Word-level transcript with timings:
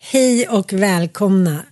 Hej 0.00 0.48
och 0.48 0.72
välkomna. 0.72 1.64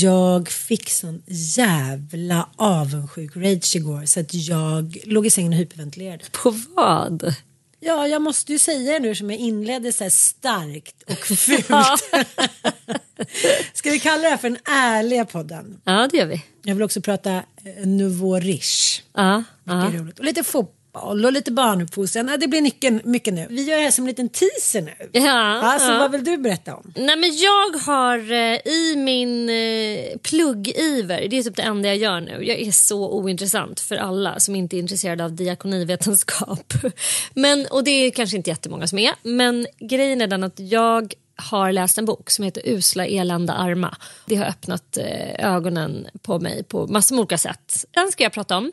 Jag 0.00 0.48
fick 0.48 0.90
sån 0.90 1.22
jävla 1.26 2.48
avundsjuk 2.56 3.36
rage 3.36 3.76
igår 3.76 4.04
så 4.06 4.20
att 4.20 4.34
jag 4.34 4.98
låg 5.04 5.26
i 5.26 5.30
sängen 5.30 5.52
och 5.52 5.58
hyperventilerade. 5.58 6.24
På 6.32 6.54
vad? 6.76 7.34
Ja, 7.80 8.08
jag 8.08 8.22
måste 8.22 8.52
ju 8.52 8.58
säga 8.58 8.92
det 8.92 8.98
nu 8.98 9.14
som 9.14 9.30
jag 9.30 9.40
inledde 9.40 9.92
så 9.92 10.04
här 10.04 10.10
starkt 10.10 11.02
och 11.02 11.26
fult. 11.26 11.66
Ska 13.74 13.90
vi 13.90 13.98
kalla 14.00 14.22
det 14.22 14.28
här 14.28 14.36
för 14.36 14.50
den 14.50 14.58
ärliga 14.64 15.24
podden? 15.24 15.80
Ja, 15.84 16.08
det 16.10 16.16
gör 16.16 16.26
vi. 16.26 16.42
Jag 16.62 16.74
vill 16.74 16.84
också 16.84 17.00
prata 17.00 17.34
eh, 17.36 17.42
nouveau 17.86 18.40
riche. 18.40 19.02
Ja, 19.14 19.44
roligt. 19.64 20.18
Och 20.18 20.24
lite 20.24 20.44
fotboll 20.44 20.76
och 20.92 21.32
lite 21.32 21.52
barnuppfostran. 21.52 22.28
Ja, 22.28 22.36
det 22.36 22.48
blir 22.48 22.62
mycket, 22.62 23.04
mycket 23.04 23.34
nu. 23.34 23.46
Vi 23.50 23.62
gör 23.62 23.76
det 23.76 23.82
här 23.82 23.90
som 23.90 24.04
en 24.04 24.08
liten 24.08 24.28
teaser 24.28 24.82
nu. 24.82 24.94
Ja, 25.12 25.60
Alltså, 25.62 25.92
ja. 25.92 25.98
Vad 25.98 26.10
vill 26.12 26.24
du 26.24 26.36
berätta 26.36 26.76
om? 26.76 26.92
Nej 26.96 27.16
men 27.16 27.36
jag 27.36 27.78
har 27.78 28.32
eh, 28.32 28.72
i 28.72 28.94
min 28.96 29.48
eh, 29.48 30.18
pluggiver, 30.22 31.28
det 31.28 31.38
är 31.38 31.42
typ 31.42 31.56
det 31.56 31.62
enda 31.62 31.88
jag 31.88 31.96
gör 31.96 32.20
nu. 32.20 32.44
Jag 32.44 32.60
är 32.60 32.72
så 32.72 33.12
ointressant 33.12 33.80
för 33.80 33.96
alla 33.96 34.40
som 34.40 34.54
inte 34.54 34.76
är 34.76 34.78
intresserade 34.78 35.24
av 35.24 35.32
diakonivetenskap. 35.32 36.74
Men, 37.34 37.66
och 37.66 37.84
det 37.84 37.90
är 37.90 38.10
kanske 38.10 38.36
inte 38.36 38.50
jättemånga 38.50 38.86
som 38.86 38.98
är. 38.98 39.14
Men 39.22 39.66
grejen 39.78 40.20
är 40.20 40.26
den 40.26 40.44
att 40.44 40.60
jag 40.60 41.14
har 41.36 41.72
läst 41.72 41.98
en 41.98 42.04
bok 42.04 42.30
som 42.30 42.44
heter 42.44 42.62
Usla, 42.64 43.06
elända, 43.06 43.52
arma. 43.52 43.96
Det 44.26 44.36
har 44.36 44.46
öppnat 44.46 44.96
eh, 44.96 45.54
ögonen 45.54 46.06
på 46.22 46.38
mig 46.38 46.64
på 46.64 46.86
massor 46.86 47.14
med 47.14 47.20
olika 47.20 47.38
sätt. 47.38 47.84
Den 47.90 48.12
ska 48.12 48.22
jag 48.22 48.32
prata 48.32 48.56
om. 48.56 48.72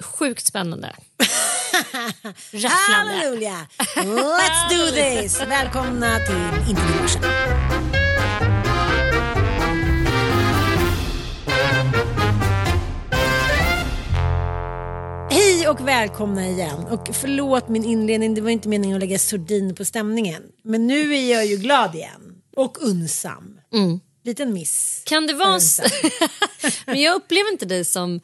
Sjukt 0.00 0.46
spännande. 0.46 0.88
Rafflande. 2.52 3.12
Halleluja! 3.12 3.66
Let's 3.96 4.68
do 4.70 4.90
this! 4.90 5.40
Välkomna 5.40 6.18
till 6.18 6.70
Inte 6.70 6.82
din 6.82 7.02
morsa. 7.02 7.20
Hej 15.30 15.68
och 15.68 15.88
välkomna 15.88 16.46
igen. 16.48 16.84
Och 16.90 17.08
förlåt 17.12 17.68
min 17.68 17.84
inledning, 17.84 18.34
det 18.34 18.40
var 18.40 18.50
inte 18.50 18.68
meningen 18.68 18.96
att 18.96 19.00
lägga 19.00 19.18
sordin 19.18 19.74
på 19.74 19.84
stämningen. 19.84 20.42
Men 20.64 20.86
nu 20.86 21.14
är 21.14 21.32
jag 21.32 21.46
ju 21.46 21.56
glad 21.56 21.94
igen. 21.94 22.42
Och 22.56 22.76
unsam. 22.80 23.60
Liten 24.24 24.52
miss. 24.52 25.02
Kan 25.06 25.26
det 25.26 25.34
vara? 25.34 25.60
Men 26.86 27.00
jag 27.00 27.14
upplever 27.14 27.52
inte 27.52 27.66
dig 27.66 27.84
som 27.84 28.20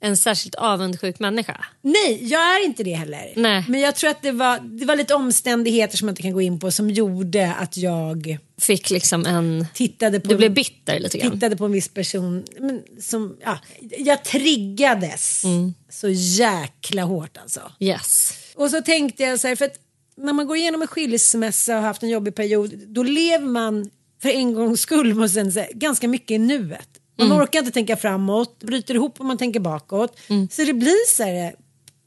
en 0.00 0.16
särskilt 0.16 0.54
avundsjuk 0.54 1.18
människa. 1.18 1.64
Nej, 1.82 2.18
jag 2.26 2.40
är 2.56 2.64
inte 2.64 2.84
det 2.84 2.94
heller. 2.94 3.32
Nej. 3.36 3.64
Men 3.68 3.80
jag 3.80 3.94
tror 3.94 4.10
att 4.10 4.22
det 4.22 4.32
var, 4.32 4.58
det 4.58 4.84
var 4.86 4.96
lite 4.96 5.14
omständigheter 5.14 5.96
som 5.96 6.08
jag 6.08 6.12
inte 6.12 6.22
kan 6.22 6.32
gå 6.32 6.40
in 6.40 6.60
på 6.60 6.70
som 6.70 6.90
gjorde 6.90 7.54
att 7.54 7.76
jag 7.76 8.38
Fick 8.60 8.90
liksom 8.90 9.26
en... 9.26 9.66
tittade 9.74 10.20
på 10.20 10.28
Du 10.28 10.36
blev 10.36 10.54
bitter 10.54 11.00
lite 11.00 11.18
grann. 11.18 11.30
tittade 11.32 11.56
på 11.56 11.64
en 11.64 11.72
viss 11.72 11.88
person. 11.88 12.44
Men 12.60 12.82
som, 13.00 13.36
ja, 13.44 13.58
jag 13.98 14.24
triggades 14.24 15.44
Mm. 15.44 15.74
så 15.90 16.08
jäkla 16.08 17.02
hårt 17.02 17.36
alltså. 17.36 17.60
Yes. 17.80 18.32
Och 18.54 18.70
så 18.70 18.82
tänkte 18.82 19.22
jag 19.22 19.40
så 19.40 19.48
här, 19.48 19.56
för 19.56 19.64
att 19.64 19.74
när 20.16 20.32
man 20.32 20.46
går 20.46 20.56
igenom 20.56 20.82
en 20.82 20.88
skilsmässa 20.88 21.76
och 21.76 21.82
haft 21.82 22.02
en 22.02 22.08
jobbig 22.08 22.34
period, 22.34 22.74
då 22.86 23.02
lever 23.02 23.46
man 23.46 23.90
för 24.22 24.28
en 24.28 24.54
gångs 24.54 24.80
skull 24.80 25.14
måste 25.14 25.38
jag 25.38 25.52
säga, 25.52 25.66
ganska 25.74 26.08
mycket 26.08 26.30
i 26.30 26.38
nuet. 26.38 26.88
Man 27.18 27.26
Mm. 27.26 27.38
orkar 27.38 27.58
inte 27.58 27.70
tänka 27.72 27.96
framåt, 27.96 28.58
bryter 28.62 28.94
ihop 28.94 29.20
om 29.20 29.26
man 29.26 29.38
tänker 29.38 29.60
bakåt. 29.60 30.18
Mm. 30.28 30.48
Så 30.50 30.64
det 30.64 30.72
blir 30.72 31.14
så 31.16 31.22
här, 31.22 31.54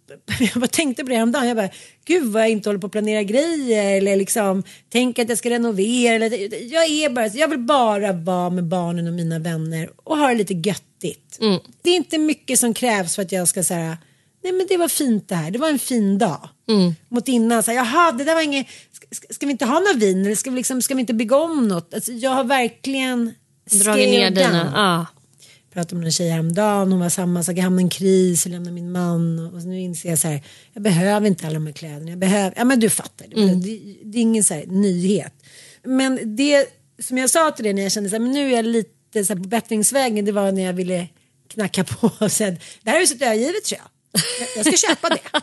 jag 0.40 0.62
bara 0.62 0.68
tänkte 0.68 1.04
på 1.04 1.10
det 1.10 1.16
häromdagen, 1.16 1.48
jag 1.48 1.58
bara, 1.58 1.70
gud 2.06 2.24
vad 2.32 2.42
jag 2.42 2.50
inte 2.50 2.70
håller 2.70 2.80
på 2.80 2.86
att 2.86 2.92
planera 2.92 3.24
grejer 3.24 3.98
eller 3.98 4.16
liksom 4.16 4.64
tänker 4.90 5.24
att 5.24 5.30
jag 5.30 5.38
ska 5.38 5.50
renovera. 5.50 6.16
Eller, 6.26 6.64
jag, 6.74 6.86
är 6.90 7.10
bara, 7.10 7.28
jag 7.28 7.48
vill 7.48 7.60
bara 7.60 8.12
vara 8.12 8.50
med 8.50 8.64
barnen 8.64 9.08
och 9.08 9.14
mina 9.14 9.40
vänner 9.40 9.90
och 10.04 10.18
ha 10.18 10.28
det 10.28 10.36
lite 10.36 10.54
göttigt. 10.54 11.38
Det 11.82 11.90
är 11.90 11.96
inte 11.96 12.18
mycket 12.18 12.60
som 12.60 12.74
krävs 12.74 13.16
för 13.16 13.22
att 13.22 13.32
jag 13.32 13.48
ska 13.48 13.64
säga, 13.64 13.98
nej 14.44 14.54
men 14.54 14.66
det 14.70 14.78
var 14.78 14.88
fint 14.88 15.30
det 15.30 15.36
här, 15.36 15.52
det 15.52 15.60
var 15.60 15.70
en 15.70 15.80
fin 15.80 16.18
dag. 16.18 16.50
Mot 17.10 17.28
innan, 17.28 17.64
så 17.64 17.72
här, 17.72 17.78
jaha 17.78 18.12
det 18.12 18.24
där 18.24 18.36
var 18.36 18.42
inget, 18.42 18.68
ska, 19.12 19.34
ska 19.34 19.46
vi 19.46 19.52
inte 19.52 19.66
ha 19.66 19.80
något 19.80 19.96
vin 19.96 20.26
eller 20.26 20.36
ska 20.36 20.50
vi, 20.50 20.56
liksom, 20.56 20.82
ska 20.82 20.94
vi 20.96 21.00
inte 21.02 21.14
bygga 21.14 21.36
om 21.38 21.68
något? 21.68 21.94
Alltså, 21.94 22.12
jag 22.12 22.32
har 22.32 22.44
verkligen 22.44 23.34
Dragit 23.72 24.10
ner 24.10 24.32
dina... 24.32 24.72
Ja. 24.76 25.06
pratade 25.74 25.96
med 25.96 26.06
en 26.06 26.12
tjej 26.12 26.30
häromdagen, 26.30 26.92
hon 26.92 27.00
var 27.00 27.10
samma 27.10 27.44
sak, 27.44 27.58
jag 27.58 27.64
hamnade 27.64 27.82
i 27.82 27.84
en 27.84 27.90
kris, 27.90 28.46
jag 28.46 28.52
lämnade 28.52 28.74
min 28.74 28.92
man 28.92 29.54
och 29.54 29.64
nu 29.64 29.80
inser 29.80 30.10
jag 30.10 30.20
så 30.20 30.28
här, 30.28 30.44
jag 30.74 30.84
behöver 30.84 31.28
inte 31.28 31.48
alla 31.48 31.54
de 31.54 31.66
här 31.66 31.74
kläderna, 31.74 32.10
jag 32.10 32.20
behöver, 32.20 32.54
ja 32.58 32.66
men 32.66 32.80
du 32.80 32.90
fattar, 32.90 33.26
det, 33.28 33.46
det, 33.46 33.80
det 34.04 34.18
är 34.18 34.22
ingen 34.22 34.44
så 34.44 34.54
här 34.54 34.66
nyhet. 34.68 35.34
Men 35.84 36.36
det 36.36 36.68
som 37.00 37.18
jag 37.18 37.30
sa 37.30 37.52
till 37.52 37.64
dig 37.64 37.74
när 37.74 37.82
jag 37.82 37.92
kände 37.92 38.10
så 38.10 38.16
här, 38.16 38.20
men 38.20 38.32
nu 38.32 38.52
är 38.52 38.56
jag 38.56 38.66
lite 38.66 39.26
så 39.26 39.34
här 39.34 39.42
på 39.42 39.48
bättringsvägen, 39.48 40.26
det 40.26 40.32
var 40.32 40.52
när 40.52 40.64
jag 40.64 40.74
ville 40.74 41.08
knacka 41.48 41.84
på 41.84 42.12
och 42.20 42.32
säga, 42.32 42.56
det 42.84 42.90
här 42.90 43.00
huset 43.00 43.22
är 43.22 43.26
övergivet 43.26 43.66
tror 43.66 43.80
jag. 43.80 43.86
Jag, 43.86 43.99
jag 44.56 44.66
ska 44.66 44.88
köpa 44.88 45.10
det. 45.10 45.20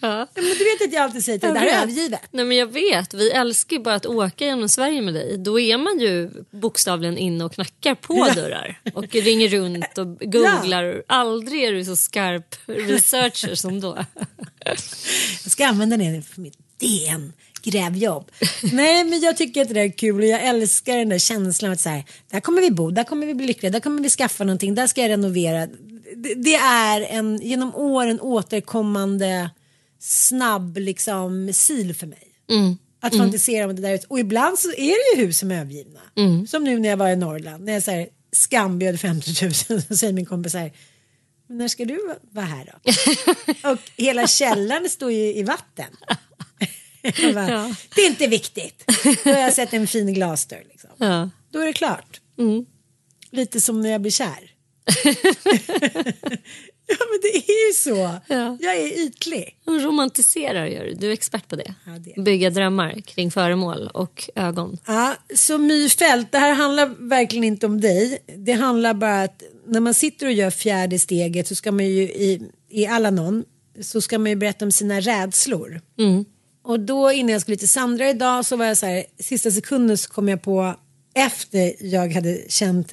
Ja. 0.00 0.26
Men 0.34 0.44
du 0.44 0.64
vet 0.64 0.82
att 0.86 0.92
jag 0.92 1.02
alltid 1.02 1.24
säger 1.24 1.38
till 1.38 1.48
dig, 1.48 1.54
det 1.54 1.60
här 1.60 1.66
är 1.66 1.72
vet. 1.72 1.82
övergivet. 1.82 2.20
Nej, 2.30 2.44
men 2.44 2.56
jag 2.56 2.66
vet. 2.66 3.14
Vi 3.14 3.30
älskar 3.30 3.76
ju 3.76 3.82
bara 3.82 3.94
att 3.94 4.06
åka 4.06 4.44
genom 4.44 4.68
Sverige 4.68 5.02
med 5.02 5.14
dig. 5.14 5.38
Då 5.38 5.60
är 5.60 5.78
man 5.78 6.00
ju 6.00 6.30
bokstavligen 6.50 7.18
inne 7.18 7.44
och 7.44 7.52
knackar 7.52 7.94
på 7.94 8.28
dörrar 8.34 8.80
och 8.94 9.14
ringer 9.14 9.48
runt 9.48 9.98
och 9.98 10.18
googlar. 10.18 11.02
Aldrig 11.06 11.64
är 11.64 11.72
du 11.72 11.84
så 11.84 11.96
skarp 11.96 12.56
researcher 12.66 13.54
som 13.54 13.80
då. 13.80 13.98
Jag 15.44 15.52
ska 15.52 15.66
använda 15.66 15.96
det 15.96 16.22
för 16.34 16.40
mitt 16.40 16.58
DN 16.80 17.32
grävjobb. 17.62 18.30
Nej 18.72 19.04
men 19.04 19.20
jag 19.20 19.36
tycker 19.36 19.62
att 19.62 19.68
det 19.68 19.74
där 19.74 19.84
är 19.84 19.92
kul 19.92 20.20
och 20.20 20.26
jag 20.26 20.44
älskar 20.44 20.96
den 20.96 21.08
där 21.08 21.18
känslan 21.18 21.72
att 21.72 21.80
så 21.80 21.88
här, 21.88 22.04
där 22.30 22.40
kommer 22.40 22.60
vi 22.62 22.70
bo, 22.70 22.90
där 22.90 23.04
kommer 23.04 23.26
vi 23.26 23.34
bli 23.34 23.46
lyckliga, 23.46 23.72
där 23.72 23.80
kommer 23.80 24.02
vi 24.02 24.10
skaffa 24.10 24.44
någonting, 24.44 24.74
där 24.74 24.86
ska 24.86 25.00
jag 25.00 25.08
renovera. 25.08 25.68
Det, 26.16 26.34
det 26.34 26.54
är 26.54 27.00
en 27.00 27.40
genom 27.42 27.74
åren 27.74 28.20
återkommande 28.20 29.50
snabb 29.98 30.76
liksom 30.76 31.52
sil 31.64 31.90
för 31.94 32.06
mig. 32.06 32.26
Att 33.00 33.12
fantisera 33.16 33.64
om 33.66 33.76
det 33.76 33.82
där 33.82 34.00
Och 34.08 34.20
ibland 34.20 34.58
så 34.58 34.68
är 34.68 35.14
det 35.16 35.20
ju 35.20 35.26
hus 35.26 35.38
som 35.38 35.50
är 35.50 35.60
övergivna. 35.60 36.00
Som 36.46 36.64
nu 36.64 36.78
när 36.78 36.88
jag 36.88 36.96
var 36.96 37.08
i 37.08 37.16
Norrland. 37.16 37.64
När 37.64 37.72
jag 37.72 37.82
så 37.82 37.90
här, 37.90 38.08
skambjöd 38.32 39.00
50 39.00 39.44
000 39.44 39.54
så 39.88 39.96
säger 39.96 40.12
min 40.12 40.26
kompis 40.26 40.52
så 40.52 40.58
här. 40.58 40.72
När 41.46 41.68
ska 41.68 41.84
du 41.84 42.14
vara 42.30 42.44
här 42.46 42.72
då? 42.72 43.70
och 43.70 43.78
hela 43.96 44.26
källaren 44.26 44.88
står 44.88 45.12
ju 45.12 45.34
i 45.34 45.42
vatten. 45.42 45.96
Bara, 47.34 47.50
Ja. 47.50 47.74
Det 47.94 48.00
är 48.00 48.06
inte 48.06 48.26
viktigt. 48.26 48.84
Då 49.24 49.30
har 49.30 49.38
jag 49.40 49.54
sett 49.54 49.72
en 49.72 49.86
fin 49.86 50.14
glasdörr. 50.14 50.64
Liksom. 50.70 50.90
Ja. 50.96 51.30
Då 51.50 51.58
är 51.58 51.66
det 51.66 51.72
klart. 51.72 52.20
Lite 53.30 53.60
som 53.60 53.80
när 53.80 53.90
jag 53.90 54.00
blir 54.00 54.12
kär. 54.12 54.49
ja 56.86 57.04
men 57.10 57.20
det 57.22 57.36
är 57.36 57.68
ju 57.68 57.72
så. 57.74 58.10
Ja. 58.26 58.56
Jag 58.60 58.76
är 58.76 59.06
ytlig. 59.06 59.56
De 59.64 59.78
romantiserar 59.78 60.66
gör 60.66 60.84
du. 60.84 60.94
Du 60.94 61.08
är 61.08 61.12
expert 61.12 61.48
på 61.48 61.56
det. 61.56 61.74
Ja, 61.86 61.92
det 61.92 62.22
Bygga 62.22 62.50
drömmar 62.50 63.00
kring 63.00 63.30
föremål 63.30 63.90
och 63.94 64.30
ögon. 64.34 64.78
Ja, 64.86 65.14
så 65.34 65.58
My 65.58 65.88
Fält, 65.88 66.32
det 66.32 66.38
här 66.38 66.54
handlar 66.54 67.08
verkligen 67.08 67.44
inte 67.44 67.66
om 67.66 67.80
dig. 67.80 68.18
Det 68.36 68.52
handlar 68.52 68.94
bara 68.94 69.22
att 69.22 69.42
när 69.66 69.80
man 69.80 69.94
sitter 69.94 70.26
och 70.26 70.32
gör 70.32 70.50
fjärde 70.50 70.98
steget 70.98 71.48
så 71.48 71.54
ska 71.54 71.72
man 71.72 71.86
ju 71.86 72.02
i, 72.02 72.50
i 72.68 72.86
Alanon 72.86 73.44
så 73.80 74.00
ska 74.00 74.18
man 74.18 74.30
ju 74.30 74.36
berätta 74.36 74.64
om 74.64 74.72
sina 74.72 75.00
rädslor. 75.00 75.80
Och 76.62 76.80
då 76.80 77.12
innan 77.12 77.32
jag 77.32 77.40
skulle 77.40 77.56
till 77.56 77.68
Sandra 77.68 78.10
idag 78.10 78.46
så 78.46 78.56
var 78.56 78.64
jag 78.64 78.76
så 78.76 78.86
här, 78.86 79.04
sista 79.18 79.50
sekunden 79.50 79.98
så 79.98 80.10
kom 80.10 80.28
jag 80.28 80.42
på 80.42 80.74
efter 81.14 81.72
jag 81.80 82.12
hade 82.12 82.40
känt 82.48 82.92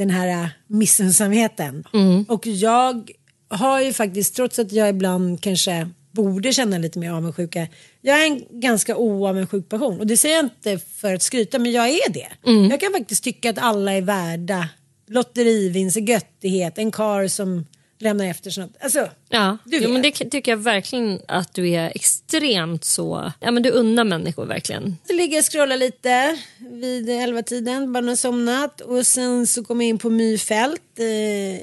den 0.00 0.10
här 0.10 0.42
äh, 0.42 0.48
missunnsamheten. 0.66 1.84
Och 2.28 2.46
jag 2.46 3.10
har 3.48 3.80
ju 3.80 3.92
faktiskt, 3.92 4.36
trots 4.36 4.58
att 4.58 4.72
jag 4.72 4.88
ibland 4.88 5.40
kanske 5.40 5.88
borde 6.12 6.52
känna 6.52 6.78
lite 6.78 6.98
mer 6.98 7.10
avundsjuka. 7.10 7.66
Jag 8.00 8.22
är 8.22 8.26
en 8.26 8.60
ganska 8.60 8.96
oavundsjuk 8.96 9.68
person 9.68 10.00
och 10.00 10.06
det 10.06 10.16
säger 10.16 10.36
jag 10.36 10.44
inte 10.44 10.78
för 10.78 11.14
att 11.14 11.22
skryta 11.22 11.58
men 11.58 11.72
jag 11.72 11.88
är 11.88 12.12
det. 12.12 12.28
Jag 12.70 12.80
kan 12.80 12.92
faktiskt 12.92 13.24
tycka 13.24 13.50
att 13.50 13.58
alla 13.58 13.92
är 13.92 14.02
värda 14.02 14.68
lotterivinst, 15.08 15.96
göttighet, 15.96 16.78
en 16.78 16.90
kar 16.90 17.28
som 17.28 17.66
lämnar 18.00 18.24
efter 18.26 18.50
sig 18.50 18.62
något. 18.64 18.76
Alltså, 18.80 19.08
Ja, 19.28 19.58
Du 19.64 19.76
jo, 19.76 19.82
vet. 19.82 19.90
men 19.90 20.02
det 20.02 20.10
tycker 20.30 20.52
jag 20.52 20.56
verkligen 20.56 21.20
att 21.28 21.54
du 21.54 21.68
är 21.68 21.92
extremt 21.94 22.84
så... 22.84 23.32
Ja, 23.40 23.50
men 23.50 23.62
du 23.62 23.70
unnar 23.70 24.04
människor 24.04 24.46
verkligen. 24.46 24.96
Så 25.06 25.12
ligger 25.12 25.36
jag 25.36 25.42
och 25.42 25.52
scrollar 25.52 25.76
lite 25.76 26.38
vid 26.70 27.08
elva 27.10 27.42
tiden 27.42 27.92
barnen 27.92 28.08
har 28.08 28.16
somnat 28.16 28.80
och 28.80 29.06
sen 29.06 29.46
så 29.46 29.64
kommer 29.64 29.84
jag 29.84 29.88
in 29.88 29.98
på 29.98 30.10
Myfält 30.10 30.80
eh, 30.98 31.60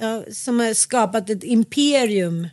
ja, 0.00 0.24
som 0.32 0.60
har 0.60 0.74
skapat 0.74 1.30
ett 1.30 1.44
imperium 1.44 2.48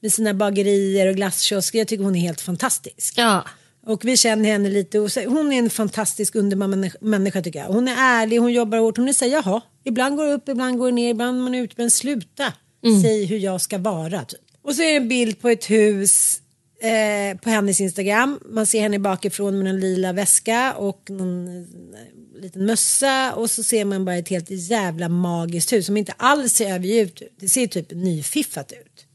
med 0.00 0.12
sina 0.12 0.34
bagerier 0.34 1.06
och 1.08 1.14
glasskiosker. 1.16 1.78
Jag 1.78 1.88
tycker 1.88 2.04
hon 2.04 2.16
är 2.16 2.20
helt 2.20 2.40
fantastisk. 2.40 3.14
Ja. 3.16 3.44
Och 3.86 4.04
vi 4.04 4.16
känner 4.16 4.50
henne 4.50 4.70
lite 4.70 5.00
och 5.00 5.10
hon 5.26 5.52
är 5.52 5.58
en 5.58 5.70
fantastisk 5.70 6.34
underbar 6.34 6.90
människa, 7.04 7.42
tycker 7.42 7.58
jag. 7.58 7.66
Hon 7.66 7.88
är 7.88 7.94
ärlig, 7.98 8.38
hon 8.38 8.52
jobbar 8.52 8.78
hårt. 8.78 8.96
Hon 8.96 9.08
är 9.08 9.12
så 9.12 9.24
här, 9.24 9.32
jaha, 9.32 9.60
ibland 9.84 10.16
går 10.16 10.26
det 10.26 10.32
upp, 10.32 10.48
ibland 10.48 10.78
går 10.78 10.86
det 10.86 10.92
ner, 10.94 11.10
ibland 11.10 11.38
är 11.38 11.42
man 11.42 11.54
ute, 11.54 11.74
men 11.78 11.90
sluta. 11.90 12.52
Säg 13.02 13.24
hur 13.24 13.38
jag 13.38 13.60
ska 13.60 13.78
vara. 13.78 14.24
Typ. 14.24 14.40
Och 14.62 14.74
så 14.74 14.82
är 14.82 14.90
det 14.90 14.96
en 14.96 15.08
bild 15.08 15.40
på 15.40 15.48
ett 15.48 15.70
hus 15.70 16.40
eh, 16.82 17.38
på 17.38 17.50
hennes 17.50 17.80
Instagram. 17.80 18.40
Man 18.48 18.66
ser 18.66 18.80
henne 18.80 18.98
bakifrån 18.98 19.58
med 19.58 19.66
en 19.70 19.80
lila 19.80 20.12
väska 20.12 20.74
och 20.74 21.10
någon 21.10 21.48
eh, 21.48 22.42
liten 22.42 22.66
mössa 22.66 23.34
och 23.34 23.50
så 23.50 23.62
ser 23.62 23.84
man 23.84 24.04
bara 24.04 24.16
ett 24.16 24.28
helt 24.28 24.50
jävla 24.50 25.08
magiskt 25.08 25.72
hus 25.72 25.86
som 25.86 25.96
inte 25.96 26.14
alls 26.16 26.52
ser 26.52 26.74
övergivet 26.74 27.22
ut. 27.22 27.34
Det 27.40 27.48
ser 27.48 27.66
typ 27.66 27.90
nyfiffat 27.90 28.72
ut. 28.72 29.06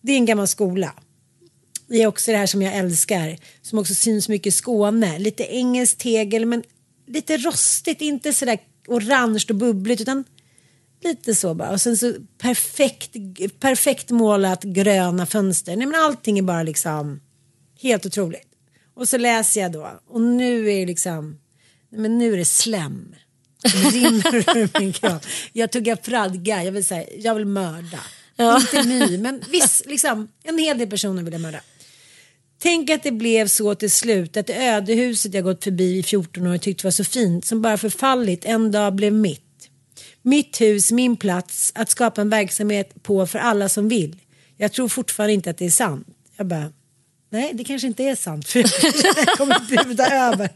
Det 0.00 0.12
är 0.12 0.16
en 0.16 0.26
gammal 0.26 0.48
skola. 0.48 0.94
Det 1.86 2.02
är 2.02 2.06
också 2.06 2.30
det 2.30 2.36
här 2.36 2.46
som 2.46 2.62
jag 2.62 2.74
älskar. 2.74 3.38
Som 3.62 3.78
också 3.78 3.94
syns 3.94 4.28
mycket 4.28 4.46
i 4.46 4.50
Skåne. 4.50 5.18
Lite 5.18 5.44
engelskt 5.44 6.00
tegel 6.00 6.46
men 6.46 6.62
lite 7.06 7.36
rostigt. 7.36 8.00
Inte 8.00 8.32
sådär 8.32 8.58
orange 8.88 9.44
och 9.48 9.56
bubbligt 9.56 10.00
utan 10.00 10.24
lite 11.04 11.34
så 11.34 11.54
bara. 11.54 11.70
Och 11.70 11.80
sen 11.80 11.96
så 11.96 12.14
perfekt, 12.38 13.16
perfekt 13.60 14.10
målat 14.10 14.62
gröna 14.62 15.26
fönster. 15.26 15.76
Nej 15.76 15.86
men 15.86 16.00
allting 16.00 16.38
är 16.38 16.42
bara 16.42 16.62
liksom 16.62 17.20
helt 17.82 18.06
otroligt. 18.06 18.48
Och 18.94 19.08
så 19.08 19.18
läser 19.18 19.60
jag 19.60 19.72
då. 19.72 20.00
Och 20.08 20.20
nu 20.20 20.70
är 20.70 20.80
det 20.80 20.86
liksom. 20.86 21.38
Men 21.90 22.18
nu 22.18 22.32
är 22.32 22.36
det 22.36 22.44
slem. 22.44 23.14
Rinner 23.92 24.56
ur 24.56 24.80
min 24.80 24.92
kropp. 24.92 25.26
Jag 25.52 25.70
tuggar 25.70 25.98
fradga. 26.02 26.64
Jag 26.64 26.72
vill 26.72 26.84
säga, 26.84 27.04
jag 27.18 27.34
vill 27.34 27.46
mörda. 27.46 28.00
Inte 28.38 28.82
my, 28.82 29.18
men 29.18 29.42
viss, 29.50 29.82
liksom, 29.86 30.28
en 30.42 30.58
hel 30.58 30.78
del 30.78 30.90
personer 30.90 31.22
vill 31.22 31.32
jag 31.32 31.42
mörda. 31.42 31.60
Tänk 32.64 32.90
att 32.90 33.02
det 33.02 33.12
blev 33.12 33.46
så 33.46 33.74
till 33.74 33.90
slut 33.90 34.36
att 34.36 34.46
det 34.46 34.66
ödehuset 34.66 35.34
jag 35.34 35.44
gått 35.44 35.64
förbi 35.64 35.98
i 35.98 36.02
14 36.02 36.46
år 36.46 36.54
och 36.54 36.60
tyckt 36.60 36.84
var 36.84 36.90
så 36.90 37.04
fint 37.04 37.44
som 37.44 37.62
bara 37.62 37.76
förfallit 37.76 38.44
en 38.44 38.70
dag 38.70 38.94
blev 38.94 39.12
mitt. 39.12 39.70
Mitt 40.22 40.60
hus, 40.60 40.92
min 40.92 41.16
plats 41.16 41.72
att 41.74 41.90
skapa 41.90 42.20
en 42.20 42.30
verksamhet 42.30 43.02
på 43.02 43.26
för 43.26 43.38
alla 43.38 43.68
som 43.68 43.88
vill. 43.88 44.16
Jag 44.56 44.72
tror 44.72 44.88
fortfarande 44.88 45.32
inte 45.32 45.50
att 45.50 45.58
det 45.58 45.66
är 45.66 45.70
sant. 45.70 46.06
Jag 46.36 46.46
bara, 46.46 46.72
nej 47.30 47.50
det 47.54 47.64
kanske 47.64 47.86
inte 47.86 48.04
är 48.04 48.14
sant 48.14 48.48
för 48.48 48.58
jag 49.26 49.38
kommer 49.38 49.84
bjuda 49.84 50.06
över. 50.10 50.50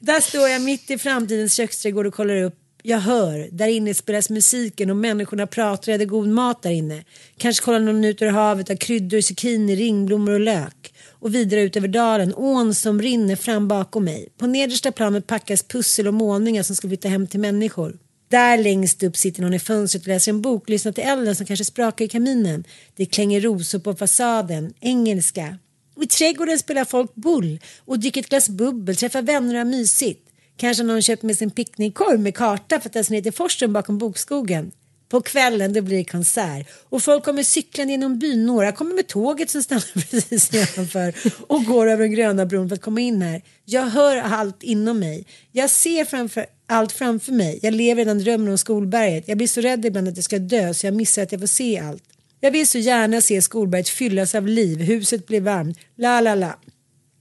Där 0.00 0.20
står 0.20 0.48
jag 0.48 0.62
mitt 0.62 0.90
i 0.90 0.98
framtidens 0.98 1.54
köksträdgård 1.54 2.06
och 2.06 2.14
kollar 2.14 2.42
upp. 2.42 2.58
Jag 2.82 2.98
hör, 2.98 3.48
där 3.52 3.68
inne 3.68 3.94
spelas 3.94 4.30
musiken 4.30 4.90
och 4.90 4.96
människorna 4.96 5.46
pratar 5.46 5.92
och 5.92 5.96
äter 5.96 6.06
god 6.06 6.28
mat 6.28 6.62
där 6.62 6.70
inne. 6.70 7.04
Kanske 7.36 7.64
kollar 7.64 7.80
någon 7.80 8.04
ut 8.04 8.22
ur 8.22 8.30
havet 8.30 8.70
av 8.70 8.76
kryddor, 8.76 9.20
zucchini, 9.20 9.76
ringblommor 9.76 10.32
och 10.32 10.40
lök. 10.40 10.92
Och 11.20 11.34
vidare 11.34 11.62
ut 11.62 11.76
över 11.76 11.88
dalen, 11.88 12.34
ån 12.34 12.74
som 12.74 13.02
rinner 13.02 13.36
fram 13.36 13.68
bakom 13.68 14.04
mig. 14.04 14.28
På 14.38 14.46
nedersta 14.46 14.92
planet 14.92 15.26
packas 15.26 15.62
pussel 15.62 16.08
och 16.08 16.14
målningar 16.14 16.62
som 16.62 16.76
ska 16.76 16.88
flytta 16.88 17.08
hem 17.08 17.26
till 17.26 17.40
människor. 17.40 17.98
Där 18.28 18.58
längst 18.58 19.02
upp 19.02 19.16
sitter 19.16 19.42
någon 19.42 19.54
i 19.54 19.58
fönstret 19.58 20.02
och 20.02 20.08
läser 20.08 20.32
en 20.32 20.42
bok, 20.42 20.68
lyssnar 20.68 20.92
till 20.92 21.04
elden 21.04 21.36
som 21.36 21.46
kanske 21.46 21.64
sprakar 21.64 22.04
i 22.04 22.08
kaminen. 22.08 22.64
Det 22.96 23.06
klänger 23.06 23.40
rosor 23.40 23.78
på 23.78 23.94
fasaden, 23.94 24.74
engelska. 24.80 25.58
Och 25.96 26.02
I 26.02 26.06
trädgården 26.06 26.58
spelar 26.58 26.84
folk 26.84 27.14
bull 27.14 27.60
och 27.78 27.98
dricker 27.98 28.20
ett 28.20 28.28
glas 28.28 28.48
bubbel, 28.48 28.96
träffar 28.96 29.22
vänner 29.22 29.54
och 29.54 29.58
har 29.58 29.64
mysigt. 29.64 30.28
Kanske 30.56 30.82
någon 30.82 31.02
köpt 31.02 31.22
med 31.22 31.36
sin 31.36 31.50
picknickkorg 31.50 32.18
med 32.18 32.34
karta 32.34 32.80
för 32.80 32.88
att 32.88 32.92
ta 32.92 33.04
sig 33.04 33.16
ner 33.16 33.22
till 33.22 33.32
forsen 33.32 33.72
bakom 33.72 33.98
bokskogen. 33.98 34.70
På 35.08 35.20
kvällen 35.20 35.72
då 35.72 35.80
blir 35.82 35.96
det 35.96 36.04
konsert 36.04 36.66
och 36.88 37.02
folk 37.02 37.24
kommer 37.24 37.42
cyklande 37.42 37.92
genom 37.92 38.18
byn. 38.18 38.46
Några 38.46 38.72
kommer 38.72 38.94
med 38.94 39.06
tåget 39.06 39.50
som 39.50 39.62
stannar 39.62 39.92
precis 40.10 40.52
nedanför 40.52 41.14
och 41.46 41.64
går 41.64 41.90
över 41.90 42.02
den 42.02 42.12
gröna 42.12 42.46
bron 42.46 42.68
för 42.68 42.76
att 42.76 42.82
komma 42.82 43.00
in 43.00 43.22
här. 43.22 43.42
Jag 43.64 43.86
hör 43.86 44.16
allt 44.16 44.62
inom 44.62 44.98
mig. 44.98 45.26
Jag 45.52 45.70
ser 45.70 46.04
framför 46.04 46.46
allt 46.66 46.92
framför 46.92 47.32
mig. 47.32 47.58
Jag 47.62 47.74
lever 47.74 48.04
redan 48.04 48.18
drömmen 48.18 48.48
om 48.48 48.58
skolberget. 48.58 49.28
Jag 49.28 49.38
blir 49.38 49.48
så 49.48 49.60
rädd 49.60 49.84
ibland 49.84 50.08
att 50.08 50.16
jag 50.16 50.24
ska 50.24 50.38
dö 50.38 50.74
så 50.74 50.86
jag 50.86 50.94
missar 50.94 51.22
att 51.22 51.32
jag 51.32 51.40
får 51.40 51.46
se 51.46 51.78
allt. 51.78 52.02
Jag 52.40 52.50
vill 52.50 52.66
så 52.66 52.78
gärna 52.78 53.20
se 53.20 53.42
skolberget 53.42 53.88
fyllas 53.88 54.34
av 54.34 54.46
liv. 54.46 54.80
Huset 54.80 55.26
blir 55.26 55.40
varmt. 55.40 55.78
La 55.96 56.20
la 56.20 56.34
la. 56.34 56.58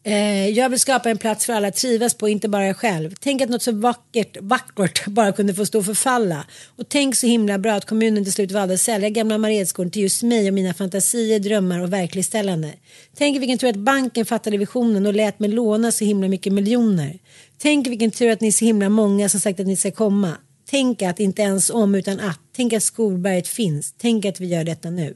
Eh, 0.08 0.50
jag 0.50 0.70
vill 0.70 0.80
skapa 0.80 1.10
en 1.10 1.18
plats 1.18 1.46
för 1.46 1.54
alla 1.54 1.68
att 1.68 1.76
trivas 1.76 2.14
på, 2.14 2.30
inte 2.30 2.50
bara 2.50 2.66
jag 2.66 2.78
själv. 2.78 3.16
Tänk 3.20 3.42
att 3.42 3.50
något 3.50 3.62
så 3.62 3.72
vackert, 3.72 4.38
vackert 4.42 5.06
bara 5.08 5.32
kunde 5.32 5.54
få 5.54 5.66
stå 5.66 5.80
och 5.80 5.86
förfalla. 5.86 6.46
Och 6.76 6.90
tänk 6.90 7.16
så 7.16 7.28
himla 7.28 7.58
bra 7.58 7.74
att 7.74 7.86
kommunen 7.86 8.24
till 8.24 8.34
slut 8.34 8.52
valde 8.52 8.74
att 8.74 8.80
sälja 8.80 9.10
gamla 9.10 9.38
Maredsgården 9.38 9.92
till 9.92 10.02
just 10.02 10.24
mig 10.24 10.48
och 10.48 10.54
mina 10.54 10.74
fantasier, 10.74 11.40
drömmar 11.40 11.80
och 11.80 11.94
verkligställande. 11.94 12.74
Tänk 13.18 13.42
vilken 13.42 13.58
tur 13.58 13.70
att 13.70 13.76
banken 13.76 14.26
fattade 14.26 14.58
visionen 14.58 15.06
och 15.06 15.14
lät 15.14 15.40
mig 15.40 15.50
låna 15.50 15.92
så 15.92 16.06
himla 16.06 16.28
mycket 16.28 16.54
miljoner. 16.54 17.20
Tänk 17.58 17.88
vilken 17.88 18.12
tur 18.12 18.30
att 18.30 18.42
ni 18.42 18.48
är 18.48 18.52
så 18.52 18.66
himla 18.66 18.90
många 18.90 19.30
som 19.30 19.40
sagt 19.40 19.60
att 19.60 19.68
ni 19.68 19.76
ska 19.76 19.92
komma. 19.92 20.32
Tänk 20.70 21.02
att 21.02 21.20
inte 21.20 21.42
ens 21.42 21.70
om 21.70 21.96
utan 21.96 22.20
att. 22.20 22.40
Tänk 22.56 22.74
att 22.74 22.84
Skolberget 22.84 23.48
finns. 23.48 23.94
Tänk 23.98 24.26
att 24.26 24.40
vi 24.40 24.46
gör 24.46 24.64
detta 24.64 24.90
nu. 24.90 25.16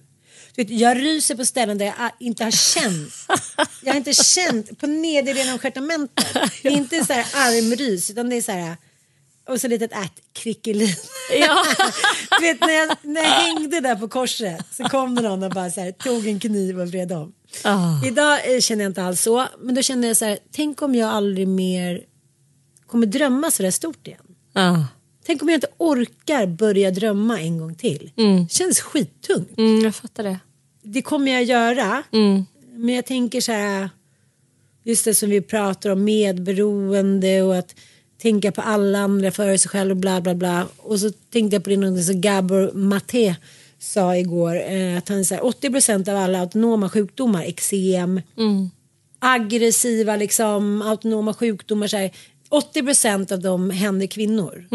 Du 0.55 0.63
vet, 0.63 0.79
jag 0.79 0.97
ryser 0.97 1.35
på 1.35 1.45
ställen 1.45 1.77
där 1.77 1.85
jag 1.85 2.11
inte 2.19 2.43
har 2.43 2.51
känt. 2.51 3.13
Jag 3.81 3.91
har 3.93 3.97
inte 3.97 4.13
känt 4.13 4.79
på 4.79 4.87
nedre 4.87 5.33
delen 5.33 5.53
av 5.53 5.59
stjärtamentet. 5.59 6.33
Det 6.61 6.67
är 6.67 6.71
inte 6.71 7.05
så 7.05 7.13
här 7.13 7.25
armrys 7.33 8.09
utan 8.09 8.29
det 8.29 8.35
är 8.35 8.41
så 8.41 8.51
här. 8.51 8.77
och 9.49 9.61
så 9.61 9.67
litet 9.67 9.91
ärtkrickelin. 9.93 10.95
Ja. 11.39 11.65
Du 12.39 12.45
vet, 12.47 12.59
när, 12.61 12.73
jag, 12.73 12.97
när 13.01 13.21
jag 13.21 13.29
hängde 13.29 13.79
där 13.79 13.95
på 13.95 14.07
korset 14.07 14.65
så 14.71 14.83
kom 14.83 15.15
det 15.15 15.21
någon 15.21 15.43
och 15.43 15.51
bara 15.51 15.71
så 15.71 15.81
här, 15.81 15.91
tog 15.91 16.27
en 16.27 16.39
kniv 16.39 16.79
och 16.81 16.87
vred 16.87 17.11
om. 17.11 17.33
Ah. 17.63 18.05
Idag 18.05 18.55
eh, 18.55 18.59
känner 18.59 18.83
jag 18.83 18.89
inte 18.89 19.03
alls 19.03 19.21
så, 19.21 19.47
men 19.59 19.75
då 19.75 19.81
kände 19.81 20.07
jag 20.07 20.17
så 20.17 20.25
här, 20.25 20.39
tänk 20.51 20.81
om 20.81 20.95
jag 20.95 21.09
aldrig 21.09 21.47
mer 21.47 22.01
kommer 22.87 23.05
drömma 23.05 23.51
så 23.51 23.63
där 23.63 23.71
stort 23.71 24.07
igen. 24.07 24.21
Ja. 24.53 24.85
Tänk 25.31 25.41
om 25.41 25.49
jag 25.49 25.57
inte 25.57 25.67
orkar 25.77 26.45
börja 26.45 26.91
drömma 26.91 27.41
en 27.41 27.57
gång 27.57 27.75
till. 27.75 28.11
Det 28.15 28.51
känns 28.51 28.79
skittungt. 28.79 29.57
Mm, 29.57 29.83
jag 29.83 29.95
fattar 29.95 30.23
det. 30.23 30.39
Det 30.81 31.01
kommer 31.01 31.31
jag 31.31 31.43
göra. 31.43 32.03
Mm. 32.11 32.45
Men 32.73 32.95
jag 32.95 33.05
tänker 33.05 33.41
så 33.41 33.51
här, 33.51 33.89
just 34.83 35.05
det 35.05 35.15
som 35.15 35.29
vi 35.29 35.41
pratar 35.41 35.89
om 35.89 36.03
medberoende 36.03 37.41
och 37.41 37.55
att 37.55 37.75
tänka 38.21 38.51
på 38.51 38.61
alla 38.61 38.99
andra 38.99 39.31
före 39.31 39.57
sig 39.57 39.69
själv 39.69 39.91
och 39.91 39.97
bla 39.97 40.21
bla 40.21 40.35
bla. 40.35 40.67
Och 40.77 40.99
så 40.99 41.11
tänkte 41.11 41.55
jag 41.55 41.63
på 41.63 41.69
det 41.69 41.77
någonting 41.77 42.03
som 42.03 42.21
Gabor 42.21 42.71
Maté 42.73 43.35
sa 43.79 44.17
igår. 44.17 44.71
Eh, 44.71 44.97
att 44.97 45.09
han 45.09 45.25
säger 45.25 45.41
80% 45.41 46.09
av 46.09 46.17
alla 46.17 46.39
autonoma 46.39 46.89
sjukdomar, 46.89 47.43
eksem, 47.43 48.21
aggressiva 49.19 50.15
liksom, 50.15 50.81
autonoma 50.81 51.33
sjukdomar. 51.33 51.87
Så 51.87 51.97
här, 51.97 52.11
80% 52.51 53.33
av 53.33 53.39
dem 53.39 53.69
händer 53.69 54.07
kvinnor. 54.07 54.65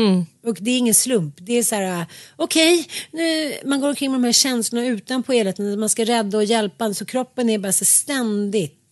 Och 0.47 0.59
det 0.61 0.71
är 0.71 0.79
ingen 0.79 0.95
slump. 0.95 1.35
Det 1.39 1.53
är 1.59 1.63
så 1.63 1.75
här, 1.75 2.07
okej, 2.37 2.87
nu 3.13 3.53
man 3.65 3.81
går 3.81 3.89
omkring 3.89 4.11
med 4.11 4.21
de 4.21 4.25
här 4.25 4.33
känslorna 4.33 4.87
utanpå 4.87 5.33
hela 5.33 5.53
tiden. 5.53 5.81
Man 5.81 5.89
ska 5.89 6.05
rädda 6.05 6.39
och 6.39 6.45
hjälpa. 6.45 6.95
Så 6.95 7.05
kroppen 7.05 7.51
är 7.51 7.59
bara 7.59 7.73
så 7.73 7.85
ständigt 7.85 8.83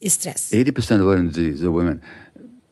i 0.00 0.10
stress. 0.10 0.52
80% 0.52 1.00
of 1.00 1.16
Lyme 1.16 1.30
disease 1.30 1.64
are 1.64 1.70
women. 1.70 2.00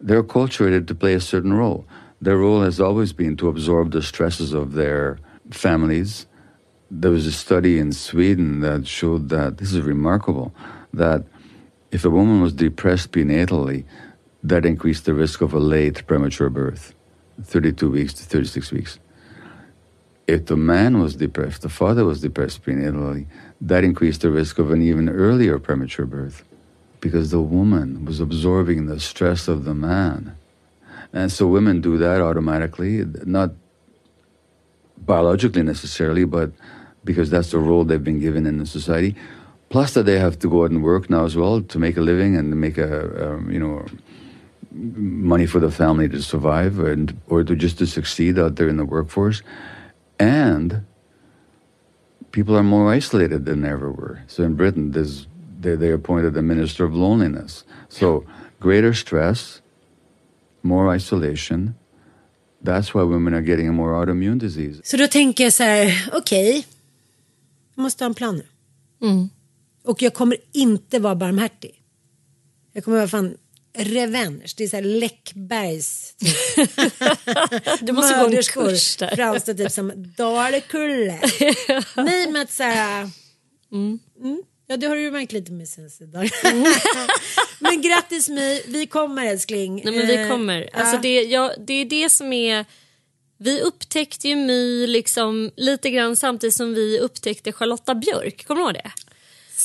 They're 0.05 0.21
acculturated 0.21 0.89
to 0.89 0.95
play 0.95 1.15
a 1.15 1.21
certain 1.21 1.53
role. 1.53 1.85
Their 2.25 2.37
role 2.37 2.65
has 2.65 2.81
always 2.81 3.17
been 3.17 3.37
to 3.37 3.49
absorb 3.49 3.93
the 3.93 4.03
stresses 4.03 4.55
of 4.55 4.75
their 4.75 5.19
families. 5.51 6.27
There 7.01 7.11
was 7.11 7.27
a 7.27 7.33
study 7.33 7.79
in 7.79 7.93
Sweden 7.93 8.61
that 8.61 8.87
showed 8.87 9.29
that 9.29 9.59
this 9.59 9.73
is 9.73 9.81
remarkable 9.81 10.53
that 10.93 11.25
if 11.91 12.05
a 12.05 12.11
woman 12.11 12.43
was 12.43 12.53
depressed 12.53 13.13
prenatally, 13.13 13.85
that 14.43 14.67
increased 14.67 15.05
the 15.05 15.15
risk 15.15 15.41
of 15.41 15.55
a 15.55 15.59
late 15.59 16.07
premature 16.07 16.51
birth, 16.51 16.95
32 17.43 17.91
weeks 17.91 18.15
to 18.15 18.25
36 18.25 18.73
weeks. 18.73 18.99
If 20.27 20.47
the 20.47 20.57
man 20.57 21.01
was 21.01 21.17
depressed, 21.17 21.63
the 21.63 21.69
father 21.69 22.05
was 22.05 22.21
depressed 22.21 22.63
prenatally, 22.63 23.27
that 23.61 23.85
increased 23.85 24.23
the 24.23 24.31
risk 24.31 24.59
of 24.59 24.71
an 24.71 24.83
even 24.83 25.09
earlier 25.09 25.59
premature 25.59 26.07
birth 26.07 26.45
because 27.01 27.31
the 27.31 27.41
woman 27.41 28.05
was 28.05 28.21
absorbing 28.21 28.87
the 28.87 29.01
stress 29.01 29.49
of 29.49 29.65
the 29.65 29.75
man. 29.75 30.37
And 31.13 31.31
so 31.31 31.47
women 31.47 31.81
do 31.81 31.99
that 31.99 32.21
automatically, 32.21 33.05
not 33.25 33.51
biologically 34.97 35.63
necessarily, 35.63 36.25
but 36.25 36.53
because 37.05 37.29
that's 37.31 37.51
the 37.51 37.59
role 37.59 37.85
they've 37.85 38.03
been 38.03 38.21
given 38.21 38.47
in 38.47 38.59
the 38.59 38.67
society. 38.67 39.17
Plus 39.69 39.95
that 39.95 40.05
they 40.05 40.19
have 40.19 40.39
to 40.39 40.49
go 40.49 40.65
out 40.65 40.71
and 40.71 40.83
work 40.83 41.11
now 41.11 41.25
as 41.25 41.37
well 41.37 41.61
to 41.61 41.79
make 41.79 41.97
a 41.97 42.01
living 42.01 42.37
and 42.37 42.55
make 42.61 42.79
a, 42.79 43.33
um, 43.33 43.51
you 43.51 43.59
know, 43.59 43.85
money 44.75 45.47
for 45.47 45.61
the 45.61 45.71
family 45.71 46.09
to 46.09 46.23
survive 46.23 46.79
and 46.79 47.21
or 47.27 47.45
to 47.45 47.55
just 47.55 47.79
to 47.79 47.87
succeed 47.87 48.39
out 48.39 48.57
there 48.57 48.69
in 48.69 48.77
the 48.77 48.85
workforce. 48.85 49.43
And 50.19 50.85
people 52.31 52.57
are 52.57 52.63
more 52.63 52.93
isolated 52.93 53.45
than 53.45 53.63
they 53.63 53.71
ever 53.71 53.91
were. 53.91 54.23
So 54.27 54.43
in 54.43 54.55
Britain, 54.55 54.93
there's, 54.93 55.27
they, 55.61 55.77
they 55.77 55.93
appointed 55.93 56.37
a 56.37 56.43
minister 56.43 56.85
of 56.85 56.95
loneliness. 56.95 57.65
So 57.89 58.25
greater 58.61 58.95
stress, 58.95 59.61
more 60.63 60.89
isolation. 60.89 61.75
That's 62.63 62.95
why 62.95 63.03
women 63.03 63.35
are 63.35 63.43
getting 63.43 63.73
more 63.75 63.93
autoimmune 63.93 64.39
disease. 64.39 64.81
Så 64.85 64.97
då 64.97 65.07
tänker 65.07 65.45
jag 65.45 65.53
så 65.53 65.63
här, 65.63 66.11
okej, 66.13 66.67
jag 67.75 67.83
måste 67.83 68.05
ha 68.05 68.09
en 68.09 68.15
plan 68.15 68.37
nu. 68.37 68.47
Mm. 69.09 69.29
Och 69.85 70.03
jag 70.03 70.15
kommer 70.15 70.37
inte 70.53 70.99
vara 70.99 71.15
barmhärtig. 71.15 71.83
Jag 72.73 72.85
kommer 72.85 72.97
vara 72.97 73.09
fan 73.09 73.37
revenge. 73.75 74.53
Det 74.57 74.65
är 74.65 74.69
så 74.69 74.77
här 74.77 74.83
Läckbergs 74.83 76.15
typ. 76.15 76.37
Du 77.81 77.93
måste 77.93 78.15
gå 78.15 78.27
en 78.27 78.43
kurs 78.43 78.97
där. 78.97 79.17
Framstår 79.17 79.55
typ 79.55 79.73
som 79.73 79.93
Dalekulle. 80.17 81.21
Nej 81.97 82.27
men 82.31 82.43
att 82.43 82.53
så 82.53 82.63
här. 82.63 83.11
Mm. 83.73 83.99
Ja 84.67 84.77
det 84.77 84.87
har 84.87 84.97
du 84.97 85.03
ju 85.03 85.11
märkt 85.11 85.33
lite 85.33 85.53
med 85.53 85.69
senaste 85.69 86.05
dagen. 86.05 86.31
men 87.59 87.83
grattis 87.83 88.29
mig, 88.29 88.63
vi 88.67 88.87
kommer 88.87 89.27
älskling. 89.27 89.83
Nej 89.85 89.95
men 89.95 90.07
vi 90.07 90.15
Eh, 90.17 90.29
kommer. 90.29 90.71
Alltså 90.73 90.95
ja. 90.97 91.01
det, 91.03 91.23
ja, 91.23 91.53
det 91.59 91.75
är 91.75 91.85
det 91.85 92.11
som 92.11 92.33
är... 92.33 92.65
Vi 93.39 93.61
upptäckte 93.61 94.29
ju 94.29 94.37
My 94.37 94.87
liksom 94.87 95.51
lite 95.57 95.91
grann 95.91 96.17
samtidigt 96.17 96.55
som 96.55 96.75
vi 96.75 96.99
upptäckte 96.99 97.53
Charlotta 97.53 97.95
Björk. 97.95 98.47
Kommer 98.47 98.61
du 98.61 98.67
ihåg 98.67 98.75
det? 98.75 98.91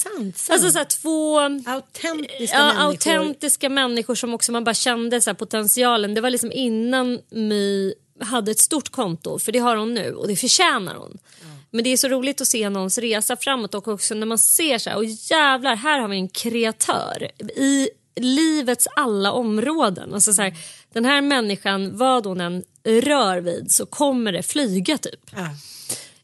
Sant, 0.04 0.38
sant. 0.38 0.50
Alltså 0.50 0.72
så 0.72 0.78
här, 0.78 0.86
två 0.86 1.40
Autentiska 1.72 2.58
ja, 2.58 2.64
människor. 2.64 2.86
autentiska 2.86 3.70
människor 3.70 4.16
som 4.16 4.34
också 4.34 4.52
man 4.52 4.64
bara 4.64 4.74
kände 4.74 5.22
så 5.22 5.30
här, 5.30 5.36
potentialen. 5.36 6.14
Det 6.14 6.22
var 6.22 6.30
liksom 6.30 6.52
innan 6.52 7.20
My 7.30 7.94
hade 8.20 8.52
ett 8.52 8.60
stort 8.60 8.90
konto, 8.90 9.40
för 9.40 9.52
det 9.52 9.60
har 9.60 9.76
hon 9.76 9.94
nu 9.94 10.14
och 10.14 10.28
det 10.28 10.36
förtjänar 10.36 10.96
hon. 10.96 11.18
Men 11.72 11.84
det 11.84 11.90
är 11.90 11.98
så 11.98 12.08
roligt 12.08 12.42
att 12.42 12.48
se 12.48 12.70
någons 12.70 12.98
resa 12.98 13.38
framåt 13.38 13.76
och 13.76 13.88
också 13.88 14.16
när 14.16 14.28
man 14.28 14.38
ser 14.38 14.78
så 14.78 14.90
här, 14.90 14.98
och 14.98 15.06
jävlar 15.06 15.76
här 15.76 16.00
har 16.00 16.08
vi 16.08 16.18
en 16.18 16.30
kreatör 16.30 17.32
i 17.56 17.90
livets 18.16 18.88
alla 18.96 19.32
områden. 19.32 20.14
Alltså 20.14 20.34
så 20.34 20.42
här, 20.42 20.54
den 20.94 21.06
här 21.06 21.22
människan, 21.22 21.98
vad 21.98 22.26
hon 22.26 22.42
än 22.42 22.64
rör 22.84 23.38
vid 23.42 23.72
så 23.72 23.86
kommer 23.86 24.32
det 24.32 24.44
flyga 24.44 24.98
typ. 24.98 25.20
Ja. 25.36 25.50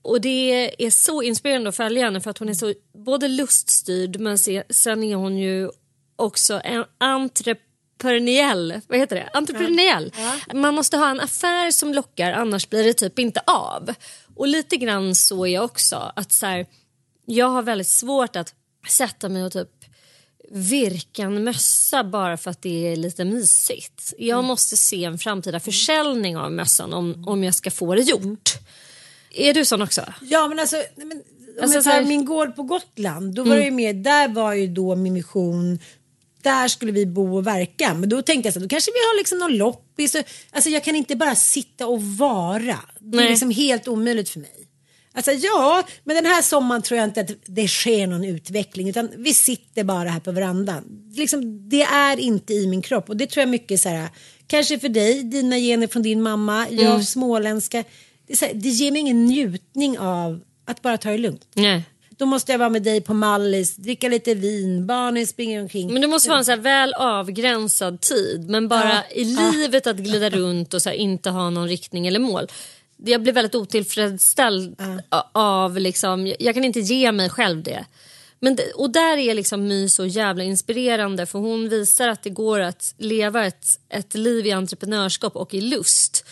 Och 0.04 0.22
det 0.22 0.72
är 0.86 0.90
så 0.90 1.22
inspirerande 1.22 1.70
att 1.70 1.76
följa 1.76 2.06
henne 2.06 2.22
för 2.22 2.30
att 2.32 2.38
hon 2.38 2.50
är 2.50 2.54
så 2.54 2.74
både 3.06 3.28
luststyrd 3.28 4.20
men 4.20 4.38
se, 4.38 4.64
sen 4.70 5.04
är 5.04 5.16
hon 5.16 5.38
ju 5.38 5.70
också 6.16 6.62
en 6.64 6.86
entreprenöriell, 6.98 8.82
vad 8.88 9.00
heter 9.00 9.16
det? 9.16 9.30
Entreprenöriell. 9.34 10.14
Man 10.54 10.76
måste 10.76 10.98
ha 10.98 11.10
en 11.10 11.20
affär 11.20 11.72
som 11.72 11.94
lockar 11.94 12.32
annars 12.32 12.70
blir 12.70 12.84
det 12.84 12.94
typ 12.94 13.20
inte 13.20 13.42
av. 13.48 13.94
Och 14.36 14.48
lite 14.48 14.78
grann 14.78 15.16
så 15.16 15.46
är 15.46 15.54
jag 15.54 15.66
också 15.66 16.12
att 16.16 16.32
så 16.32 16.46
här, 16.46 16.66
jag 17.26 17.50
har 17.50 17.62
väldigt 17.62 17.88
svårt 17.88 18.36
att 18.36 18.54
sätta 18.88 19.30
mig 19.30 19.44
och 19.44 19.52
typ 19.52 19.70
virka 20.52 21.22
en 21.22 21.44
mössa 21.44 22.04
bara 22.04 22.38
för 22.38 22.52
att 22.52 22.62
det 22.62 22.88
är 22.88 22.96
lite 22.96 23.26
mysigt. 23.26 24.14
Jag 24.18 24.44
måste 24.44 24.78
se 24.78 25.04
en 25.04 25.20
framtida 25.20 25.60
försäljning 25.60 26.38
av 26.38 26.52
mössan 26.52 26.94
om, 26.94 27.24
om 27.28 27.44
jag 27.44 27.56
ska 27.56 27.72
få 27.72 27.96
det 27.96 28.02
gjort. 28.02 28.54
Är 29.34 29.54
du 29.54 29.66
sån 29.66 29.82
också? 29.82 30.02
Ja 30.22 30.48
men 30.48 30.60
alltså, 30.60 30.76
nej, 30.96 31.06
men, 31.08 31.12
om 31.18 31.24
Alltså, 31.62 31.78
jag 31.78 31.84
tar 31.84 31.92
Mm. 31.98 32.08
min 32.08 32.26
gård 32.26 32.56
på 32.56 32.64
Gotland, 32.64 33.36
då 33.36 33.44
var 33.44 33.56
det 33.56 33.64
ju 33.66 33.72
mer, 33.72 33.94
där 33.94 34.28
var 34.28 34.54
ju 34.54 34.68
då 34.68 34.96
min 34.96 35.14
mission 35.14 35.80
där 36.42 36.68
skulle 36.68 36.92
vi 36.92 37.06
bo 37.06 37.36
och 37.38 37.48
verka. 37.48 37.94
Men 37.94 38.10
då 38.10 38.22
tänkte 38.22 38.48
jag 38.48 38.54
så 38.54 38.60
då 38.60 38.68
kanske 38.68 38.92
vi 38.92 38.98
har 39.00 39.18
liksom 39.18 39.38
någon 39.38 39.58
loppis. 39.58 40.16
Alltså 40.52 40.70
jag 40.70 40.84
kan 40.84 40.96
inte 40.96 41.16
bara 41.16 41.36
sitta 41.36 41.88
och 41.88 42.04
vara. 42.04 42.80
Det 43.00 43.18
är 43.18 43.22
Nej. 43.22 43.30
liksom 43.30 43.52
helt 43.52 43.88
omöjligt 43.88 44.30
för 44.30 44.40
mig. 44.40 44.68
Alltså 45.16 45.32
ja, 45.32 45.84
men 46.04 46.16
den 46.16 46.26
här 46.26 46.42
sommaren 46.42 46.82
tror 46.82 46.98
jag 47.00 47.08
inte 47.08 47.22
att 47.22 47.30
det 47.46 47.68
sker 47.68 48.08
någon 48.08 48.24
utveckling 48.26 48.90
utan 48.90 49.10
vi 49.18 49.34
sitter 49.34 49.84
bara 49.84 50.10
här 50.10 50.20
på 50.20 50.32
verandan. 50.32 50.84
Liksom, 51.16 51.70
det 51.70 51.82
är 51.84 52.20
inte 52.20 52.54
i 52.54 52.68
min 52.68 52.82
kropp 52.82 53.10
och 53.10 53.18
det 53.18 53.28
tror 53.28 53.42
jag 53.42 53.50
mycket 53.50 53.82
så 53.82 53.90
här, 53.90 54.10
kanske 54.48 54.80
för 54.80 54.90
dig, 54.90 55.24
dina 55.24 55.58
gener 55.58 55.88
från 55.88 56.02
din 56.04 56.22
mamma, 56.22 56.68
jag 56.70 56.86
Mm. 56.92 57.04
småländska. 57.04 57.84
Det, 58.28 58.34
är 58.34 58.38
så 58.38 58.46
här, 58.46 58.54
det 58.54 58.70
ger 58.70 58.92
mig 58.92 59.02
ingen 59.02 59.26
njutning 59.26 60.00
av 60.00 60.42
att 60.66 60.82
bara 60.82 60.98
ta 60.98 61.10
det 61.10 61.18
lugnt. 61.18 61.48
Nej. 61.54 61.84
Då 62.18 62.26
måste 62.26 62.52
jag 62.52 62.60
vara 62.60 62.70
med 62.70 62.84
dig 62.84 63.02
på 63.02 63.14
Mallis, 63.14 63.76
dricka 63.76 64.10
lite 64.10 64.34
vin, 64.34 64.88
barnen 64.88 65.28
springer 65.28 65.62
omkring. 65.62 65.94
Men 65.94 66.02
det 66.02 66.08
måste 66.08 66.30
vara 66.30 66.40
en 66.40 66.46
så 66.46 66.52
här 66.52 66.58
väl 66.58 66.94
avgränsad 66.94 68.02
tid 68.02 68.50
men 68.50 68.68
bara 68.68 69.04
i 69.12 69.24
livet 69.24 69.88
att 69.88 69.98
glida 69.98 70.30
runt 70.30 70.74
och 70.74 70.82
så 70.82 70.92
inte 70.92 71.30
ha 71.30 71.50
någon 71.50 71.68
riktning 71.68 72.08
eller 72.08 72.20
mål. 72.20 72.48
Jag 73.06 73.22
blir 73.24 73.34
väldigt 73.34 73.56
otillfredsställd 73.56 74.76
a- 75.10 75.24
av 75.34 75.78
liksom, 75.80 76.34
jag 76.40 76.56
kan 76.56 76.64
inte 76.64 76.80
ge 76.80 77.12
mig 77.12 77.30
själv 77.30 77.64
det. 77.64 77.86
Men 78.40 78.58
och 78.76 78.90
där 78.90 79.18
är 79.18 79.34
liksom 79.34 79.68
My 79.68 79.90
så 79.90 80.06
jävla 80.06 80.44
inspirerande 80.44 81.26
för 81.26 81.40
hon 81.40 81.70
visar 81.70 82.08
att 82.08 82.24
det 82.24 82.30
går 82.30 82.60
att 82.60 82.94
leva 82.98 83.46
ett, 83.46 83.66
ett 83.90 84.16
liv 84.16 84.46
i 84.48 84.52
entreprenörskap 84.52 85.36
och 85.36 85.54
i 85.54 85.62
lust 85.62 86.26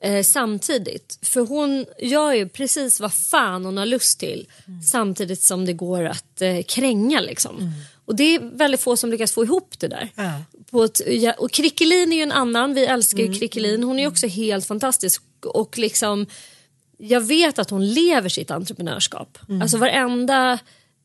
eh, 0.00 0.22
samtidigt. 0.22 1.18
För 1.22 1.40
hon 1.40 1.86
gör 1.98 2.32
ju 2.32 2.48
precis 2.48 3.00
vad 3.00 3.14
fan 3.14 3.64
hon 3.64 3.76
har 3.76 3.86
lust 3.86 4.20
till 4.20 4.48
samtidigt 4.90 5.42
som 5.42 5.66
det 5.66 5.72
går 5.72 6.04
att 6.04 6.42
eh, 6.42 6.62
kränga 6.62 7.20
liksom. 7.20 7.72
Och 8.04 8.16
det 8.16 8.34
är 8.34 8.40
väldigt 8.40 8.80
få 8.80 8.96
som 8.96 9.10
lyckas 9.10 9.32
få 9.32 9.44
ihop 9.44 9.78
det 9.78 9.88
där. 9.88 10.08
Ja. 10.14 10.42
På 10.70 10.84
ett, 10.84 11.00
och 11.38 11.50
Krickelin 11.50 12.12
är 12.12 12.16
ju 12.16 12.22
en 12.22 12.32
annan, 12.32 12.74
vi 12.74 12.86
älskar 12.86 13.18
ju 13.18 13.34
Krickelin. 13.34 13.82
Hon 13.82 13.98
är 13.98 14.02
ju 14.02 14.08
också 14.08 14.26
helt 14.26 14.66
fantastisk 14.66 15.22
och 15.44 15.78
liksom 15.78 16.26
jag 16.98 17.20
vet 17.20 17.58
att 17.58 17.70
hon 17.70 17.88
lever 17.88 18.28
sitt 18.28 18.50
entreprenörskap. 18.50 19.38
Alltså 19.62 19.78
varenda, 19.78 20.58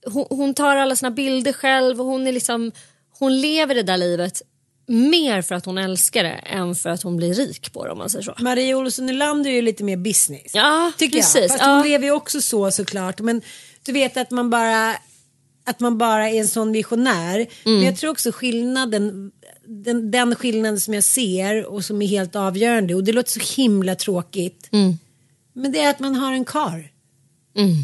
hon, 0.06 0.26
hon 0.30 0.54
tar 0.54 0.76
alla 0.76 0.96
sina 0.96 1.12
bilder 1.12 1.54
själv 1.54 2.02
och 2.02 2.08
hon 2.08 2.28
är 2.28 2.32
liksom, 2.32 2.72
hon 3.20 3.42
lever 3.42 3.76
det 3.76 3.84
där 3.84 3.98
livet 3.98 4.42
mer 4.86 5.42
för 5.42 5.56
att 5.56 5.66
hon 5.66 5.78
älskar 5.78 6.24
det 6.24 6.30
än 6.30 6.76
för 6.76 6.90
att 6.90 7.04
hon 7.04 7.18
blir 7.18 7.34
rik 7.34 7.74
på 7.74 7.86
det 7.86 7.92
om 7.92 7.98
man 7.98 8.10
säger 8.10 8.24
så. 8.24 8.36
Maria 8.40 8.78
Olsson 8.78 9.06
Nylander 9.06 9.50
är 9.50 9.54
ju 9.56 9.62
lite 9.62 9.84
mer 9.84 9.98
business. 9.98 10.52
Ja, 10.54 10.92
tycker 10.98 11.18
precis. 11.20 11.36
jag. 11.36 11.50
Fast 11.50 11.64
hon 11.64 11.78
Ja. 11.78 11.84
lever 11.84 12.06
ju 12.06 12.12
också 12.12 12.42
så 12.42 12.72
såklart. 12.72 13.20
Men 13.20 13.42
du 13.84 13.92
vet 13.92 14.18
att 14.18 14.32
man 14.32 14.50
bara 14.50 14.96
att 15.64 15.80
man 15.80 15.98
bara 15.98 16.30
är 16.30 16.40
en 16.40 16.48
sån 16.48 16.72
visionär. 16.72 17.36
Mm. 17.36 17.48
Men 17.78 17.82
jag 17.84 17.98
tror 17.98 18.12
också 18.12 18.32
skillnaden 18.32 19.32
den, 19.66 20.12
den 20.12 20.36
skillnaden 20.36 20.80
som 20.80 20.94
jag 20.94 21.04
ser 21.04 21.66
och 21.66 21.86
som 21.86 22.02
är 22.02 22.08
helt 22.08 22.36
avgörande 22.36 22.96
och 22.96 23.04
det 23.04 23.12
låter 23.12 23.40
så 23.40 23.62
himla 23.62 23.96
tråkigt. 23.96 24.70
Mm. 24.72 24.98
Men 25.54 25.72
det 25.72 25.80
är 25.80 25.90
att 25.90 26.00
man 26.00 26.16
har 26.16 26.34
en 26.34 26.46
kar 26.46 26.92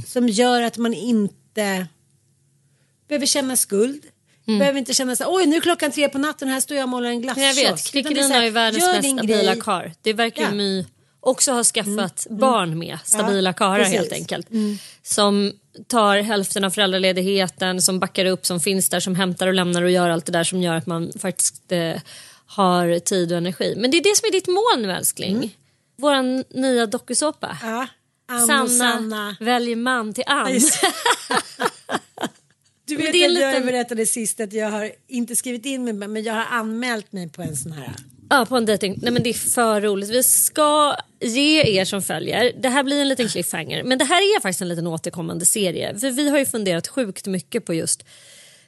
som 0.07 0.29
gör 0.29 0.61
att 0.61 0.77
man 0.77 0.93
inte 0.93 1.87
behöver 3.07 3.25
känna 3.25 3.55
skuld. 3.55 4.05
Behöver 4.47 4.79
inte 4.79 4.93
känna 4.93 5.15
så 5.15 5.35
oj 5.35 5.45
nu 5.45 5.55
är 5.55 5.61
klockan 5.61 5.91
tre 5.91 6.09
på 6.09 6.17
natten 6.17 6.47
här 6.47 6.59
står 6.59 6.77
jag 6.77 6.83
och 6.83 6.89
målar 6.89 7.09
en 7.09 7.21
glasskiosk. 7.21 7.95
Jag 7.95 8.03
vet, 8.03 8.15
det 8.15 8.35
är 8.35 8.43
ju 8.43 8.49
världens 8.49 8.85
mest 8.85 9.09
stabila 9.17 9.55
karl. 9.55 9.89
Det 10.01 10.13
verkar 10.13 10.43
Ja. 10.43 10.51
My 10.51 10.85
också 11.19 11.51
ha 11.51 11.63
skaffat 11.63 12.27
barn 12.29 12.79
med. 12.79 12.97
Stabila 13.03 13.49
Ja, 13.49 13.53
karlar 13.53 13.85
helt 13.85 14.11
enkelt. 14.11 14.47
Som 15.03 15.53
tar 15.87 16.17
hälften 16.17 16.63
av 16.63 16.69
föräldraledigheten, 16.69 17.81
som 17.81 17.99
backar 17.99 18.25
upp, 18.25 18.45
som 18.45 18.59
finns 18.59 18.89
där, 18.89 18.99
som 18.99 19.15
hämtar 19.15 19.47
och 19.47 19.53
lämnar 19.53 19.81
och 19.81 19.91
gör 19.91 20.09
allt 20.09 20.25
det 20.25 20.31
där 20.31 20.43
som 20.43 20.61
gör 20.61 20.75
att 20.75 20.85
man 20.85 21.11
faktiskt 21.19 21.71
eh, 21.71 21.93
har 22.45 22.99
tid 22.99 23.31
och 23.31 23.37
energi. 23.37 23.73
Men 23.77 23.91
det 23.91 23.97
är 23.97 24.03
det 24.03 24.15
som 24.17 24.27
är 24.27 24.31
ditt 24.31 24.47
mål 24.47 24.87
nu 24.87 24.91
älskling. 24.91 25.55
Våran 25.97 26.43
nya 26.49 26.85
dokusåpa. 26.85 27.57
Ja. 27.63 27.87
Ann 28.29 28.47
Sanna, 28.47 28.67
Sanna. 28.67 29.35
väljer 29.39 29.75
man 29.75 30.13
till 30.13 30.23
Ann. 30.27 30.53
just 30.53 30.79
Du 32.87 32.95
vet 32.95 33.11
det 33.11 33.25
är 33.25 33.29
att 33.29 33.37
en 33.37 33.53
jag 33.53 33.65
berättade 33.65 34.05
sist 34.05 34.39
att 34.39 34.53
jag 34.53 34.71
har 34.71 34.91
inte 35.07 35.35
skrivit 35.35 35.65
in 35.65 35.83
mig 35.83 35.93
men 35.93 36.23
jag 36.23 36.33
har 36.33 36.45
anmält 36.49 37.11
mig 37.11 37.29
på 37.29 37.41
en 37.41 37.55
sån 37.55 37.71
här. 37.71 37.91
Ja, 38.29 38.45
på 38.49 38.57
en 38.57 38.65
dejting. 38.65 38.99
Nej 39.01 39.11
men 39.11 39.23
det 39.23 39.29
är 39.29 39.33
för 39.33 39.81
roligt. 39.81 40.09
Vi 40.09 40.23
ska 40.23 40.95
ge 41.21 41.79
er 41.79 41.85
som 41.85 42.01
följer, 42.01 42.53
det 42.61 42.69
här 42.69 42.83
blir 42.83 43.01
en 43.01 43.07
liten 43.07 43.27
cliffhanger, 43.27 43.83
men 43.83 43.97
det 43.97 44.05
här 44.05 44.21
är 44.21 44.41
faktiskt 44.41 44.61
en 44.61 44.67
liten 44.67 44.87
återkommande 44.87 45.45
serie. 45.45 45.99
För 45.99 46.11
vi 46.11 46.29
har 46.29 46.39
ju 46.39 46.45
funderat 46.45 46.87
sjukt 46.87 47.27
mycket 47.27 47.65
på 47.65 47.73
just 47.73 48.05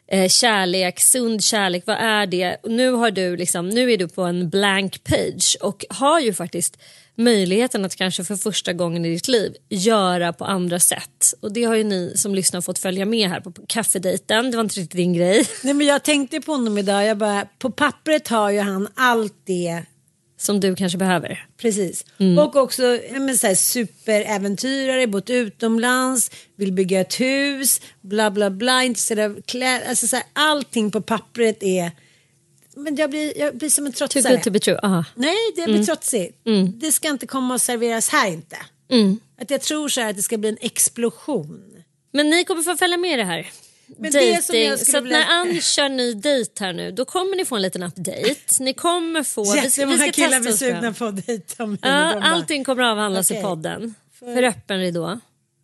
eh, 0.07 0.27
kärlek, 0.27 0.99
sund 0.99 1.43
kärlek, 1.43 1.83
vad 1.85 1.97
är 1.97 2.25
det? 2.25 2.57
Nu, 2.63 2.91
har 2.91 3.11
du 3.11 3.37
liksom, 3.37 3.69
nu 3.69 3.91
är 3.91 3.97
du 3.97 4.07
på 4.07 4.23
en 4.23 4.49
blank 4.49 5.03
page 5.03 5.57
och 5.61 5.85
har 5.89 6.19
ju 6.19 6.33
faktiskt 6.33 6.77
möjligheten 7.19 7.85
att 7.85 7.95
kanske 7.95 8.23
för 8.23 8.35
första 8.35 8.73
gången 8.73 9.05
i 9.05 9.09
ditt 9.09 9.27
liv 9.27 9.53
göra 9.69 10.33
på 10.33 10.45
andra 10.45 10.79
sätt. 10.79 11.33
Och 11.39 11.53
det 11.53 11.63
har 11.63 11.75
ju 11.75 11.83
ni 11.83 12.13
som 12.15 12.35
lyssnar 12.35 12.61
fått 12.61 12.79
följa 12.79 13.05
med 13.05 13.29
här 13.29 13.41
på 13.41 13.51
kaffedejten. 13.67 14.51
Det 14.51 14.57
var 14.57 14.63
inte 14.63 14.79
riktigt 14.79 14.97
din 14.97 15.13
grej. 15.13 15.47
Nej 15.63 15.73
men 15.73 15.87
jag 15.87 16.03
tänkte 16.03 16.41
på 16.41 16.51
honom 16.51 16.77
idag. 16.77 17.05
Jag 17.05 17.17
bara, 17.17 17.47
på 17.59 17.71
pappret 17.71 18.27
har 18.27 18.49
ju 18.49 18.59
han 18.59 18.87
allt 18.95 19.35
det. 19.45 19.83
Som 20.37 20.59
du 20.59 20.75
kanske 20.75 20.97
behöver. 20.97 21.45
Precis. 21.57 22.05
Mm. 22.17 22.39
Och 22.39 22.55
också 22.55 22.99
men 23.11 23.37
så 23.37 23.47
här, 23.47 23.55
superäventyrare, 23.55 25.07
bott 25.07 25.29
utomlands, 25.29 26.31
vill 26.55 26.71
bygga 26.71 27.01
ett 27.01 27.19
hus, 27.19 27.81
bla 28.01 28.31
bla 28.31 28.49
bla, 28.49 28.83
intresserad 28.83 29.31
av 29.31 29.41
kläder. 29.41 29.89
Alltså 29.89 30.07
så 30.07 30.15
här, 30.15 30.25
allting 30.33 30.91
på 30.91 31.01
pappret 31.01 31.63
är... 31.63 31.91
Men 32.83 32.95
jag 32.95 33.09
blir, 33.09 33.37
jag 33.37 33.57
blir 33.57 33.69
som 33.69 33.85
en 33.85 33.91
Too 33.93 34.07
trotsare. 34.07 34.33
good 34.35 34.43
to 34.43 34.51
be 34.51 34.59
true. 34.59 34.79
Aha. 34.83 35.05
Nej, 35.15 35.35
det 35.55 35.63
blir 35.63 35.73
Mm. 35.75 35.85
trotsigt. 35.85 36.37
Det 36.73 36.91
ska 36.91 37.09
inte 37.09 37.27
komma 37.27 37.53
och 37.53 37.61
serveras 37.61 38.09
här 38.09 38.27
inte. 38.27 38.57
Mm. 38.91 39.19
Att 39.41 39.51
jag 39.51 39.61
tror 39.61 39.89
så 39.89 40.01
här 40.01 40.09
att 40.09 40.15
det 40.15 40.21
ska 40.21 40.37
bli 40.37 40.49
en 40.49 40.57
explosion. 40.61 41.61
Men 42.13 42.29
ni 42.29 42.43
kommer 42.43 42.61
få 42.63 42.77
följa 42.77 42.97
med 42.97 43.19
det 43.19 43.23
här. 43.25 43.47
Men 43.97 44.11
Dating. 44.11 44.77
Så 44.77 44.97
att 44.97 45.03
när 45.03 45.25
Ann 45.29 45.61
kör 45.61 45.89
ny 45.89 46.13
dejt 46.13 46.51
här 46.63 46.73
nu 46.73 46.91
då 46.91 47.05
kommer 47.05 47.35
ni 47.35 47.45
få 47.45 47.55
en 47.55 47.61
liten 47.61 47.83
update. 47.83 48.35
Ni 48.59 48.73
kommer 48.73 49.23
få... 49.23 49.43
vi 49.43 49.47
ska, 49.49 49.59
vi 49.61 49.65
Jättemånga 49.67 49.97
ska 49.97 50.11
killar 50.11 50.39
blir 50.39 50.51
sugna 50.51 50.93
på 50.93 51.05
att 51.05 51.25
dejta 51.27 51.65
mig. 51.65 51.79
Ja, 51.81 52.21
allting 52.23 52.63
kommer 52.63 52.83
att 52.83 52.91
avhandlas 52.91 53.31
Okej. 53.31 53.39
i 53.41 53.43
podden. 53.43 53.95
För 54.19 54.43
öppen 54.43 54.79
ridå. 54.79 55.19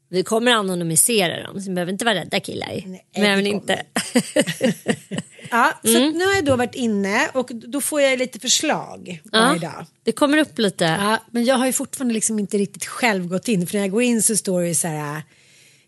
Vi 0.10 0.24
kommer 0.24 0.52
anonymisera 0.52 1.44
dem 1.44 1.62
så 1.62 1.70
ni 1.70 1.76
behöver 1.76 1.92
inte 1.92 2.06
vara 2.06 2.16
rädda 2.16 2.40
killar. 2.40 2.68
Nej, 2.86 3.06
Men 3.14 3.48
inte. 3.48 3.82
Ja, 5.52 5.80
så 5.84 5.98
Mm. 5.98 6.12
nu 6.18 6.26
har 6.26 6.34
jag 6.34 6.46
då 6.46 6.56
varit 6.56 6.76
inne 6.76 7.30
och 7.34 7.52
då 7.54 7.82
får 7.82 8.02
jag 8.02 8.20
lite 8.20 8.40
förslag 8.40 9.22
varje 9.32 9.60
ja, 9.62 9.70
dag. 9.70 9.86
det 10.04 10.12
kommer 10.12 10.38
upp 10.38 10.60
lite. 10.60 10.84
Ja, 10.86 11.18
men 11.32 11.46
jag 11.46 11.56
har 11.56 11.66
ju 11.66 11.74
fortfarande 11.74 12.14
liksom 12.14 12.40
inte 12.40 12.58
riktigt 12.58 12.86
själv 12.86 13.28
gått 13.28 13.48
in. 13.48 13.68
För 13.68 13.76
när 13.76 13.82
jag 13.82 13.92
går 13.92 14.02
in 14.02 14.22
så 14.22 14.36
står 14.36 14.62
det 14.62 14.76
så 14.76 14.88
här. 14.88 15.22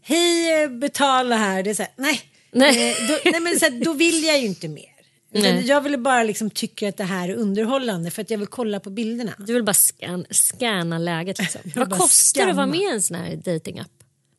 Hej 0.02 0.68
betala 0.68 1.36
här. 1.36 1.64
Det 1.64 1.70
är 1.70 1.74
så 1.74 1.84
här, 1.84 1.92
nej. 1.96 2.22
Nej. 2.52 2.92
Eh, 2.92 3.08
då, 3.08 3.20
nej 3.32 3.40
men 3.40 3.60
så 3.60 3.66
här, 3.66 3.84
då 3.86 3.94
vill 3.94 4.24
jag 4.24 4.40
ju 4.40 4.46
inte 4.46 4.68
mer. 4.68 4.86
Nej. 5.32 5.66
Jag 5.68 5.82
vill 5.82 5.98
bara 6.00 6.24
liksom 6.24 6.50
tycka 6.50 6.90
att 6.90 6.98
det 6.98 7.04
här 7.04 7.30
är 7.30 7.34
underhållande 7.36 8.12
för 8.12 8.22
att 8.22 8.30
jag 8.30 8.38
vill 8.38 8.48
kolla 8.48 8.80
på 8.80 8.90
bilderna. 8.90 9.34
Du 9.38 9.54
vill 9.54 9.64
bara 9.64 9.74
scan, 9.74 10.26
scanna 10.32 10.98
läget. 10.98 11.40
Liksom. 11.40 11.62
Vad 11.76 11.92
kostar 11.92 12.44
det 12.46 12.50
att 12.50 12.56
vara 12.58 12.66
med 12.66 12.80
i 12.80 12.86
en 12.92 13.02
sån 13.02 13.18
här 13.18 13.36
datingapp? 13.36 13.92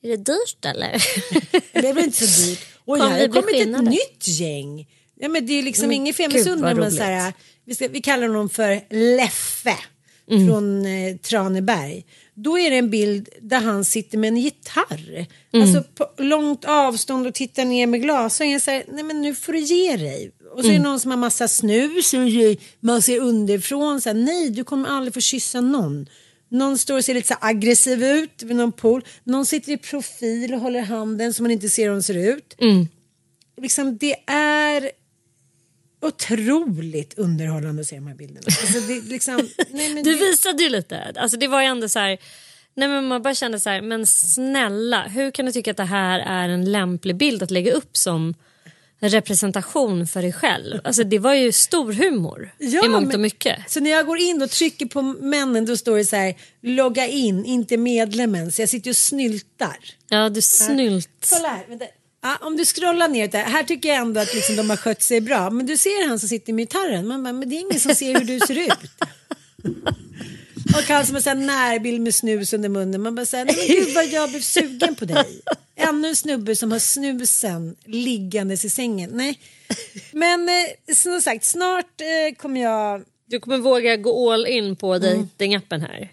Är 0.09 0.17
det 0.17 0.25
dyrt 0.25 0.65
eller? 0.65 1.03
Det 1.83 1.89
väl 1.95 2.05
inte 2.05 2.27
så 2.27 2.47
dyrt. 2.51 2.59
Oj, 2.87 2.99
Kommer 3.01 3.11
här 3.13 3.21
har 3.21 3.29
kommit 3.43 3.77
ett 3.77 3.85
nytt 3.85 4.29
gäng. 4.41 4.87
Ja, 5.21 5.29
men 5.29 5.47
det 5.47 5.53
är 5.59 5.63
liksom 5.63 5.87
Men 5.89 5.97
ingen 5.97 6.15
fel 6.15 6.33
men 6.33 6.77
roligt. 6.85 6.97
så 6.97 7.03
här, 7.03 7.33
vi, 7.65 7.75
ska, 7.75 7.89
vi 7.89 8.01
kallar 8.01 8.29
honom 8.29 8.49
för 8.49 8.81
Leffe 9.17 9.77
Mm. 10.31 10.47
från 10.49 10.87
eh, 10.87 11.17
Traneberg. 11.17 12.05
Då 12.35 12.59
är 12.59 12.71
det 12.71 12.77
en 12.77 12.91
bild 12.91 13.29
där 13.41 13.61
han 13.61 13.85
sitter 13.85 14.19
med 14.19 14.29
en 14.29 14.37
gitarr. 14.37 15.27
Mm. 15.53 15.67
Alltså 15.69 15.91
på 15.95 16.23
långt 16.23 16.65
avstånd 16.65 17.27
och 17.27 17.35
tittar 17.35 17.65
ner 17.65 17.87
med 17.87 18.03
glasögon. 18.03 18.53
Jag 18.53 18.63
säger, 18.63 18.85
nej 18.93 19.05
men 19.05 19.23
nu 19.23 19.35
får 19.35 19.53
du 19.53 19.59
ge 19.59 19.97
dig. 19.97 20.31
Och 20.55 20.61
så 20.61 20.67
är 20.67 20.71
Mm. 20.71 20.83
det 20.83 20.89
någon 20.89 21.01
som 21.01 21.11
har 21.11 21.19
massa 21.19 21.49
snus 21.49 22.15
och 22.15 22.21
man 22.81 23.03
ser 23.03 23.21
underifrån. 23.21 24.01
Så 24.01 24.09
här, 24.09 24.15
nej, 24.15 24.51
du 24.51 24.65
kommer 24.65 24.89
aldrig 24.89 25.15
få 25.15 25.21
kyssa 25.21 25.61
någon. 25.61 26.07
Någon 26.49 26.79
står 26.79 26.97
och 26.97 27.05
ser 27.05 27.15
lite 27.15 27.29
så 27.29 27.35
aggressiv 27.41 28.05
ut 28.05 28.43
vid 28.43 28.57
någon 28.57 28.73
pool. 28.73 29.05
Någon 29.25 29.47
sitter 29.47 29.73
i 29.73 29.77
profil 29.77 30.55
och 30.55 30.61
håller 30.61 30.81
handen 30.81 31.35
så 31.35 31.43
man 31.43 31.51
inte 31.51 31.69
ser 31.69 31.83
hur 31.85 31.91
de 31.91 32.03
ser 32.03 32.17
ut. 32.17 32.55
Mm. 32.59 32.89
Liksom, 33.57 33.99
det 33.99 34.17
är 34.33 34.91
otroligt 36.03 37.19
underhållande 37.19 37.81
att 37.81 37.89
se 37.89 37.97
de 37.97 38.07
här 38.07 38.15
bilderna. 38.15 38.47
Alltså, 38.47 38.81
det, 38.81 39.01
liksom, 39.01 39.37
nej, 39.71 39.95
men 39.95 40.05
Du 40.05 40.13
det, 40.15 40.19
visade 40.19 40.63
ju 40.63 40.69
lite. 40.69 41.13
Alltså 41.17 41.37
det 41.37 41.49
var 41.49 41.61
ju 41.61 41.67
ändå 41.67 41.89
så 41.89 41.99
här. 41.99 42.19
Nej 42.75 42.89
men 42.89 43.05
man 43.05 43.23
bara 43.23 43.35
kände 43.35 43.61
så 43.61 43.71
här, 43.71 43.81
men 43.83 44.07
snälla, 44.07 45.03
hur 45.03 45.31
kan 45.31 45.47
du 45.47 45.53
tycka 45.53 45.71
att 45.71 45.77
det 45.77 45.85
här 45.85 46.19
är 46.19 46.49
en 46.49 46.73
lämplig 46.73 47.17
bild 47.17 47.43
att 47.43 47.51
lägga 47.51 47.73
upp 47.73 47.97
som 47.97 48.35
representation 49.01 50.07
för 50.07 50.23
dig 50.23 50.33
själv? 50.33 50.81
Alltså 50.85 51.05
det 51.05 51.19
var 51.19 51.35
ju 51.35 51.53
stor 51.53 51.93
humor 51.93 52.51
Ja, 52.59 52.85
i 52.85 52.89
mångt 52.89 53.05
och 53.07 53.13
men- 53.13 53.21
mycket. 53.21 53.59
Så 53.71 53.81
när 53.81 53.91
jag 53.91 54.07
går 54.07 54.19
in 54.19 54.43
och 54.43 54.51
trycker 54.51 54.87
på 54.87 55.03
männen 55.03 55.67
då 55.67 55.77
står 55.77 55.97
det 55.97 56.05
så 56.05 56.17
här 56.17 56.35
logga 56.63 57.07
in, 57.07 57.45
inte 57.45 57.77
medlemmen. 57.77 58.53
Så 58.53 58.63
jag 58.63 58.69
sitter 58.69 58.91
och 58.91 58.97
snyltar. 58.97 59.77
Ja, 60.09 60.29
du 60.29 60.43
snylt. 60.43 61.31
Kolla 61.37 61.49
här, 61.49 61.65
vänta. 61.69 61.85
Ja, 62.23 62.37
om 62.41 62.57
du 62.57 62.65
scrollar 62.65 63.09
ner 63.09 63.29
där, 63.29 63.43
här 63.43 63.63
tycker 63.63 63.89
jag 63.89 63.99
ändå 63.99 64.21
att 64.21 64.35
liksom 64.35 64.57
de 64.57 64.71
har 64.71 64.77
skött 64.77 65.03
sig 65.03 65.21
bra. 65.21 65.51
Men 65.51 65.67
du 65.67 65.77
ser 65.77 66.09
han 66.09 66.19
som 66.19 66.29
sitter 66.29 66.53
med 66.53 66.63
gitarren, 66.63 67.07
man 67.07 67.23
bara, 67.25 67.33
men 67.33 67.49
det 67.49 67.57
är 67.57 67.61
ingen 67.61 67.81
som 67.81 67.95
ser 67.95 68.15
hur 68.19 68.25
du 68.25 68.39
ser 68.41 68.59
ut. 68.59 68.91
Och 70.75 70.83
han 70.83 71.07
som 71.07 71.15
här 71.17 71.35
närbild 71.35 72.01
med 72.01 72.15
snus 72.15 72.53
under 72.53 72.69
munnen. 72.69 73.03
Man 73.03 73.15
bara 73.15 73.27
säger, 73.27 73.45
nej 73.45 73.57
men 73.59 73.67
gud 73.77 73.95
vad 73.95 74.07
jag 74.07 74.31
blev 74.31 74.41
sugen 74.41 74.95
på 74.95 75.05
dig. 75.05 75.25
Ännu 75.77 76.09
en 76.09 76.17
snubbe 76.17 76.57
som 76.57 76.73
har 76.73 76.79
snusen 76.79 77.77
liggandes 77.85 78.65
i 78.65 78.71
sängen. 78.71 79.11
Nej. 79.13 79.39
Men 80.13 80.49
eh, 80.49 80.95
som 80.95 81.21
sagt, 81.21 81.45
snart 81.45 82.01
eh, 82.01 82.37
kommer 82.37 82.61
jag... 82.63 83.05
Du 83.31 83.41
kommer 83.41 83.59
våga 83.59 83.97
gå 83.97 84.33
all 84.33 84.47
in 84.47 84.77
på 84.77 84.95
Mm. 84.95 85.01
dejtingappen 85.03 85.81
här. 85.81 86.09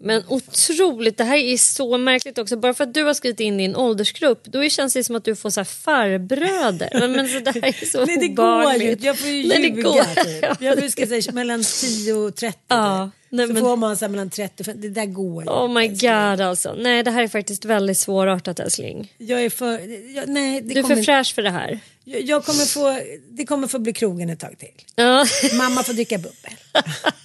Men 0.00 0.22
otroligt, 0.28 1.18
det 1.18 1.24
här 1.24 1.36
är 1.36 1.56
så 1.56 1.98
märkligt 1.98 2.38
också. 2.38 2.56
Bara 2.56 2.74
för 2.74 2.84
att 2.84 2.94
du 2.94 3.04
har 3.04 3.14
skrivit 3.14 3.40
in 3.40 3.58
din 3.58 3.76
åldersgrupp 3.76 4.44
då 4.44 4.68
känns 4.68 4.94
det 4.94 5.04
som 5.04 5.16
att 5.16 5.24
du 5.24 5.36
får 5.36 5.50
så 5.50 5.60
här 5.60 5.64
farbröder. 5.64 6.88
Men, 6.92 7.12
men 7.12 7.28
så 7.28 7.38
det 7.38 7.50
här 7.50 7.82
är 7.82 7.86
så 7.86 8.04
Nej 8.04 8.16
det 8.16 8.28
går 8.28 8.72
ju. 8.74 8.96
Jag 9.00 9.18
får 9.18 9.28
ju 9.28 9.48
Nej, 9.48 9.62
det 9.62 9.68
ljuga. 9.68 9.82
går. 9.82 10.24
Typ. 10.24 10.60
Jag 10.60 10.78
brukar 10.78 11.06
säga 11.06 11.32
mellan 11.32 11.64
10 11.64 12.12
och 12.12 12.36
30. 12.36 12.58
Ja. 12.68 13.10
Nej, 13.30 13.46
så 13.46 13.52
men- 13.52 13.62
får 13.62 13.76
man 13.76 13.96
så 13.96 14.04
här 14.04 14.10
mellan 14.10 14.30
30 14.30 14.62
och 14.62 14.66
50. 14.66 14.80
Det 14.80 14.88
där 14.88 15.06
går 15.06 15.42
ju. 15.44 15.50
Oh 15.50 15.68
my 15.74 15.88
god 15.88 16.40
alltså. 16.40 16.74
Nej 16.78 17.02
det 17.02 17.10
här 17.10 17.22
är 17.22 17.28
faktiskt 17.28 17.64
väldigt 17.64 17.98
svårartat 17.98 18.60
älskling. 18.60 19.12
Jag 19.18 19.44
är 19.44 19.50
för... 19.50 19.78
Jag, 20.16 20.28
nej, 20.28 20.60
det 20.60 20.74
Du 20.74 20.78
är 20.78 20.82
kommer, 20.82 20.96
för 20.96 21.02
fräsch 21.02 21.34
för 21.34 21.42
det 21.42 21.50
här. 21.50 21.80
jag, 22.04 22.20
jag 22.22 22.44
kommer 22.44 22.64
få... 22.64 23.00
Det 23.30 23.46
kommer 23.46 23.66
få 23.68 23.78
bli 23.78 23.92
krogen 23.92 24.30
ett 24.30 24.40
tag 24.40 24.58
till. 24.58 24.84
Ja. 24.96 25.26
Mamma 25.58 25.82
får 25.82 25.92
dricka 25.92 26.18
bubbel. 26.18 26.52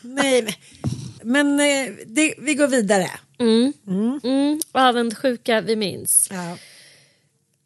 nej, 0.02 0.42
men... 0.42 0.54
Men 1.24 1.60
eh, 1.60 1.92
det, 2.06 2.34
vi 2.38 2.54
går 2.54 2.68
vidare. 2.68 3.10
Mm. 3.40 3.74
Avundsjuka 4.72 5.62
vi 5.62 5.76
minns. 5.76 6.28
Ja. 6.32 6.58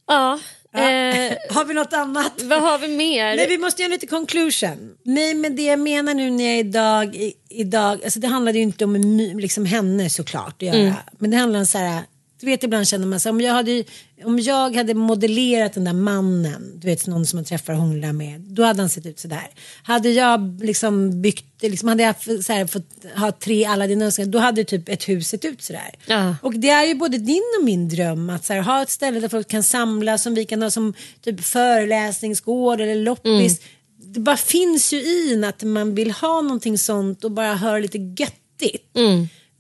Ja. 0.08 0.40
Eh, 0.74 1.38
Har 1.50 1.66
vi 1.66 1.74
något 1.74 1.94
annat? 1.94 2.42
vad 2.42 2.62
har 2.62 2.78
vi 2.78 2.88
mer? 2.88 3.36
Nej, 3.36 3.48
vi 3.48 3.58
måste 3.58 3.82
göra 3.82 3.92
lite 3.92 4.08
conclusion. 4.08 4.96
Nej, 5.06 5.34
men 5.34 5.56
det 5.56 5.62
jag 5.64 5.80
menar 5.80 6.14
nu 6.14 6.30
när 6.30 6.44
jag 6.44 6.60
idag, 6.60 7.16
i, 7.16 7.34
idag 7.50 8.04
alltså 8.04 8.20
det 8.20 8.28
handlade 8.28 8.58
ju 8.58 8.64
inte 8.64 8.86
om 8.86 8.96
liksom 9.40 9.66
henne 9.66 10.10
såklart 10.10 10.56
att 10.56 10.62
göra. 10.62 10.76
Mm. 10.78 10.94
Men 11.20 11.32
det 11.32 11.38
handlar 11.38 11.60
om 11.60 11.66
så 11.66 11.78
här, 11.78 12.04
Du 12.40 12.46
vet 12.46 12.64
ibland 12.64 12.88
känner 12.88 13.08
man 13.08 13.20
sig 13.20 13.30
om 13.30 13.42
jag 13.42 13.54
hade, 13.54 13.84
om 14.24 14.40
jag 14.40 14.76
hade 14.76 14.94
modellerat 14.94 15.74
den 15.74 15.84
där 15.84 15.94
mannen, 15.94 16.72
du 16.76 16.88
vet 16.88 17.08
någon 17.08 17.26
som 17.26 17.38
man 17.38 17.46
träffar 17.46 17.74
och 17.74 17.80
hånglar 17.80 18.14
med, 18.14 18.42
då 18.42 18.64
hade 18.64 18.82
han 18.82 18.90
sett 18.90 19.06
ut 19.06 19.20
sådär. 19.20 19.50
Hade 19.84 20.10
jag 20.10 20.64
liksom 20.64 21.22
byggt, 21.22 21.62
liksom, 21.62 21.90
hade 21.90 22.04
jag 22.04 22.16
så 22.44 22.54
här, 22.54 22.68
fått 22.68 23.06
ha 23.16 23.32
tre 23.32 23.66
alla 23.66 23.88
dina 23.88 24.06
önskningar, 24.06 24.32
då 24.32 24.40
hade 24.40 24.64
typ 24.64 24.90
ett 24.90 25.10
hus 25.10 25.28
sett 25.28 25.46
ut 25.46 25.62
sådär. 25.62 25.96
Ja. 26.06 26.36
Och 26.42 26.54
det 26.54 26.70
är 26.70 26.86
ju 26.86 26.96
både 26.96 27.18
din 27.18 27.44
och 27.60 27.66
min 27.66 27.90
dröm 27.90 28.30
att 28.30 28.46
så 28.46 28.54
här, 28.54 28.62
ha 28.62 28.82
ett 28.82 28.90
ställe 28.90 29.20
där 29.20 29.30
folk 29.30 29.48
kan 29.48 29.64
samlas 29.64 30.24
som 30.24 30.34
vi 30.34 30.46
kan 30.46 30.62
ha 30.62 30.70
som 30.70 30.94
typ 31.22 31.42
föreläsningsgård 31.44 32.82
eller 32.82 32.96
loppis. 32.96 33.62
Det 34.02 34.20
bara 34.20 34.38
finns 34.38 34.94
ju 34.94 34.98
i 34.98 35.34
en 35.34 35.44
att 35.44 35.64
man 35.64 35.96
vill 35.96 36.12
ha 36.12 36.42
någonting 36.42 36.78
sånt 36.78 37.24
och 37.24 37.32
bara 37.32 37.56
höra 37.56 37.80
lite 37.80 37.98
göttigt. 37.98 38.98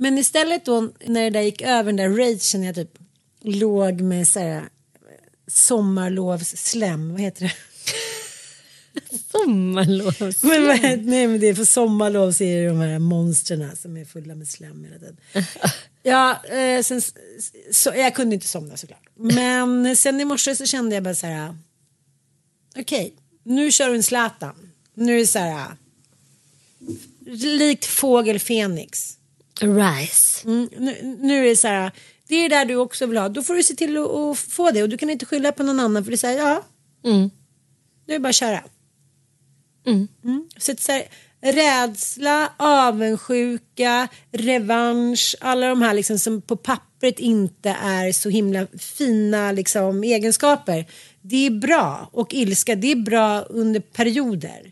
Men 0.01 0.17
istället 0.17 0.65
då 0.65 0.89
när 1.05 1.23
det 1.23 1.29
där 1.29 1.41
gick 1.41 1.61
över 1.61 1.83
den 1.83 1.95
där 1.95 2.09
ragen 2.09 2.63
jag 2.63 2.75
typ 2.75 2.97
låg 3.41 4.01
med 4.01 4.27
så 4.27 4.39
här 4.39 4.63
sommarlovsslem, 5.47 7.11
vad 7.11 7.21
heter 7.21 7.41
det? 7.41 7.53
Sommarlovs. 9.31 10.43
Men, 10.43 10.63
nej 11.05 11.27
men 11.27 11.39
det 11.39 11.47
är 11.47 11.55
för 11.55 11.65
sommarlov 11.65 12.31
så 12.31 12.43
är 12.43 12.61
det 12.61 12.67
de 12.67 12.79
här 12.79 12.99
monstren 12.99 13.75
som 13.75 13.97
är 13.97 14.05
fulla 14.05 14.35
med 14.35 14.47
slem 14.47 14.83
hela 14.83 14.99
tiden. 14.99 15.17
Ja, 16.03 16.45
eh, 16.45 16.81
sen, 16.81 17.01
så, 17.71 17.93
jag 17.95 18.15
kunde 18.15 18.35
inte 18.35 18.47
somna 18.47 18.77
såklart. 18.77 19.09
Men 19.15 19.95
sen 19.95 20.21
i 20.21 20.25
morse 20.25 20.55
så 20.55 20.65
kände 20.65 20.95
jag 20.95 21.03
bara 21.03 21.15
så 21.15 21.27
här. 21.27 21.57
Okej, 22.77 23.13
nu 23.43 23.71
kör 23.71 23.89
du 23.89 23.95
en 23.95 24.03
Zlatan. 24.03 24.71
Nu 24.93 25.15
är 25.15 25.19
det 25.19 25.27
så 25.27 25.39
här. 25.39 25.75
Likt 27.25 27.85
fågel 27.85 28.39
Fenix. 28.39 29.18
Rise. 29.61 30.47
Mm, 30.47 30.69
nu, 30.77 31.17
nu 31.21 31.45
är 31.45 31.49
det 31.49 31.55
så 31.55 31.67
här. 31.67 31.91
Det 32.27 32.35
är 32.35 32.49
det 32.49 32.55
där 32.55 32.65
du 32.65 32.75
också 32.75 33.05
vill 33.05 33.17
ha. 33.17 33.29
Då 33.29 33.43
får 33.43 33.55
du 33.55 33.63
se 33.63 33.75
till 33.75 33.97
att, 33.97 34.09
att 34.09 34.37
få 34.39 34.71
det. 34.71 34.83
Och 34.83 34.89
du 34.89 34.97
kan 34.97 35.09
inte 35.09 35.25
skylla 35.25 35.51
på 35.51 35.63
någon 35.63 35.79
annan. 35.79 36.03
För 36.03 36.11
det 36.11 36.23
är 36.23 36.27
här, 36.27 36.37
ja. 36.37 36.63
Mm. 37.09 37.29
Nu 38.07 38.13
är 38.13 38.19
det 38.19 38.19
bara 38.19 38.29
att 38.29 38.35
köra. 38.35 38.63
Mm. 39.85 40.07
Så, 40.57 40.71
att 40.71 40.79
så 40.79 40.91
här, 40.91 41.03
rädsla, 41.41 42.53
avundsjuka, 42.57 44.07
revansch. 44.31 45.35
Alla 45.39 45.67
de 45.67 45.81
här 45.81 45.93
liksom 45.93 46.19
som 46.19 46.41
på 46.41 46.55
pappret 46.55 47.19
inte 47.19 47.69
är 47.69 48.11
så 48.11 48.29
himla 48.29 48.67
fina 48.79 49.51
liksom, 49.51 50.03
egenskaper. 50.03 50.85
Det 51.21 51.45
är 51.45 51.51
bra. 51.51 52.09
Och 52.11 52.33
ilska, 52.33 52.75
det 52.75 52.91
är 52.91 52.95
bra 52.95 53.41
under 53.41 53.79
perioder. 53.79 54.71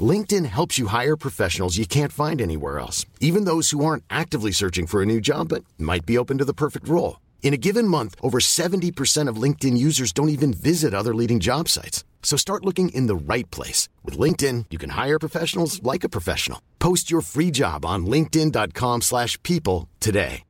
LinkedIn 0.00 0.46
helps 0.46 0.78
you 0.78 0.86
hire 0.86 1.16
professionals 1.16 1.76
you 1.76 1.86
can't 1.86 2.12
find 2.12 2.40
anywhere 2.40 2.78
else, 2.78 3.04
even 3.18 3.44
those 3.46 3.70
who 3.70 3.84
aren't 3.84 4.04
actively 4.08 4.52
searching 4.52 4.86
for 4.86 5.02
a 5.02 5.06
new 5.12 5.20
job 5.20 5.48
but 5.48 5.64
might 5.76 6.06
be 6.06 6.16
open 6.16 6.38
to 6.38 6.44
the 6.44 6.54
perfect 6.54 6.88
role. 6.88 7.18
In 7.42 7.52
a 7.52 7.62
given 7.66 7.88
month, 7.88 8.14
over 8.22 8.38
70% 8.38 9.28
of 9.28 9.42
LinkedIn 9.42 9.76
users 9.76 10.12
don't 10.12 10.28
even 10.28 10.52
visit 10.52 10.94
other 10.94 11.14
leading 11.14 11.40
job 11.40 11.68
sites. 11.68 12.04
So 12.22 12.36
start 12.36 12.64
looking 12.64 12.90
in 12.90 13.08
the 13.08 13.34
right 13.34 13.50
place. 13.50 13.88
With 14.04 14.16
LinkedIn, 14.16 14.66
you 14.70 14.78
can 14.78 14.90
hire 14.90 15.18
professionals 15.18 15.82
like 15.82 16.04
a 16.04 16.08
professional. 16.08 16.60
Post 16.78 17.10
your 17.10 17.22
free 17.22 17.50
job 17.50 17.84
on 17.84 18.06
linkedin.com/people 18.06 19.00
slash 19.00 19.36
people 19.42 19.88
today. 19.98 20.44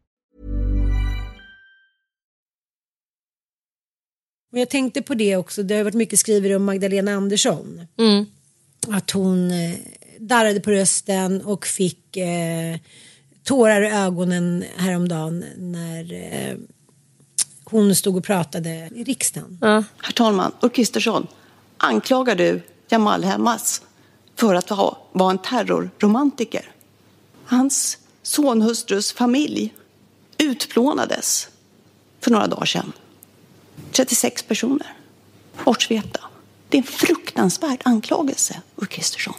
Men 4.52 4.60
jag 4.60 4.70
tänkte 4.70 5.02
på 5.02 5.14
det 5.14 5.36
också. 5.36 5.62
Det 5.62 5.74
har 5.74 5.84
varit 5.84 5.94
mycket 5.94 6.18
skriveri 6.18 6.54
om 6.54 6.64
Magdalena 6.64 7.12
Andersson. 7.12 7.86
Mm. 7.98 8.26
Att 8.88 9.10
hon 9.10 9.50
eh, 9.50 9.74
darrade 10.18 10.60
på 10.60 10.70
rösten 10.70 11.42
och 11.42 11.66
fick 11.66 12.16
eh, 12.16 12.76
tårar 13.44 13.82
i 13.82 13.90
ögonen 13.90 14.64
häromdagen 14.76 15.44
när 15.56 16.12
eh, 16.12 16.56
hon 17.64 17.94
stod 17.94 18.16
och 18.16 18.24
pratade 18.24 18.90
i 18.94 19.04
riksdagen. 19.04 19.58
Herr 19.98 20.12
talman, 20.14 20.52
Ulf 20.60 20.72
Kristersson, 20.72 21.26
anklagar 21.76 22.34
du 22.34 22.62
Jamal 22.88 23.24
Hamas 23.24 23.82
för 24.36 24.54
att 24.54 24.70
ha, 24.70 25.08
vara 25.12 25.30
en 25.30 25.38
terrorromantiker? 25.38 26.70
Hans 27.44 27.98
sonhustrus 28.22 29.12
familj 29.12 29.74
utplånades 30.38 31.48
för 32.20 32.30
några 32.30 32.46
dagar 32.46 32.66
sedan. 32.66 32.92
36 33.92 34.42
personer. 34.42 34.96
Ortsveta. 35.64 36.20
Det 36.70 36.76
är 36.76 36.80
en 36.80 36.86
fruktansvärd 36.86 37.80
anklagelse, 37.84 38.62
Ulf 38.76 38.88
Kristersson. 38.88 39.34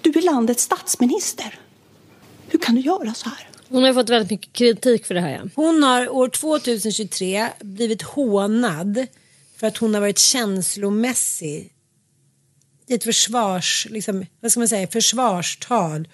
Du 0.00 0.10
är 0.10 0.22
landets 0.22 0.62
statsminister. 0.62 1.58
Hur 2.48 2.58
kan 2.58 2.74
du 2.74 2.80
göra 2.80 3.14
så 3.14 3.28
här? 3.28 3.48
Hon 3.68 3.82
har 3.82 3.94
fått 3.94 4.10
väldigt 4.10 4.30
mycket 4.30 4.52
kritik 4.52 5.06
för 5.06 5.14
det 5.14 5.20
här. 5.20 5.40
Ja. 5.42 5.48
Hon 5.54 5.82
har 5.82 6.08
år 6.08 6.28
2023 6.28 7.48
blivit 7.60 8.02
hånad 8.02 9.06
för 9.56 9.66
att 9.66 9.76
hon 9.76 9.94
har 9.94 10.00
varit 10.00 10.18
känslomässig 10.18 11.72
i 12.86 12.94
ett 12.94 13.04
försvars, 13.04 13.86
liksom, 13.90 14.26
vad 14.40 14.50
ska 14.50 14.60
man 14.60 14.68
säga, 14.68 14.86
försvarstal. 14.86 16.08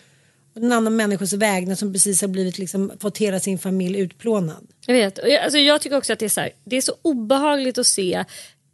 Och 0.55 0.62
en 0.62 0.72
annan 0.72 0.96
människos 0.96 1.33
vägnar 1.33 1.74
som 1.74 1.92
precis 1.92 2.20
har 2.20 2.29
blivit 2.29 2.59
liksom, 2.59 2.92
fått 3.01 3.18
hela 3.18 3.40
sin 3.40 3.59
familj 3.59 3.98
utplånad. 3.98 4.66
Jag 4.87 4.94
vet. 4.94 5.18
Alltså 5.44 5.59
jag 5.59 5.81
tycker 5.81 5.96
också 5.96 6.12
att 6.12 6.18
det 6.18 6.24
är, 6.24 6.29
så 6.29 6.40
här, 6.40 6.51
det 6.64 6.77
är 6.77 6.81
så 6.81 6.94
obehagligt 7.03 7.79
att 7.79 7.87
se 7.87 8.24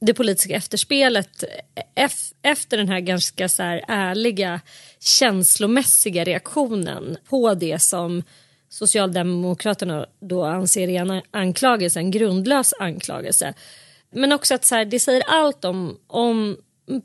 det 0.01 0.15
politiska 0.15 0.55
efterspelet 0.55 1.45
ef- 1.95 2.33
efter 2.43 2.77
den 2.77 2.89
här 2.89 3.01
ganska 3.01 3.49
så 3.49 3.63
här 3.63 3.85
ärliga 3.89 4.61
känslomässiga 5.01 6.25
reaktionen 6.25 7.17
på 7.29 7.55
det 7.55 7.83
som 7.83 8.23
Socialdemokraterna 8.69 10.07
då 10.21 10.45
anser 10.45 10.89
är 10.89 11.01
en 11.01 11.23
anklagelse, 11.31 11.99
en 11.99 12.11
grundlös 12.11 12.75
anklagelse. 12.79 13.55
Men 14.11 14.33
också 14.33 14.55
att 14.55 14.65
så 14.65 14.75
här, 14.75 14.85
det 14.85 15.01
säger 15.01 15.23
allt 15.27 15.65
om, 15.65 15.99
om 16.07 16.57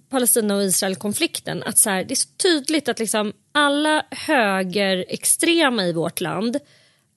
Palestina 0.10 0.56
och 0.56 0.63
Israel-konflikten. 0.63 1.63
Att 1.63 1.78
så 1.78 1.89
här, 1.89 2.04
det 2.04 2.13
är 2.13 2.15
så 2.15 2.30
tydligt 2.43 2.89
att 2.89 2.99
liksom 2.99 3.34
alla 3.52 4.06
högerextrema 4.12 5.86
i 5.86 5.93
vårt 5.93 6.21
land 6.21 6.60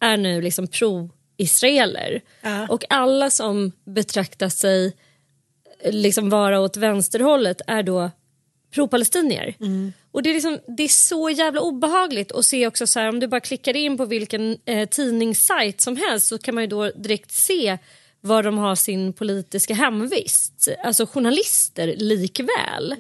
är 0.01 0.17
nu 0.17 0.41
liksom 0.41 0.67
pro-israeler. 0.67 2.21
Och 2.69 2.85
alla 2.89 3.31
som 3.31 3.73
betraktar 3.85 4.49
sig 4.49 4.97
liksom 5.85 6.31
vara 6.31 6.61
åt 6.61 6.77
vänsterhållet 6.77 7.61
är 7.66 7.83
då 7.83 8.11
pro-palestinier. 8.75 9.55
Och 10.12 10.23
det 10.23 10.31
är, 10.31 10.35
liksom, 10.35 10.59
det 10.77 10.83
är 10.83 10.88
så 10.88 11.31
jävla 11.31 11.61
obehagligt 11.61 12.33
att 12.33 12.45
se 12.45 12.66
också 12.66 12.87
så 12.87 13.01
här 13.01 13.09
om 13.09 13.21
du 13.21 13.27
bara 13.27 13.40
klickar 13.40 13.77
in 13.77 13.97
på 13.97 14.05
vilken 14.05 14.59
eh, 14.64 14.88
tidningssajt 14.88 15.81
som 15.81 15.97
helst 15.97 16.27
så 16.27 16.38
kan 16.38 16.55
man 16.55 16.64
ju 16.64 16.68
då 16.68 16.90
direkt 16.90 17.33
se 17.33 17.79
var 18.21 18.42
de 18.42 18.59
har 18.59 18.75
sin 18.75 19.12
politiska 19.12 19.75
hemvist. 19.75 20.68
Alltså 20.85 21.07
journalister 21.07 21.95
likväl. 21.97 22.95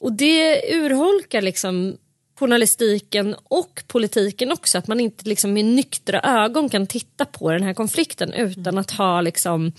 Och 0.00 0.12
det 0.12 0.74
urholkar 0.74 1.42
liksom 1.42 1.96
journalistiken 2.38 3.34
och 3.44 3.82
politiken 3.86 4.52
också. 4.52 4.78
Att 4.78 4.86
man 4.86 5.00
inte 5.00 5.28
liksom 5.28 5.52
med 5.52 5.64
nyktra 5.64 6.20
ögon 6.20 6.68
kan 6.68 6.86
titta 6.86 7.24
på 7.24 7.50
den 7.50 7.62
här 7.62 7.74
konflikten 7.74 8.32
utan 8.32 8.78
att 8.78 8.90
ha 8.90 9.20
liksom 9.20 9.72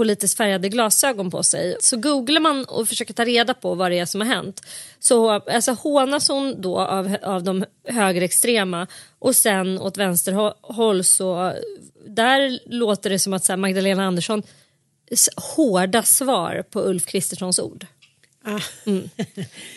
politiskt 0.00 0.36
färgade 0.36 0.68
glasögon 0.68 1.30
på 1.30 1.42
sig. 1.42 1.76
Så 1.80 1.96
googlar 1.96 2.40
man 2.40 2.64
och 2.64 2.88
försöker 2.88 3.14
ta 3.14 3.24
reda 3.24 3.54
på 3.54 3.74
vad 3.74 3.90
det 3.90 3.98
är 3.98 4.06
som 4.06 4.20
har 4.20 4.28
hänt 4.28 4.66
så 4.98 5.30
alltså, 5.30 5.72
hånas 5.72 6.28
hon 6.28 6.60
då 6.60 6.80
av, 6.80 7.16
av 7.22 7.42
de 7.42 7.64
högerextrema 7.88 8.86
och 9.18 9.36
sen 9.36 9.78
åt 9.78 9.96
vänsterhåll 9.96 11.04
så 11.04 11.52
där 12.06 12.58
låter 12.66 13.10
det 13.10 13.18
som 13.18 13.32
att 13.32 13.44
så 13.44 13.52
här, 13.52 13.56
Magdalena 13.56 14.04
Andersson 14.04 14.42
hårda 15.36 16.02
svar 16.02 16.64
på 16.70 16.80
Ulf 16.80 17.06
Kristerssons 17.06 17.58
ord. 17.58 17.86
Mm. 18.86 19.08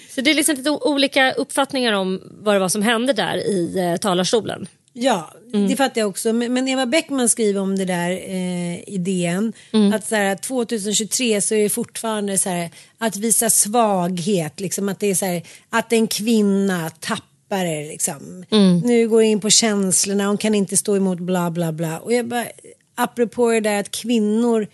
Så 0.10 0.22
det 0.22 0.32
är 0.32 0.36
liksom 0.36 0.56
lite 0.56 0.70
olika 0.70 1.32
uppfattningar 1.32 1.94
om 1.94 2.22
vad 2.24 2.56
det 2.56 2.60
var 2.60 2.70
som 2.70 2.82
hände 2.82 3.14
där 3.14 3.38
i 3.38 3.80
eh, 3.80 3.98
talarstolen. 3.98 4.68
Ja, 4.94 5.34
mm. 5.54 5.68
det 5.68 5.76
fattar 5.76 6.02
jag 6.02 6.10
också. 6.10 6.34
Men, 6.34 6.68
Eva 6.68 6.86
Bäckman 6.86 7.30
skriver 7.30 7.62
om 7.62 7.78
det 7.78 7.86
där 7.86 8.12
eh, 8.12 9.00
DN. 9.00 9.54
Mm. 9.72 9.94
Att 9.94 10.08
så 10.08 10.16
här, 10.16 10.36
2023 10.36 11.42
så 11.42 11.56
är 11.56 11.64
det 11.64 11.70
fortfarande 11.70 12.38
så 12.38 12.50
här, 12.50 12.70
att 12.98 13.16
visa 13.16 13.50
svaghet. 13.50 14.60
Liksom, 14.60 14.90
att 14.90 15.00
det 15.00 15.08
är 15.08 15.16
så 15.16 15.26
här, 15.26 15.44
att 15.70 15.94
en 15.94 16.08
kvinna 16.08 16.90
tappar 16.90 17.66
det. 17.66 17.88
Liksom. 17.88 18.46
Mm. 18.52 18.78
Nu 18.78 19.10
går 19.10 19.22
jag 19.22 19.32
in 19.32 19.40
på 19.40 19.50
känslorna, 19.50 20.28
hon 20.28 20.38
kan 20.38 20.56
inte 20.56 20.78
stå 20.78 20.96
emot 20.96 21.20
bla 21.20 21.52
bla 21.52 21.72
bla. 21.72 22.00
Och 22.00 22.14
jag 22.14 22.28
bara, 22.28 22.48
apropå 22.96 23.52
det 23.52 23.60
där 23.60 23.80
att 23.80 23.92
kvinnor 23.92 24.68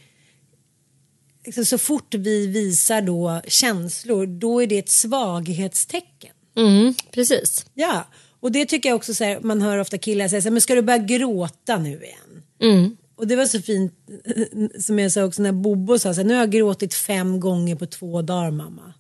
liksom, 1.46 1.66
så 1.66 1.78
fort 1.78 2.16
vi 2.16 2.48
visar 2.48 3.02
då 3.02 3.42
känslor 3.48 4.26
då 4.26 4.62
är 4.64 4.68
det 4.68 4.78
ett 4.78 4.90
svaghetstecken. 4.90 6.32
Mm, 6.58 6.94
precis. 7.12 7.66
Ja, 7.74 8.08
och 8.40 8.52
det 8.52 8.66
tycker 8.66 8.90
jag 8.90 8.96
också 8.96 9.14
så 9.14 9.24
här, 9.24 9.40
man 9.42 9.62
hör 9.62 9.78
ofta 9.78 9.98
killar 9.98 10.28
säga 10.28 10.42
så 10.42 10.48
här, 10.48 10.52
men 10.52 10.62
ska 10.62 10.76
du 10.76 10.82
börja 10.82 10.98
gråta 10.98 11.78
nu 11.78 12.04
igen? 12.04 12.44
Mm. 12.62 12.98
Och 13.16 13.28
det 13.28 13.36
var 13.36 13.46
så 13.46 13.62
fint 13.62 13.94
som 14.80 15.00
jag 15.00 15.12
sa 15.12 15.24
också 15.24 15.42
när 15.42 15.52
Bobo 15.52 16.00
sa 16.00 16.14
så 16.14 16.22
här, 16.22 16.28
nu 16.28 16.34
har 16.34 16.42
jag 16.42 16.52
gråtit 16.52 16.94
fem 16.94 17.40
gånger 17.40 17.76
på 17.76 17.86
två 17.86 18.22
dagar 18.22 18.52
mamma. 18.52 18.94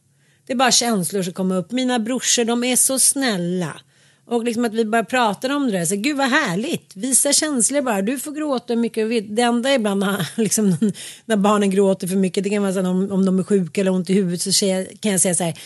Det 0.47 0.53
är 0.53 0.57
bara 0.57 0.71
känslor 0.71 1.23
som 1.23 1.33
kommer 1.33 1.55
upp. 1.55 1.71
Mina 1.71 1.99
brorsor 1.99 2.45
de 2.45 2.63
är 2.63 2.75
så 2.75 2.99
snälla. 2.99 3.81
Och 4.25 4.43
liksom 4.43 4.65
att 4.65 4.73
vi 4.73 4.85
bara 4.85 5.03
pratar 5.03 5.49
om 5.49 5.65
det 5.65 5.71
där. 5.71 5.85
Så, 5.85 5.95
Gud 5.95 6.17
vad 6.17 6.27
härligt. 6.27 6.95
Visa 6.95 7.33
känslor 7.33 7.81
bara. 7.81 8.01
Du 8.01 8.19
får 8.19 8.31
gråta 8.31 8.73
hur 8.73 8.81
mycket 8.81 9.35
Det 9.35 9.41
enda 9.41 9.73
ibland 9.73 9.99
när, 9.99 10.27
liksom, 10.41 10.77
när 11.25 11.37
barnen 11.37 11.69
gråter 11.69 12.07
för 12.07 12.15
mycket. 12.15 12.43
Det 12.43 12.49
kan 12.49 12.61
vara 12.61 12.73
så 12.73 12.79
om, 12.79 13.11
om 13.11 13.25
de 13.25 13.39
är 13.39 13.43
sjuka 13.43 13.81
eller 13.81 13.91
ont 13.91 14.09
i 14.09 14.13
huvudet. 14.13 14.41
Så 14.41 14.51
kan 14.99 15.11
jag 15.11 15.21
säga 15.21 15.35
så 15.35 15.43
här. 15.43 15.59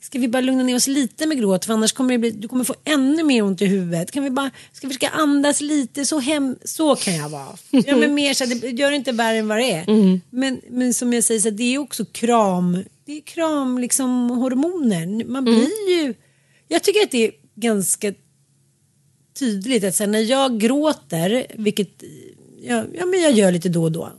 Ska 0.00 0.18
vi 0.18 0.28
bara 0.28 0.40
lugna 0.40 0.62
ner 0.62 0.76
oss 0.76 0.86
lite 0.86 1.26
med 1.26 1.38
gråt 1.38 1.64
för 1.64 1.72
annars 1.72 1.92
kommer 1.92 2.14
det 2.14 2.18
bli, 2.18 2.30
du 2.30 2.48
kommer 2.48 2.64
få 2.64 2.74
ännu 2.84 3.22
mer 3.22 3.42
ont 3.42 3.62
i 3.62 3.66
huvudet. 3.66 4.10
Kan 4.10 4.24
vi 4.24 4.30
bara, 4.30 4.50
ska 4.72 4.86
vi 4.86 4.94
försöka 4.94 5.08
andas 5.08 5.60
lite 5.60 6.06
så 6.06 6.18
hem, 6.18 6.56
så 6.64 6.96
kan 6.96 7.16
jag 7.16 7.28
vara. 7.28 7.56
Ja 7.70 7.96
men 7.96 8.14
mer 8.14 8.34
så 8.34 8.44
det 8.44 8.70
gör 8.70 8.92
inte 8.92 9.12
värre 9.12 9.36
än 9.36 9.48
vad 9.48 9.58
det 9.58 9.72
är. 9.72 9.88
Mm. 9.88 10.20
Men, 10.30 10.60
men 10.70 10.94
som 10.94 11.12
jag 11.12 11.24
säger 11.24 11.40
så 11.40 11.50
det 11.50 11.74
är 11.74 11.78
också 11.78 12.04
kram, 12.04 12.84
det 13.04 13.16
är 13.16 13.20
kram 13.20 13.78
liksom 13.78 14.30
hormoner. 14.30 15.24
Man 15.24 15.44
blir 15.44 15.54
mm. 15.54 15.70
ju, 15.88 16.14
jag 16.68 16.82
tycker 16.82 17.02
att 17.02 17.10
det 17.10 17.26
är 17.26 17.32
ganska 17.54 18.14
tydligt 19.38 19.84
att 19.84 19.94
sen 19.94 20.12
när 20.12 20.18
jag 20.20 20.60
gråter, 20.60 21.46
vilket 21.54 22.02
ja, 22.60 22.84
ja, 22.94 23.06
men 23.06 23.20
jag 23.20 23.32
gör 23.32 23.52
lite 23.52 23.68
då 23.68 23.82
och 23.82 23.92
då, 23.92 24.10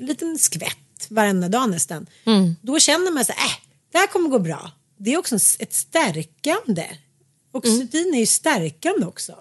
en 0.00 0.06
liten 0.06 0.38
skvätt 0.38 1.06
varenda 1.08 1.48
dag 1.48 1.70
nästan. 1.70 2.06
Mm. 2.24 2.54
Då 2.62 2.78
känner 2.78 3.12
man 3.12 3.24
så 3.24 3.32
här, 3.32 3.46
äh, 3.46 3.52
det 3.92 3.98
här 3.98 4.06
kommer 4.06 4.28
gå 4.28 4.38
bra. 4.38 4.70
Det 4.96 5.14
är 5.14 5.18
också 5.18 5.36
ett 5.58 5.72
stärkande. 5.72 6.86
Oxytocin 7.52 8.00
mm. 8.00 8.14
är 8.14 8.20
ju 8.20 8.26
stärkande 8.26 9.06
också. 9.06 9.34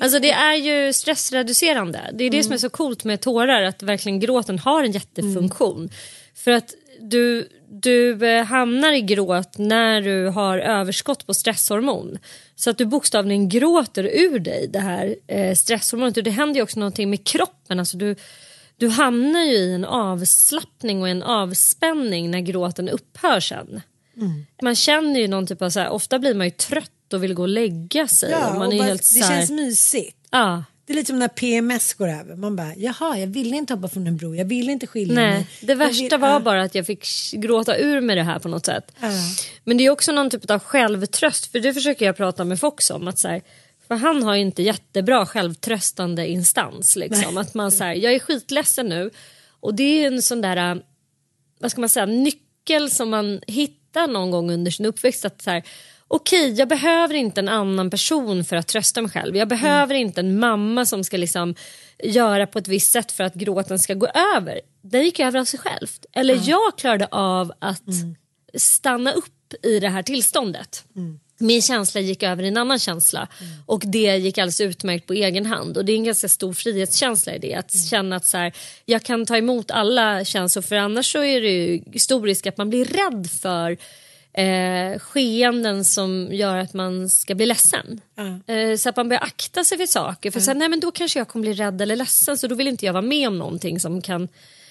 Alltså 0.00 0.18
det 0.18 0.30
är 0.30 0.54
ju 0.54 0.92
stressreducerande. 0.92 2.10
Det 2.14 2.24
är 2.24 2.30
det 2.30 2.36
mm. 2.36 2.44
som 2.44 2.52
är 2.52 2.58
så 2.58 2.70
coolt 2.70 3.04
med 3.04 3.20
tårar, 3.20 3.62
att 3.62 3.82
verkligen 3.82 4.20
gråten 4.20 4.58
har 4.58 4.84
en 4.84 4.92
jättefunktion. 4.92 5.78
Mm. 5.78 5.90
För 6.34 6.50
att 6.50 6.74
du, 7.00 7.48
du 7.68 8.26
eh, 8.28 8.44
hamnar 8.44 8.92
i 8.92 9.00
gråt 9.00 9.58
när 9.58 10.00
du 10.00 10.26
har 10.26 10.58
överskott 10.58 11.26
på 11.26 11.34
stresshormon. 11.34 12.18
Så 12.56 12.70
att 12.70 12.78
du 12.78 12.84
bokstavligen 12.84 13.48
gråter 13.48 14.04
ur 14.04 14.38
dig 14.38 14.68
det 14.68 14.78
här 14.78 15.16
eh, 15.26 15.54
stresshormonet. 15.54 16.16
Och 16.16 16.22
det 16.22 16.30
händer 16.30 16.56
ju 16.56 16.62
också 16.62 16.78
någonting 16.78 17.10
med 17.10 17.26
kroppen. 17.26 17.78
Alltså 17.78 17.96
du, 17.96 18.16
du 18.76 18.88
hamnar 18.88 19.42
ju 19.42 19.54
i 19.54 19.74
en 19.74 19.84
avslappning 19.84 21.02
och 21.02 21.08
en 21.08 21.22
avspänning 21.22 22.30
när 22.30 22.40
gråten 22.40 22.88
upphör 22.88 23.40
sen. 23.40 23.80
Mm. 24.18 24.46
Man 24.62 24.74
känner 24.74 25.20
ju 25.20 25.28
någon 25.28 25.46
typ 25.46 25.62
av 25.62 25.70
så 25.70 25.80
här, 25.80 25.88
ofta 25.88 26.18
blir 26.18 26.34
man 26.34 26.46
ju 26.46 26.50
trött 26.50 27.12
och 27.12 27.22
vill 27.22 27.34
gå 27.34 27.42
och 27.42 27.48
lägga 27.48 28.08
sig. 28.08 28.30
Ja, 28.30 28.54
man 28.54 28.72
är 28.72 28.78
bara, 28.78 28.88
helt 28.88 29.02
det 29.02 29.06
så 29.06 29.24
här, 29.24 29.38
känns 29.38 29.50
mysigt. 29.50 30.16
Ja. 30.30 30.64
Det 30.86 30.92
är 30.92 30.94
lite 30.94 31.06
som 31.06 31.18
när 31.18 31.28
PMS 31.28 31.94
går 31.94 32.08
över. 32.08 32.36
Man 32.36 32.56
bara, 32.56 32.74
jaha, 32.76 33.18
jag 33.18 33.26
ville 33.26 33.56
inte 33.56 33.74
hoppa 33.74 33.88
från 33.88 34.06
en 34.06 34.16
bro, 34.16 34.34
jag 34.34 34.44
ville 34.44 34.72
inte 34.72 34.86
skilja 34.86 35.14
Nej, 35.14 35.32
mig. 35.32 35.46
det 35.60 35.74
värsta 35.74 36.02
vill, 36.02 36.20
var 36.20 36.28
ja. 36.28 36.40
bara 36.40 36.62
att 36.62 36.74
jag 36.74 36.86
fick 36.86 37.06
gråta 37.32 37.76
ur 37.76 38.00
med 38.00 38.16
det 38.16 38.22
här 38.22 38.38
på 38.38 38.48
något 38.48 38.66
sätt. 38.66 38.92
Ja. 39.00 39.08
Men 39.64 39.76
det 39.76 39.86
är 39.86 39.90
också 39.90 40.12
någon 40.12 40.30
typ 40.30 40.50
av 40.50 40.58
självtröst, 40.58 41.52
för 41.52 41.60
det 41.60 41.74
försöker 41.74 42.06
jag 42.06 42.16
prata 42.16 42.44
med 42.44 42.60
Fox 42.60 42.90
om. 42.90 43.08
Att 43.08 43.18
så 43.18 43.28
här, 43.28 43.42
för 43.88 43.94
han 43.94 44.22
har 44.22 44.34
ju 44.34 44.40
inte 44.40 44.62
jättebra 44.62 45.26
självtröstande 45.26 46.28
instans. 46.28 46.96
Liksom. 46.96 47.36
Att 47.36 47.54
man 47.54 47.72
så 47.72 47.84
här, 47.84 47.94
jag 47.94 48.14
är 48.14 48.18
skitledsen 48.18 48.86
nu. 48.86 49.10
Och 49.60 49.74
det 49.74 50.04
är 50.04 50.06
en 50.06 50.22
sån 50.22 50.40
där, 50.40 50.70
äh, 50.70 50.76
vad 51.60 51.70
ska 51.70 51.80
man 51.80 51.88
säga, 51.88 52.06
nyckel 52.06 52.90
som 52.90 53.10
man 53.10 53.40
hittar 53.46 53.77
någon 53.94 54.30
gång 54.30 54.50
under 54.50 54.70
sin 54.70 54.86
uppväxt. 54.86 55.24
Att 55.24 55.42
så 55.42 55.50
här, 55.50 55.62
okej, 56.08 56.52
jag 56.52 56.68
behöver 56.68 57.14
inte 57.14 57.40
en 57.40 57.48
annan 57.48 57.90
person 57.90 58.44
för 58.44 58.56
att 58.56 58.66
trösta 58.66 59.02
mig 59.02 59.10
själv. 59.10 59.36
Jag 59.36 59.48
behöver 59.48 59.94
inte 59.94 60.20
en 60.20 60.38
mamma 60.38 60.86
som 60.86 61.04
ska 61.04 61.16
liksom 61.16 61.54
göra 62.02 62.46
på 62.46 62.58
ett 62.58 62.68
visst 62.68 62.92
sätt 62.92 63.12
för 63.12 63.24
att 63.24 63.34
gråten 63.34 63.78
ska 63.78 63.94
gå 63.94 64.06
över. 64.36 64.60
Den 64.82 65.04
gick 65.04 65.20
över 65.20 65.40
av 65.40 65.44
sig 65.44 65.60
självt. 65.60 66.06
Eller 66.12 66.40
jag 66.42 66.78
klarade 66.78 67.08
av 67.10 67.52
att 67.58 67.82
stanna 68.54 69.12
upp 69.12 69.54
i 69.62 69.80
det 69.80 69.88
här 69.88 70.02
tillståndet. 70.02 70.84
Min 71.38 71.62
känsla 71.62 72.00
gick 72.00 72.22
över 72.22 72.42
i 72.42 72.48
en 72.48 72.56
annan 72.56 72.78
känsla 72.78 73.28
och 73.66 73.82
det 73.86 74.16
gick 74.16 74.38
alldeles 74.38 74.60
utmärkt 74.60 75.06
på 75.06 75.12
egen 75.12 75.46
hand. 75.46 75.76
Och 75.76 75.84
det 75.84 75.92
är 75.92 75.96
en 75.96 76.04
ganska 76.04 76.28
stor 76.28 76.52
frihetskänsla 76.52 77.34
i 77.34 77.38
det. 77.38 77.54
Att 77.54 77.72
känna 77.90 78.16
att 78.16 78.26
så 78.26 78.36
här, 78.36 78.52
jag 78.84 79.02
kan 79.02 79.26
ta 79.26 79.36
emot 79.36 79.70
alla 79.70 80.24
känslor 80.24 80.62
för 80.62 80.76
annars 80.76 81.12
så 81.12 81.24
är 81.24 81.40
det 81.40 81.50
ju 81.50 81.98
stor 81.98 82.26
risk 82.26 82.46
att 82.46 82.56
man 82.56 82.70
blir 82.70 82.84
rädd 82.84 83.30
för 83.30 83.76
eh, 84.32 84.98
skeenden 84.98 85.84
som 85.84 86.28
gör 86.32 86.56
att 86.56 86.74
man 86.74 87.08
ska 87.08 87.34
bli 87.34 87.46
ledsen. 87.46 88.00
Eh, 88.46 88.76
så 88.76 88.88
att 88.88 88.96
man 88.96 89.08
börjar 89.08 89.22
akta 89.22 89.64
sig 89.64 89.78
för 89.78 89.86
saker. 89.86 90.30
För 90.30 90.40
så 90.40 90.50
här, 90.50 90.58
nej 90.58 90.68
men 90.68 90.80
då 90.80 90.90
kanske 90.90 91.18
jag 91.18 91.28
kommer 91.28 91.42
bli 91.42 91.52
rädd 91.52 91.82
eller 91.82 91.96
ledsen 91.96 92.38
så 92.38 92.46
då 92.46 92.54
vill 92.54 92.68
inte 92.68 92.86
jag 92.86 92.92
vara 92.92 93.02
med 93.02 93.28
om 93.28 93.38
någonting 93.38 93.80
som 93.80 94.02
kan 94.02 94.28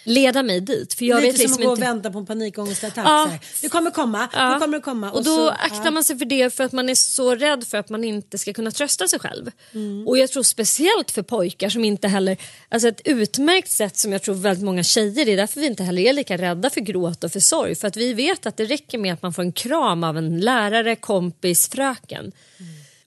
leda 0.08 0.43
mig 0.43 0.62
dit. 0.62 0.93
För 0.93 1.06
jag 1.06 1.22
Lite 1.22 1.32
vet 1.32 1.39
liksom 1.39 1.54
som 1.54 1.63
att 1.63 1.67
gå 1.67 1.74
inte... 1.74 1.89
och 1.89 1.96
vänta 1.96 2.12
på 2.12 2.20
en 2.20 2.26
panikångestattack. 2.26 3.06
Ja. 3.06 3.32
Det 3.62 3.70
kommer 3.70 3.91
komma, 3.91 4.30
Ja. 4.34 4.54
det 4.54 4.60
kommer 4.60 4.80
komma. 4.80 5.12
Och 5.12 5.24
då 5.24 5.36
så, 5.36 5.50
aktar 5.50 5.86
ja. 5.86 5.91
man 5.91 6.04
sig 6.04 6.17
för 6.17 6.26
det 6.26 6.54
för 6.54 6.63
att 6.63 6.72
man 6.72 6.89
är 6.89 6.96
så 6.96 7.36
rädd 7.36 7.63
för 7.67 7.78
att 7.78 7.89
man 7.89 8.04
inte 8.04 8.38
ska 8.38 8.54
kunna 8.54 8.72
trösta 8.72 9.08
sig 9.08 9.20
själv. 9.20 9.52
Mm. 9.74 10.08
Och 10.08 10.17
jag 10.17 10.30
tror 10.30 10.43
speciellt 10.43 11.12
för 11.12 11.22
pojkar 11.22 11.70
som 11.70 11.86
inte 11.86 12.08
heller, 12.08 12.38
alltså 12.70 12.88
ett 12.88 13.02
utmärkt 13.06 13.72
sätt 13.72 13.98
som 13.98 14.12
jag 14.12 14.22
tror 14.22 14.36
väldigt 14.36 14.65
många 14.65 14.84
tjejer, 14.84 15.26
det 15.26 15.34
är 15.34 15.38
därför 15.38 15.60
vi 15.60 15.67
inte 15.67 15.84
heller 15.84 16.02
är 16.02 16.13
lika 16.13 16.38
rädda 16.38 16.70
för 16.70 16.82
gråt 16.82 17.24
och 17.24 17.32
för 17.32 17.39
sorg. 17.39 17.76
För 17.76 17.88
att 17.88 17.98
vi 17.98 18.13
vet 18.13 18.46
att 18.46 18.58
det 18.58 18.65
räcker 18.65 18.98
med 18.98 19.13
att 19.13 19.22
man 19.22 19.34
får 19.34 19.41
en 19.41 19.52
kram 19.52 20.04
av 20.04 20.17
en 20.17 20.39
lärare, 20.39 20.96
kompis, 20.96 21.70
fröken. 21.70 22.32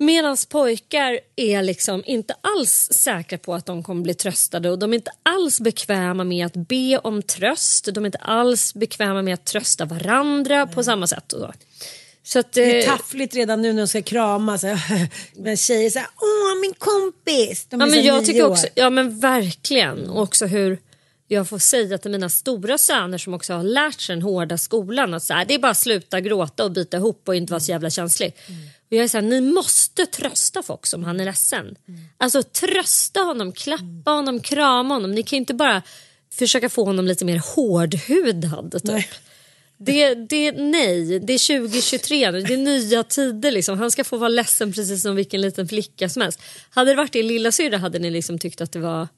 Medan 0.03 0.37
pojkar 0.49 1.21
är 1.37 1.63
liksom 1.63 2.03
inte 2.07 2.35
alls 2.41 2.89
säkra 2.93 3.39
på 3.39 3.55
att 3.55 3.67
de 3.67 3.83
kommer 3.83 4.03
bli 4.03 4.15
tröstade 4.15 4.71
och 4.71 4.79
de 4.79 4.93
är 4.93 4.95
inte 4.95 5.11
alls 5.23 5.61
bekväma 5.61 6.25
med 6.25 6.47
att 6.47 6.57
be 6.57 6.99
om 6.99 7.23
tröst. 7.23 7.89
De 7.95 8.05
är 8.05 8.07
inte 8.07 8.19
alls 8.19 8.75
bekväma 8.75 9.23
med 9.23 9.35
att 9.35 9.45
trösta 9.45 9.85
varandra 9.85 10.67
på 10.67 10.85
samma 10.85 11.07
sätt. 11.07 11.33
Och 11.33 11.41
så. 11.41 11.53
Så 12.23 12.39
att, 12.39 12.53
Det 12.53 12.83
är 12.83 12.91
eh, 12.91 12.97
taffligt 12.97 13.35
redan 13.35 13.63
nu 13.63 13.73
när 13.73 13.83
de 13.83 13.89
ska 13.89 14.03
kramas. 14.03 14.63
Men 15.37 15.57
tjejer 15.57 15.91
säger 15.91 16.09
åh 16.17 16.61
min 16.61 16.75
kompis. 16.75 17.67
De 17.69 17.81
är 17.81 17.87
Ja, 17.87 17.91
men 17.91 18.05
jag 18.05 18.25
tycker 18.27 18.45
år. 18.47 18.51
också, 18.51 18.67
ja 18.75 18.91
men 18.91 19.21
verkligen. 19.21 20.11
Och 20.11 20.23
också 20.23 20.47
hur 20.47 20.79
jag 21.33 21.49
får 21.49 21.59
säga 21.59 21.99
till 21.99 22.11
mina 22.11 22.29
stora 22.29 22.79
söner 22.79 23.19
som 23.19 23.35
också 23.35 23.55
har 23.55 23.62
lärt 23.62 24.01
sig 24.01 24.16
den 24.16 24.23
hårda 24.23 24.59
skolan 24.59 25.14
att 25.14 25.23
så 25.23 25.35
här, 25.35 25.45
det 25.45 25.55
är 25.55 25.59
bara 25.59 25.71
att 25.71 25.79
sluta 25.79 26.21
gråta 26.21 26.64
och 26.64 26.73
bita 26.73 26.97
ihop 26.97 27.29
och 27.29 27.35
inte 27.35 27.53
vara 27.53 27.61
så 27.61 27.71
jävla 27.71 27.90
känslig. 27.90 28.35
Och 28.90 28.93
jag 28.97 29.05
är 29.05 29.09
så 29.09 29.16
här, 29.16 29.23
ni 29.23 29.40
måste 29.40 30.07
trösta 30.07 30.62
Fox 30.62 30.95
om 30.95 31.05
han 31.05 31.21
är 31.21 31.25
ledsen. 31.25 31.77
Alltså 32.19 32.43
trösta 32.43 33.21
honom, 33.21 33.53
klappa 33.53 34.11
honom, 34.11 34.40
krama 34.40 34.95
honom. 34.95 35.12
Ni 35.12 35.23
kan 35.23 35.37
inte 35.37 35.55
bara 35.55 35.83
försöka 36.33 36.69
få 36.69 36.85
honom 36.85 37.07
lite 37.07 37.25
mer 37.25 37.43
hårdhudad. 37.55 38.73
Typ. 38.73 38.85
Nej. 38.85 39.09
Det, 39.79 40.14
det, 40.14 40.53
nej, 40.53 41.21
det 41.21 41.33
är 41.33 41.61
2023 41.69 42.31
nu, 42.31 42.43
det 42.43 42.55
är 42.55 42.59
nya 42.59 43.03
tider. 43.03 43.51
Liksom. 43.51 43.79
Han 43.79 43.90
ska 43.90 44.05
få 44.05 44.16
vara 44.16 44.29
ledsen 44.29 44.73
precis 44.73 45.03
som 45.03 45.16
vilken 45.16 45.40
liten 45.40 45.69
flicka 45.69 46.09
som 46.09 46.23
helst. 46.23 46.40
Hade 46.71 46.90
det 46.90 46.97
varit 46.97 47.16
er 47.16 47.23
lilla 47.23 47.53
syrra 47.53 47.79
hade 47.79 47.99
ni 47.99 48.11
liksom 48.11 48.38
tyckt 48.38 48.61
att 48.61 48.73
det 48.73 48.79
var 48.79 49.09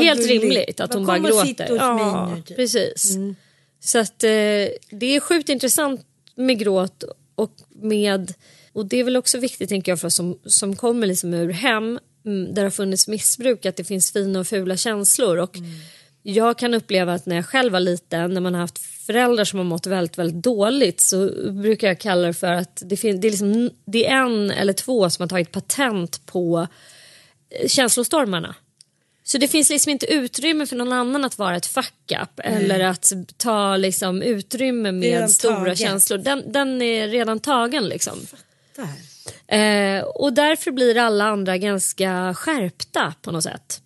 Helt 0.00 0.26
rimligt 0.26 0.80
att 0.80 0.90
Bara 0.90 0.98
hon 0.98 1.06
bara 1.06 1.18
gråter. 1.18 1.76
ja, 1.76 2.26
mig 2.26 2.34
nu, 2.36 2.42
typ. 2.42 2.56
precis. 2.56 3.16
Så 3.80 3.98
att 3.98 4.24
eh, 4.24 4.28
det 4.90 5.06
är 5.16 5.20
sjukt 5.20 5.48
intressant 5.48 6.00
med 6.34 6.58
gråt 6.58 7.04
och 7.34 7.52
med 7.82 8.34
och 8.72 8.86
det 8.86 8.96
är 9.00 9.04
väl 9.04 9.16
också 9.16 9.38
viktigt 9.38 9.68
tänker 9.68 9.92
jag 9.92 10.00
för 10.00 10.06
oss 10.06 10.14
som, 10.14 10.38
som 10.46 10.76
kommer 10.76 11.06
liksom 11.06 11.34
ur 11.34 11.50
hem 11.50 11.98
mm, 12.26 12.46
där 12.46 12.54
det 12.54 12.62
har 12.62 12.70
funnits 12.70 13.08
missbruk 13.08 13.66
att 13.66 13.76
det 13.76 13.84
finns 13.84 14.12
fina 14.12 14.40
och 14.40 14.46
fula 14.46 14.76
känslor 14.76 15.36
och 15.38 15.56
jag 16.22 16.58
kan 16.58 16.74
uppleva 16.74 17.14
att 17.14 17.26
när 17.26 17.36
jag 17.36 17.46
själv 17.46 17.72
var 17.72 17.80
liten 17.80 18.34
när 18.34 18.40
man 18.40 18.54
har 18.54 18.60
haft 18.60 18.78
föräldrar 18.78 19.44
som 19.44 19.58
har 19.58 19.64
mått 19.64 19.86
väldigt, 19.86 20.18
väldigt 20.18 20.42
dåligt 20.44 21.00
så 21.00 21.30
brukar 21.52 21.88
jag 21.88 21.98
kalla 22.00 22.26
det 22.26 22.34
för 22.34 22.52
att 22.52 22.82
det, 22.86 22.96
fin- 22.96 23.20
det, 23.20 23.28
är, 23.28 23.30
liksom, 23.30 23.70
det 23.84 24.06
är 24.06 24.16
en 24.16 24.50
eller 24.50 24.72
två 24.72 25.10
som 25.10 25.22
har 25.22 25.28
tagit 25.28 25.52
patent 25.52 26.26
på 26.26 26.66
eh, 27.60 27.68
känslostormarna. 27.68 28.54
Så 29.24 29.38
det 29.38 29.48
finns 29.48 29.70
liksom 29.70 29.90
inte 29.90 30.12
utrymme 30.12 30.66
för 30.66 30.76
någon 30.76 30.92
annan 30.92 31.24
att 31.24 31.38
vara 31.38 31.56
ett 31.56 31.66
fuck 31.66 32.12
up 32.22 32.40
eller 32.44 32.80
att 32.80 33.12
ta 33.36 33.76
liksom 33.76 34.22
utrymme 34.22 34.88
redan 34.88 35.20
med 35.20 35.30
stora 35.30 35.56
taget. 35.56 35.78
känslor. 35.78 36.18
Den, 36.18 36.52
den 36.52 36.82
är 36.82 37.08
redan 37.08 37.40
tagen 37.40 37.88
liksom. 37.88 38.18
Eh, 39.46 40.04
och 40.04 40.32
därför 40.32 40.70
blir 40.70 40.98
alla 40.98 41.24
andra 41.24 41.58
ganska 41.58 42.34
skärpta 42.34 43.14
på 43.22 43.30
något 43.30 43.44
sätt. 43.44 43.80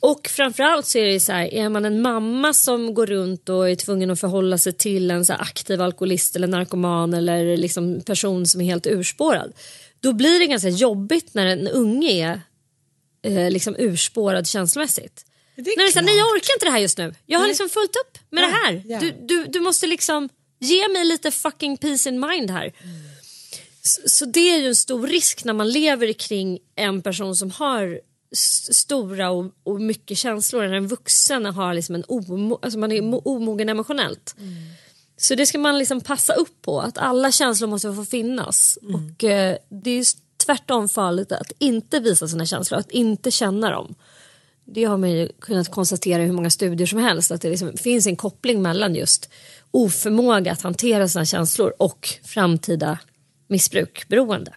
Och 0.00 0.28
framförallt 0.28 0.86
så 0.86 0.98
är 0.98 1.06
det 1.06 1.20
så 1.20 1.32
här, 1.32 1.54
är 1.54 1.68
man 1.68 1.84
en 1.84 2.02
mamma 2.02 2.52
som 2.52 2.94
går 2.94 3.06
runt 3.06 3.48
och 3.48 3.70
är 3.70 3.74
tvungen 3.74 4.10
att 4.10 4.20
förhålla 4.20 4.58
sig 4.58 4.72
till 4.72 5.10
en 5.10 5.26
så 5.26 5.32
aktiv 5.32 5.82
alkoholist 5.82 6.36
eller 6.36 6.46
narkoman 6.46 7.14
eller 7.14 7.56
liksom 7.56 8.00
person 8.00 8.46
som 8.46 8.60
är 8.60 8.64
helt 8.64 8.86
urspårad. 8.86 9.52
Då 10.00 10.12
blir 10.12 10.38
det 10.38 10.46
ganska 10.46 10.68
jobbigt 10.68 11.34
när 11.34 11.46
en 11.46 11.68
unge 11.68 12.10
är 12.10 12.40
eh, 13.22 13.50
liksom 13.50 13.76
urspårad 13.78 14.46
känslomässigt. 14.46 15.24
Det 15.56 15.70
är 15.70 15.94
här, 15.94 16.02
nej 16.02 16.16
jag 16.18 16.26
orkar 16.26 16.54
inte 16.54 16.64
det 16.66 16.70
här 16.70 16.78
just 16.78 16.98
nu. 16.98 17.14
Jag 17.26 17.38
har 17.40 17.48
liksom 17.48 17.68
fullt 17.68 17.96
upp 17.96 18.18
med 18.30 18.42
Ja, 18.42 18.46
det 18.46 18.52
här. 18.52 18.82
ja. 18.86 19.00
Du, 19.00 19.10
du, 19.26 19.44
du 19.44 19.60
måste 19.60 19.86
liksom 19.86 20.28
ge 20.58 20.88
mig 20.88 21.04
lite 21.04 21.30
fucking 21.30 21.76
peace 21.76 22.08
in 22.08 22.20
mind 22.20 22.50
här. 22.50 22.72
Så, 23.82 24.00
så 24.06 24.24
det 24.24 24.40
är 24.54 24.58
ju 24.58 24.66
en 24.68 24.76
stor 24.76 25.06
risk 25.06 25.44
när 25.44 25.52
man 25.52 25.68
lever 25.70 26.12
kring 26.12 26.58
en 26.76 27.02
person 27.02 27.36
som 27.36 27.50
har 27.50 28.00
stora 28.72 29.30
och, 29.30 29.44
och 29.62 29.80
mycket 29.80 30.18
känslor. 30.18 30.66
När 30.68 30.74
en 30.76 30.88
vuxen 30.88 31.44
har 31.46 31.74
liksom 31.74 31.94
en 31.94 32.04
omo, 32.08 32.58
alltså 32.62 32.78
man 32.78 32.92
är 32.92 33.00
mo- 33.02 33.22
omogen 33.24 33.68
emotionellt. 33.68 34.34
Så 35.16 35.34
det 35.34 35.46
ska 35.46 35.58
man 35.58 35.78
liksom 35.78 36.00
passa 36.00 36.32
upp 36.32 36.62
på. 36.62 36.80
Att 36.80 36.98
alla 36.98 37.32
känslor 37.32 37.68
måste 37.68 37.94
få 37.94 38.04
finnas. 38.04 38.78
Och 38.82 39.24
eh, 39.24 39.56
det 39.68 39.90
är 39.90 40.04
tvärtom 40.50 40.88
farligt 40.88 41.32
att 41.32 41.52
inte 41.58 42.00
visa 42.00 42.28
sina 42.28 42.46
känslor. 42.46 42.80
Att 42.80 42.90
inte 42.90 43.30
känna 43.30 43.70
dem. 43.70 43.94
Det 44.64 44.84
har 44.84 44.98
man 44.98 45.10
ju 45.10 45.28
kunnat 45.40 45.70
konstatera 45.70 46.22
i 46.22 46.26
hur 46.26 46.32
många 46.32 46.50
studier 46.50 46.86
som 46.86 46.98
helst. 46.98 47.30
Att 47.30 47.42
det 47.42 47.50
liksom 47.50 47.76
finns 47.76 48.06
en 48.06 48.16
koppling 48.16 48.62
mellan 48.62 48.94
just 48.94 49.30
oförmåga 49.70 50.52
att 50.52 50.62
hantera 50.62 51.08
sina 51.08 51.24
känslor 51.24 51.72
och 51.78 52.08
framtida 52.24 52.98
missbruk, 53.48 54.08
beroende. 54.08 54.54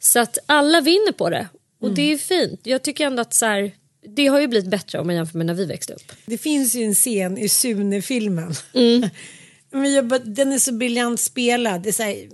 Så 0.00 0.20
att 0.20 0.38
alla 0.46 0.80
vinner 0.80 1.12
på 1.12 1.30
det. 1.30 1.48
Och 1.80 1.94
det 1.94 2.12
är 2.12 2.18
fint. 2.18 2.60
Jag 2.62 2.82
tycker 2.82 3.06
ändå 3.06 3.22
att 3.22 3.34
så 3.34 3.46
här, 3.46 3.72
det 4.16 4.26
har 4.26 4.40
ju 4.40 4.46
blivit 4.48 4.70
bättre 4.70 4.98
om 4.98 5.06
man 5.06 5.16
jämför 5.16 5.38
med 5.38 5.46
när 5.46 5.54
vi 5.54 5.64
växte 5.64 5.92
upp. 5.92 6.12
Det 6.26 6.38
finns 6.38 6.74
ju 6.74 6.84
en 6.84 6.94
scen 6.94 7.38
i 7.38 7.48
Sune-filmen. 7.48 8.54
Mm. 8.74 9.08
Men 9.70 9.92
jag, 9.92 10.26
den 10.26 10.52
är 10.52 10.58
så 10.58 10.72
briljant 10.72 11.20
spelad. 11.20 11.82
Det 11.82 11.88
är 11.88 11.92
så 11.92 12.02
här, 12.02 12.28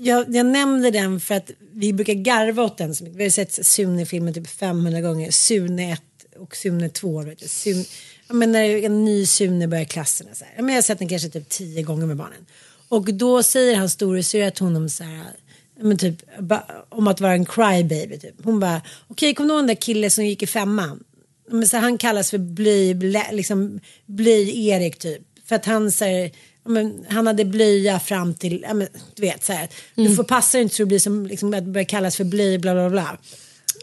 jag, 0.00 0.34
jag 0.34 0.46
nämner 0.46 0.90
den 0.90 1.20
för 1.20 1.34
att 1.34 1.50
vi 1.72 1.92
brukar 1.92 2.14
garva 2.14 2.62
åt 2.62 2.78
den. 2.78 2.94
Vi 3.00 3.22
har 3.22 3.30
sett 3.30 3.66
Sune-filmen 3.66 4.34
typ 4.34 4.48
500 4.48 5.00
gånger. 5.00 5.30
Sune 5.30 5.92
1 5.92 6.02
och 6.38 6.56
Sune 6.56 6.88
2. 6.88 7.22
Vet 7.22 7.38
du. 7.38 7.48
Sune, 7.48 7.84
ja, 8.28 8.34
men 8.34 8.52
när 8.52 8.84
en 8.84 9.04
ny 9.04 9.26
Sune 9.26 9.68
börjar 9.68 9.84
klassen. 9.84 10.26
Så 10.32 10.44
här. 10.44 10.54
Ja, 10.56 10.62
men 10.62 10.74
jag 10.74 10.76
har 10.76 10.82
sett 10.82 10.98
den 10.98 11.08
kanske 11.08 11.28
typ 11.28 11.48
10 11.48 11.82
gånger 11.82 12.06
med 12.06 12.16
barnen. 12.16 12.46
Och 12.88 13.14
då 13.14 13.42
säger 13.42 13.76
hans 13.76 13.92
storasyrra 13.92 14.50
till 14.50 14.64
honom 14.64 14.88
så 14.88 15.04
här. 15.04 15.32
Men 15.80 15.98
typ, 15.98 16.38
ba, 16.38 16.62
om 16.88 17.08
att 17.08 17.20
vara 17.20 17.32
en 17.32 17.46
crybaby. 17.46 18.18
Typ. 18.18 18.34
Hon 18.42 18.60
bara, 18.60 18.82
okej 19.08 19.34
kommer 19.34 19.48
du 19.48 19.54
ihåg 19.54 19.62
den 19.62 19.66
där 19.66 19.74
killen 19.74 20.10
som 20.10 20.26
gick 20.26 20.42
i 20.42 20.46
femman? 20.46 21.04
Men 21.50 21.68
så 21.68 21.76
han 21.76 21.98
kallas 21.98 22.30
för 22.30 22.38
bly, 22.38 22.94
liksom, 23.32 23.80
bly 24.06 24.66
Erik 24.68 24.98
typ. 24.98 25.22
För 25.44 25.56
att 25.56 25.64
han 25.64 25.92
säger, 25.92 26.30
men, 26.64 27.06
han 27.08 27.26
hade 27.26 27.44
blöja 27.44 28.00
fram 28.00 28.34
till, 28.34 28.66
men, 28.74 28.88
du 29.14 29.22
vet 29.22 29.44
så 29.44 29.52
här. 29.52 29.68
Du 29.94 30.14
får 30.14 30.24
passa 30.24 30.58
dig 30.58 30.62
inte 30.62 30.74
så 30.74 30.82
det 30.82 30.86
blir 30.86 30.98
som 30.98 31.26
liksom, 31.26 31.54
att 31.54 31.64
börja 31.64 31.84
kallas 31.84 32.16
för 32.16 32.24
bly, 32.24 32.58
bla 32.58 32.74
bla 32.74 32.90
bla. 32.90 33.18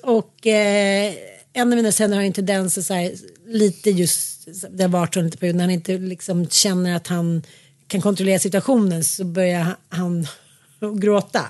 Och 0.04 0.48
eh, 0.48 1.14
en 1.54 1.72
av 1.72 1.76
mina 1.76 1.92
söner 1.92 2.16
har 2.16 2.24
en 2.24 2.34
tendens 2.34 2.78
att 2.78 2.86
så 2.86 2.94
här, 2.94 3.12
lite 3.48 3.90
just, 3.90 4.48
det 4.70 4.84
har 4.84 4.90
varit 4.90 5.14
så 5.14 5.22
lite 5.22 5.38
period, 5.38 5.56
när 5.56 5.64
han 5.64 5.72
inte 5.72 5.98
liksom 5.98 6.48
känner 6.50 6.96
att 6.96 7.08
han 7.08 7.44
kan 7.88 8.02
kontrollera 8.02 8.40
situationen 8.40 9.04
så 9.04 9.24
börjar 9.24 9.60
han, 9.60 9.76
han 9.90 10.28
gråta. 11.00 11.46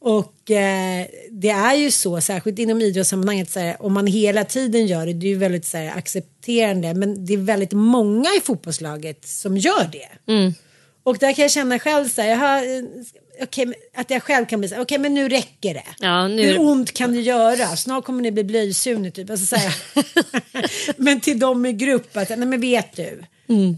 Och 0.00 0.50
eh, 0.50 1.06
det 1.30 1.48
är 1.50 1.74
ju 1.74 1.90
så, 1.90 2.20
särskilt 2.20 2.58
inom 2.58 2.80
idrottssammanhanget, 2.82 3.50
så 3.50 3.60
här, 3.60 3.82
om 3.82 3.92
man 3.94 4.06
hela 4.06 4.44
tiden 4.44 4.86
gör 4.86 5.06
det, 5.06 5.12
det 5.12 5.26
är 5.26 5.30
ju 5.30 5.38
väldigt 5.38 5.66
så 5.66 5.76
här, 5.76 5.98
accepterande, 5.98 6.94
men 6.94 7.26
det 7.26 7.32
är 7.34 7.38
väldigt 7.38 7.72
många 7.72 8.28
i 8.36 8.40
fotbollslaget 8.40 9.26
som 9.28 9.56
gör 9.56 9.88
det. 9.92 10.32
Och 11.02 11.18
där 11.18 11.32
kan 11.32 11.42
jag 11.42 11.50
känna 11.50 11.78
själv 11.78 12.08
så 12.08 12.22
här, 12.22 12.28
jag 12.28 12.36
har, 12.36 12.56
eh, 12.58 13.64
men- 13.66 13.74
att 13.96 14.10
jag 14.10 14.22
själv 14.22 14.46
kan 14.46 14.60
bli 14.60 14.68
så 14.68 14.74
här, 14.74 14.82
okej 14.82 14.98
men 14.98 15.14
nu 15.14 15.28
räcker 15.28 15.74
det. 15.74 15.84
Ja, 15.98 16.28
nu- 16.28 16.46
Hur 16.46 16.60
ont 16.60 16.92
kan 16.94 17.12
det 17.12 17.20
göra? 17.20 17.76
Snart 17.76 18.04
kommer 18.04 18.22
ni 18.22 18.30
bli 18.32 18.44
blöjsugna 18.44 19.10
typ. 19.10 19.30
Alltså, 19.30 19.46
så 19.56 19.56
men 20.96 21.20
till 21.20 21.38
dem 21.38 21.66
i 21.66 21.72
grupp, 21.72 22.16
att, 22.16 22.28
nej 22.28 22.38
men 22.38 22.60
vet 22.60 22.96
du. 22.96 23.22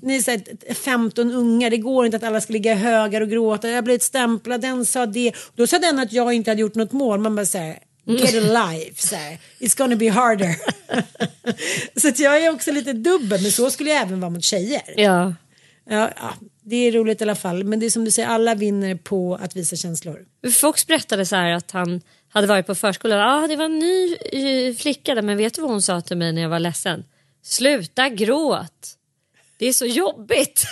Ni 0.02 0.16
är 0.16 0.22
så 0.22 0.30
här, 0.30 0.74
15 0.74 1.32
ungar, 1.32 1.70
det 1.70 1.76
går 1.76 2.04
inte 2.04 2.16
att 2.16 2.22
alla 2.22 2.40
ska 2.40 2.52
ligga 2.52 2.74
högar 2.74 3.20
och 3.20 3.28
gråta. 3.28 3.68
Jag 3.68 3.74
har 3.74 3.82
blivit 3.82 4.02
stämplad, 4.02 4.60
den 4.60 4.86
sa 4.86 5.06
det. 5.06 5.32
Då 5.56 5.66
sa 5.66 5.78
den 5.78 5.98
att 5.98 6.12
jag 6.12 6.32
inte 6.32 6.50
hade 6.50 6.60
gjort 6.60 6.74
något 6.74 6.92
mål. 6.92 7.20
Man 7.20 7.36
bara 7.36 7.46
säger 7.46 7.78
get 8.04 8.34
a 8.34 8.68
life, 8.70 9.06
så 9.06 9.16
här. 9.16 9.38
it's 9.58 9.78
gonna 9.78 9.96
be 9.96 10.10
harder. 10.10 10.56
så 12.00 12.08
att 12.08 12.18
jag 12.18 12.44
är 12.44 12.50
också 12.50 12.72
lite 12.72 12.92
dubbel, 12.92 13.42
men 13.42 13.52
så 13.52 13.70
skulle 13.70 13.90
jag 13.90 14.02
även 14.02 14.20
vara 14.20 14.30
mot 14.30 14.44
tjejer. 14.44 14.94
Ja. 14.96 15.34
Ja, 15.90 16.10
ja, 16.16 16.34
det 16.62 16.76
är 16.76 16.92
roligt 16.92 17.20
i 17.20 17.24
alla 17.24 17.34
fall. 17.34 17.64
Men 17.64 17.80
det 17.80 17.86
är 17.86 17.90
som 17.90 18.04
du 18.04 18.10
säger, 18.10 18.28
alla 18.28 18.54
vinner 18.54 18.94
på 18.94 19.38
att 19.42 19.56
visa 19.56 19.76
känslor. 19.76 20.18
Fox 20.52 20.86
berättade 20.86 21.26
så 21.26 21.36
här 21.36 21.52
att 21.52 21.70
han 21.70 22.00
hade 22.28 22.46
varit 22.46 22.66
på 22.66 22.74
förskolan. 22.74 23.20
Ah, 23.20 23.46
det 23.46 23.56
var 23.56 23.64
en 23.64 23.78
ny 23.78 24.14
eh, 24.14 24.74
flicka 24.74 25.14
där, 25.14 25.22
men 25.22 25.36
vet 25.36 25.54
du 25.54 25.60
vad 25.62 25.70
hon 25.70 25.82
sa 25.82 26.00
till 26.00 26.16
mig 26.16 26.32
när 26.32 26.42
jag 26.42 26.48
var 26.48 26.58
ledsen? 26.58 27.04
Sluta 27.42 28.08
gråt. 28.08 28.96
Det 29.60 29.68
är 29.68 29.72
så 29.72 29.86
jobbigt. 29.86 30.64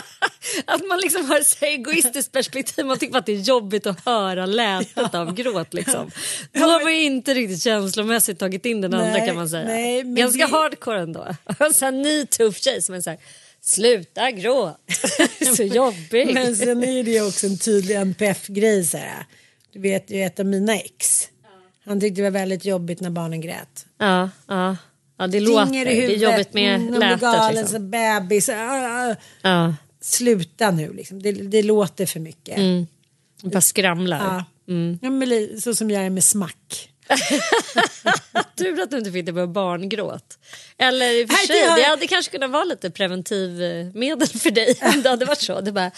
att 0.66 0.88
man 0.88 1.00
liksom 1.00 1.24
har 1.24 1.40
ett 1.40 1.62
egoistiskt 1.62 2.32
perspektiv. 2.32 2.86
Man 2.86 2.98
tycker 2.98 3.18
att 3.18 3.26
det 3.26 3.32
är 3.32 3.36
jobbigt 3.40 3.86
att 3.86 4.04
höra 4.04 4.46
lätet 4.46 5.14
av 5.14 5.34
gråt. 5.34 5.74
Liksom. 5.74 6.10
Då 6.52 6.60
har 6.60 6.80
man 6.82 6.92
inte 6.92 7.34
riktigt 7.34 7.62
känslomässigt 7.62 8.38
tagit 8.38 8.66
in 8.66 8.80
den 8.80 8.94
andra 8.94 9.10
Nej, 9.12 9.26
kan 9.26 9.36
man 9.36 9.48
säga. 9.48 9.64
nej, 9.64 10.02
Ganska 10.02 10.46
det- 10.46 10.52
hardcore 10.52 11.00
ändå. 11.00 11.26
så 11.74 11.84
här, 11.84 11.92
ny 11.92 12.26
tuff 12.26 12.56
tjej 12.56 12.82
som 12.82 12.94
är 12.94 13.00
så 13.00 13.10
här, 13.10 13.18
sluta 13.60 14.30
gråt. 14.30 14.76
så 15.56 15.62
jobbig. 15.62 16.34
Men 16.34 16.56
sen 16.56 16.84
är 16.84 17.04
det 17.04 17.20
också 17.20 17.46
en 17.46 17.58
tydlig 17.58 17.94
NPF-grej. 17.96 18.88
Du 19.72 19.78
vet 19.78 20.10
ju 20.10 20.22
ett 20.22 20.40
av 20.40 20.46
mina 20.46 20.74
ex. 20.76 21.28
Han 21.84 22.00
tyckte 22.00 22.20
det 22.20 22.30
var 22.30 22.38
väldigt 22.38 22.64
jobbigt 22.64 23.00
när 23.00 23.10
barnen 23.10 23.40
grät. 23.40 23.86
Ja, 23.98 24.30
ja. 24.46 24.76
Ja 25.18 25.26
det 25.26 25.40
låter. 25.40 25.74
I 25.74 25.84
Det 25.84 25.90
är 25.90 26.00
huvudet, 26.00 26.22
jobbigt 26.22 26.54
med 26.54 26.74
mm, 26.74 26.94
lätet. 26.94 27.20
galen, 27.20 27.54
Liksom. 27.54 27.68
så 27.68 27.78
bebis. 27.78 28.48
ah, 28.48 28.54
ah. 28.54 29.14
Ja, 29.42 29.74
Sluta 30.00 30.70
nu 30.70 30.92
liksom. 30.92 31.22
Det, 31.22 31.32
det 31.32 31.62
låter 31.62 32.06
för 32.06 32.20
mycket. 32.20 32.58
Mm. 32.58 32.86
bara 33.42 33.60
skramlar. 33.60 34.18
Ja. 34.18 34.44
Ja, 35.02 35.10
men 35.10 35.60
så 35.60 35.74
som 35.74 35.90
jag 35.90 36.04
är 36.06 36.10
med 36.10 36.24
smack. 36.24 36.88
Tur 38.58 38.80
att 38.82 38.90
du 38.90 38.98
inte 38.98 39.12
fick 39.12 39.26
det 39.26 39.32
med 39.32 39.48
barngråt. 39.48 40.38
Eller 40.78 41.20
i 41.20 41.24
och 41.24 41.28
för 41.28 41.36
det 41.36 41.46
sig, 41.46 41.82
det 41.82 41.88
hade 41.88 42.06
kanske 42.06 42.32
kunnat 42.32 42.50
vara 42.50 42.64
lite 42.64 42.90
preventivmedel 42.90 44.28
för 44.28 44.50
dig 44.50 44.78
om 44.94 45.02
det 45.02 45.08
hade 45.08 45.24
varit 45.24 45.40
så. 45.40 45.60
Det 45.60 45.72
bara, 45.72 45.90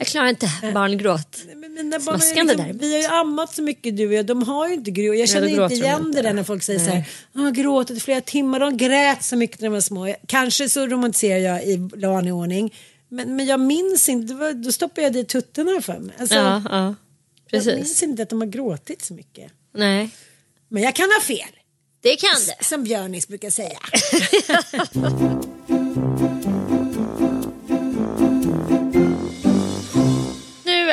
jag 0.00 0.06
klarar 0.06 0.28
inte 0.28 0.50
barngråt. 0.74 1.38
Men 1.56 1.74
mina 1.74 1.98
barn 1.98 2.14
är 2.14 2.18
Smaskande 2.18 2.54
liksom, 2.54 2.78
där. 2.78 2.86
vi 2.86 2.92
har 2.94 3.00
ju 3.00 3.06
ammat 3.06 3.54
så 3.54 3.62
mycket 3.62 3.96
du 3.96 4.06
och 4.06 4.12
jag. 4.12 4.26
De 4.26 4.42
har 4.42 4.68
ju 4.68 4.74
inte 4.74 4.90
gråt. 4.90 5.18
Jag 5.18 5.28
känner 5.28 5.56
då 5.56 5.62
inte 5.62 5.74
igen 5.74 6.00
inte. 6.06 6.18
det 6.18 6.22
där 6.28 6.34
när 6.34 6.44
folk 6.44 6.62
säger 6.62 6.78
så 6.78 6.90
här. 6.90 7.04
Har 7.34 7.50
gråtit 7.50 7.96
i 7.96 8.00
flera 8.00 8.20
timmar. 8.20 8.60
De 8.60 8.76
grät 8.76 9.22
så 9.22 9.36
mycket 9.36 9.60
när 9.60 9.68
de 9.68 9.72
var 9.72 9.80
små. 9.80 10.06
Jag- 10.08 10.16
Kanske 10.26 10.68
så 10.68 10.86
romantiserar 10.86 11.38
jag 11.38 11.64
i 11.64 11.76
vanlig 11.94 12.34
ordning. 12.34 12.74
Men, 13.08 13.36
men 13.36 13.46
jag 13.46 13.60
minns 13.60 14.08
inte. 14.08 14.34
Var, 14.34 14.52
då 14.52 14.72
stoppade 14.72 15.02
jag 15.02 15.12
dit 15.12 15.28
tuttarna 15.28 15.80
för 15.80 15.98
mig. 15.98 16.14
Alltså, 16.18 16.34
Ja, 16.34 16.62
ja. 16.70 16.84
jag 16.86 16.94
Precis. 17.50 17.74
minns 17.74 18.02
inte 18.02 18.22
att 18.22 18.28
de 18.30 18.40
har 18.40 18.48
gråtit 18.48 19.04
så 19.04 19.14
mycket. 19.14 19.52
Nej, 19.74 20.10
Men 20.68 20.82
jag 20.82 20.94
kan 20.94 21.08
ha 21.10 21.20
fel. 21.26 21.48
det 22.00 22.16
kan 22.16 22.30
det. 22.58 22.64
Som 22.64 22.84
Björnis 22.84 23.28
brukar 23.28 23.50
säga. 23.50 23.78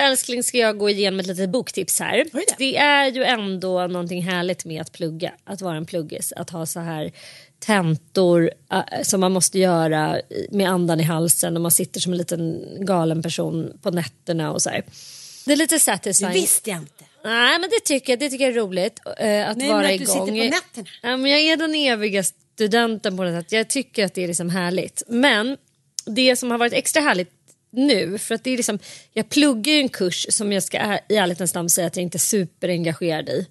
älskling 0.07 0.43
ska 0.43 0.57
jag 0.57 0.77
gå 0.77 0.89
igenom 0.89 1.19
ett 1.19 1.27
litet 1.27 1.49
boktips 1.49 1.99
här. 1.99 2.25
Oj. 2.33 2.43
Det 2.57 2.77
är 2.77 3.11
ju 3.11 3.23
ändå 3.23 3.87
någonting 3.87 4.21
härligt 4.23 4.65
med 4.65 4.81
att 4.81 4.91
plugga. 4.91 5.31
Att 5.43 5.61
vara 5.61 5.77
en 5.77 5.85
pluggis. 5.85 6.33
Att 6.35 6.49
ha 6.49 6.65
så 6.65 6.79
här 6.79 7.11
tentor 7.59 8.51
äh, 8.71 9.01
som 9.03 9.19
man 9.19 9.31
måste 9.31 9.59
göra 9.59 10.21
med 10.51 10.69
andan 10.69 10.99
i 10.99 11.03
halsen 11.03 11.55
och 11.55 11.61
man 11.61 11.71
sitter 11.71 11.99
som 11.99 12.11
en 12.11 12.17
liten 12.17 12.63
galen 12.79 13.21
person 13.21 13.79
på 13.81 13.91
nätterna 13.91 14.51
och 14.51 14.61
så 14.61 14.69
här. 14.69 14.83
Det 15.45 15.51
är 15.51 15.57
lite 15.57 15.75
Det 15.75 15.79
satisfying. 15.79 16.31
visste 16.33 16.69
jag 16.69 16.79
inte. 16.79 17.03
Nej 17.23 17.59
men 17.59 17.69
det 17.69 17.79
tycker 17.85 18.13
jag, 18.13 18.19
det 18.19 18.29
tycker 18.29 18.45
jag 18.45 18.53
är 18.57 18.59
roligt 18.61 18.99
eh, 19.17 19.49
att 19.49 19.57
Nej, 19.57 19.67
vara 19.69 19.81
men 19.81 19.85
att 19.93 19.97
du 19.97 20.03
igång. 20.03 20.27
sitter 20.27 20.49
på 20.49 20.55
nätterna. 20.55 20.87
Ja, 21.01 21.17
men 21.17 21.31
jag 21.31 21.39
är 21.41 21.57
den 21.57 21.75
eviga 21.75 22.23
studenten 22.23 23.17
på 23.17 23.23
något 23.23 23.43
sätt. 23.43 23.51
Jag 23.51 23.67
tycker 23.67 24.05
att 24.05 24.13
det 24.13 24.23
är 24.23 24.27
liksom 24.27 24.49
härligt. 24.49 25.03
Men 25.07 25.57
det 26.05 26.35
som 26.35 26.51
har 26.51 26.57
varit 26.57 26.73
extra 26.73 27.01
härligt 27.01 27.31
nu, 27.71 28.17
för 28.17 28.35
att 28.35 28.43
det 28.43 28.51
är 28.51 28.57
liksom, 28.57 28.79
jag 29.13 29.29
pluggar 29.29 29.73
ju 29.73 29.79
en 29.79 29.89
kurs 29.89 30.25
som 30.29 30.51
jag 30.53 30.63
ska 30.63 30.77
i 31.09 31.15
ärlighetens 31.15 31.53
namn 31.53 31.69
säga 31.69 31.87
att 31.87 31.95
jag 31.95 32.03
inte 32.03 32.17
är 32.17 32.19
superengagerad 32.19 33.29
i. 33.29 33.47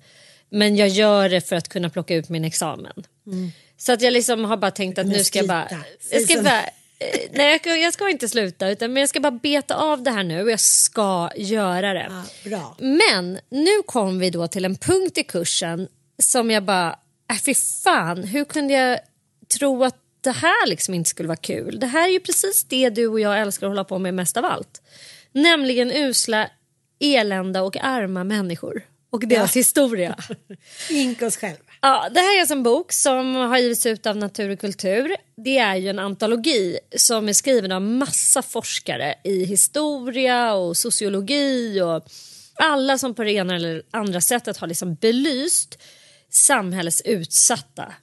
Men 0.51 0.77
jag 0.77 0.89
gör 0.89 1.29
det 1.29 1.41
för 1.41 1.57
att 1.57 1.69
kunna 1.69 1.91
plocka 1.91 2.15
ut 2.15 2.29
min 2.29 2.45
examen. 2.45 3.05
Så 3.77 3.93
att 3.93 4.03
jag 4.03 4.13
liksom 4.13 4.45
har 4.45 4.57
bara 4.57 4.71
tänkt 4.71 4.99
att 4.99 5.07
nu 5.07 5.25
ska 5.25 5.39
jag 5.39 5.49
bara... 5.49 5.69
Jag 6.11 6.23
ska 6.23 6.35
så. 6.37 6.43
bara 6.43 6.63
eh, 6.99 7.21
nej, 7.33 7.51
jag, 7.51 7.61
ska- 7.61 7.77
jag 7.77 7.93
ska 7.93 8.11
inte 8.11 8.29
sluta 8.29 8.69
utan 8.69 8.93
men 8.93 9.01
jag 9.01 9.09
ska 9.09 9.21
bara 9.21 9.31
beta 9.31 9.75
av 9.75 10.03
det 10.03 10.11
här 10.11 10.23
nu 10.25 10.43
och 10.43 10.51
jag 10.51 10.61
ska 10.61 11.31
göra 11.37 11.93
det. 11.93 12.25
Ja. 12.45 12.77
Men 12.79 13.39
nu 13.49 13.83
kom 13.87 14.19
vi 14.19 14.31
då 14.31 14.49
till 14.49 14.65
en 14.65 14.77
punkt 14.77 15.19
i 15.19 15.23
kursen 15.23 15.89
som 16.23 16.51
jag 16.51 16.63
bara, 16.63 16.99
äh, 17.31 17.37
fy 17.45 17.55
fan, 17.85 18.25
hur 18.25 18.45
kunde 18.45 18.75
jag 18.75 18.99
tro 19.59 19.85
att 19.85 19.97
det 20.27 20.33
här 20.33 20.67
liksom 20.67 20.95
inte 20.95 21.11
skulle 21.11 21.29
vara 21.29 21.37
kul? 21.37 21.81
Det 21.81 21.87
här 21.87 22.09
är 22.09 22.13
ju 22.13 22.21
precis 22.21 22.65
det 22.65 22.91
du 22.91 23.07
och 23.07 23.21
jag 23.21 23.41
älskar 23.41 23.67
att 23.67 23.71
hålla 23.71 23.85
på 23.85 23.99
med 23.99 24.15
mest 24.15 24.37
av 24.37 24.45
allt. 24.45 24.83
Nämligen 25.33 25.93
usla, 25.93 26.51
elända 27.01 27.63
och 27.63 27.77
arma 27.77 28.25
människor 28.25 28.83
och 29.11 29.29
deras 29.29 29.57
historia. 29.57 30.17
Inka 30.91 31.27
oss 31.27 31.37
själva. 31.37 31.59
Ja, 31.83 32.09
det 32.15 32.21
här 32.21 32.37
är 32.37 32.41
alltså 32.41 32.55
en 32.55 32.63
bok 32.63 32.93
som 32.93 33.35
har 33.35 33.59
givits 33.59 33.87
ut 33.87 34.07
av 34.07 34.17
Natur 34.17 34.51
och 34.51 34.59
kultur. 34.59 35.17
Det 35.37 35.59
är 35.59 35.77
ju 35.77 35.89
en 35.89 35.99
antologi 35.99 36.79
som 36.97 37.29
är 37.29 37.33
skriven 37.33 37.73
av 37.73 37.83
massa 37.83 38.43
forskare 38.43 39.15
i 39.25 39.45
historia 39.45 40.55
och 40.55 40.77
sociologi 40.77 41.81
och 41.81 42.07
alla 42.55 42.99
som 42.99 43.15
på 43.15 43.25
det 43.25 43.33
ena 43.33 43.55
eller 43.55 43.83
andra 43.91 44.21
sättet 44.21 44.57
har 44.57 44.67
liksom 44.67 44.95
belyst 44.95 45.83
samhällets 46.31 47.01
utsatta 47.01 47.95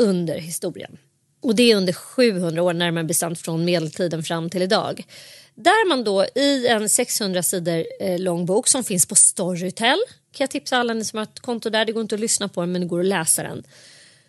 under 0.00 0.38
historien. 0.38 0.98
Och 1.42 1.54
det 1.54 1.72
är 1.72 1.76
under 1.76 1.92
700 1.92 2.62
år 2.62 2.72
närmare 2.72 3.04
bestämt 3.04 3.40
från 3.40 3.64
medeltiden 3.64 4.22
fram 4.22 4.50
till 4.50 4.62
idag. 4.62 5.06
Där 5.54 5.88
man 5.88 6.04
då 6.04 6.24
i 6.34 6.66
en 6.66 6.88
600 6.88 7.42
sidor 7.42 7.84
eh, 8.00 8.18
lång 8.18 8.46
bok 8.46 8.68
som 8.68 8.84
finns 8.84 9.06
på 9.06 9.14
Storytel 9.14 9.98
kan 10.32 10.44
jag 10.44 10.50
tipsa 10.50 10.76
alla 10.76 10.94
ni 10.94 11.04
som 11.04 11.16
har 11.16 11.24
ett 11.24 11.40
konto 11.40 11.70
där. 11.70 11.84
Det 11.84 11.92
går 11.92 12.02
inte 12.02 12.14
att 12.14 12.20
lyssna 12.20 12.48
på 12.48 12.60
den 12.60 12.72
men 12.72 12.80
det 12.80 12.86
går 12.86 13.00
att 13.00 13.06
läsa 13.06 13.42
den. 13.42 13.62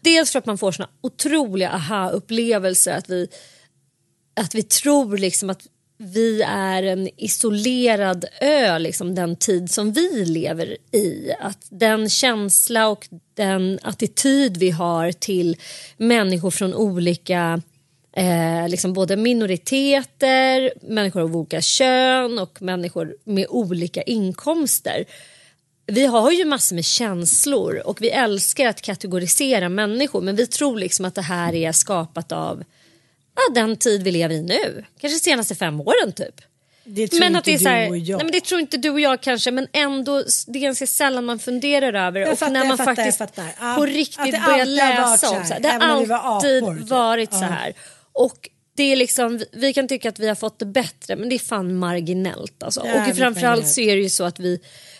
Dels 0.01 0.32
för 0.32 0.39
att 0.39 0.45
man 0.45 0.57
får 0.57 0.72
såna 0.72 0.89
otroliga 1.01 1.70
aha-upplevelser 1.70 2.97
att 2.97 3.09
vi, 3.09 3.28
att 4.36 4.55
vi 4.55 4.64
tror 4.64 5.18
liksom 5.18 5.49
att 5.49 5.68
vi 5.98 6.41
är 6.41 6.84
en 6.84 7.10
isolerad 7.18 8.26
ö, 8.41 8.80
liksom 8.80 9.16
den 9.16 9.36
tid 9.36 9.72
som 9.72 9.91
vi 9.91 10.26
lever 10.26 10.78
i. 10.91 11.34
Att 11.39 11.68
den 11.70 12.10
känsla 12.10 12.88
och 12.88 13.08
den 13.34 13.80
attityd 13.84 14.58
vi 14.58 14.70
har 14.70 15.12
till 15.12 15.58
människor 15.98 16.52
från 16.52 16.74
olika 16.74 17.62
eh, 18.16 18.70
liksom 18.70 18.94
både 18.94 19.16
minoriteter, 19.16 20.74
människor 20.82 21.22
av 21.22 21.36
olika 21.36 21.62
kön 21.62 22.39
och 22.39 22.62
människor 22.62 23.16
med 23.24 23.46
olika 23.50 24.02
inkomster. 24.02 25.06
Vi 25.86 26.06
har 26.06 26.32
ju 26.32 26.46
massor 26.46 26.76
med 26.76 26.86
känslor 26.86 27.82
och 27.86 28.02
vi 28.02 28.10
älskar 28.10 28.68
att 28.68 28.82
kategorisera 28.82 29.70
människor 29.70 30.22
men 30.22 30.36
vi 30.36 30.48
tror 30.48 30.78
liksom 30.78 31.06
att 31.06 31.16
det 31.16 31.22
här 31.22 31.56
är 31.56 31.72
skapat 31.72 32.32
av 32.32 32.64
ja, 33.36 33.53
den 33.53 33.77
tid 33.77 34.03
vi 34.03 34.11
lever 34.11 34.36
i 34.36 34.41
nu. 34.41 34.86
Kanske 35.01 35.17
de 35.17 35.23
senaste 35.23 35.55
fem 35.55 35.81
åren 35.81 36.11
typ. 36.15 36.41
Det 36.86 37.07
tror 37.07 37.19
men 37.19 37.27
inte 37.27 37.39
att 37.39 37.45
det 37.45 37.51
är 37.53 37.57
du 37.57 37.63
så 37.63 37.69
här, 37.69 37.89
och 37.89 37.97
jag. 37.97 38.17
Nej, 38.17 38.25
men 38.25 38.31
det 38.31 38.41
tror 38.43 38.61
inte 38.61 38.77
du 38.77 38.89
och 38.89 38.99
jag 38.99 39.21
kanske 39.21 39.51
men 39.51 39.67
ändå 39.73 40.23
det 40.47 40.59
är 40.59 40.63
ganska 40.63 40.88
sällan 40.88 41.25
man 41.25 41.39
funderar 41.39 42.07
över 42.07 42.19
Jag 42.19 42.31
och 42.31 42.39
fattar, 42.39 42.53
när 42.53 42.65
man 42.67 42.77
fattar, 42.77 42.95
faktiskt 42.95 43.17
fattar. 43.17 43.45
Ja, 43.59 43.75
på 43.77 43.86
riktigt 43.86 44.45
börjar 44.45 44.65
läsa 44.65 45.29
om 45.29 45.45
så 45.45 45.53
här. 45.53 45.59
Det 45.59 45.69
har 45.69 46.05
var 46.05 46.17
alltid 46.17 46.63
typ. 46.65 46.89
varit 46.89 47.34
så 47.34 47.39
Ja. 47.43 47.47
här. 47.47 47.73
Och 48.11 48.49
det 48.75 48.84
är 48.84 48.95
liksom, 48.95 49.43
vi 49.51 49.73
kan 49.73 49.88
tycka 49.88 50.09
att 50.09 50.19
vi 50.19 50.27
har 50.27 50.36
fått 50.36 50.59
det 50.59 50.65
bättre 50.65 51.15
men 51.15 51.29
det 51.29 51.36
är 51.36 51.39
fan 51.39 51.75
marginellt. 51.75 52.63
Alltså. 52.63 52.86
Jävligt 52.86 53.11
Och 53.11 53.17
framförallt 53.17 53.67
så 53.67 53.81
är 53.81 53.95
det 53.95 54.01
ju 54.01 54.09
så 54.09 54.23
att 54.23 54.39
vi 54.39 54.59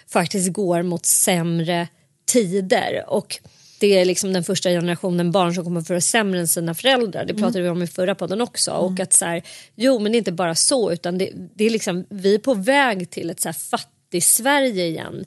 faktiskt 0.10 0.54
går 0.54 0.84
mot 0.84 1.06
sämre 1.06 1.88
tider. 2.26 3.04
Och 3.08 3.40
det 3.84 4.00
är 4.00 4.06
liksom 4.06 4.34
den 4.34 4.44
första 4.44 4.70
generationen 4.70 5.32
barn 5.32 5.56
som 5.56 5.64
kommer 5.64 5.80
att 5.80 5.88
få 5.88 5.94
det 5.94 6.02
sämre 6.02 6.40
än 6.40 6.48
sina 6.48 6.74
föräldrar. 6.74 7.26
Det 7.26 7.34
pratade 7.34 7.62
vi 7.62 7.70
om 7.70 7.84
i 7.84 7.88
förra 7.88 8.16
podden 8.16 8.42
också. 8.42 8.72
Och 8.72 9.00
att 9.00 9.14
så 9.14 9.26
här, 9.26 9.44
jo 9.76 10.00
men 10.00 10.12
det 10.12 10.16
är 10.16 10.18
inte 10.18 10.32
bara 10.32 10.56
så 10.56 10.92
utan 10.92 11.18
det, 11.18 11.32
det 11.56 11.66
är 11.66 11.70
liksom, 11.70 12.06
vi 12.10 12.36
är 12.36 12.40
på 12.40 12.54
väg 12.54 13.10
till 13.10 13.30
ett 13.30 13.40
så 13.40 13.48
här 13.48 13.54
fattig 13.54 14.24
Sverige 14.24 14.86
igen. 14.86 15.26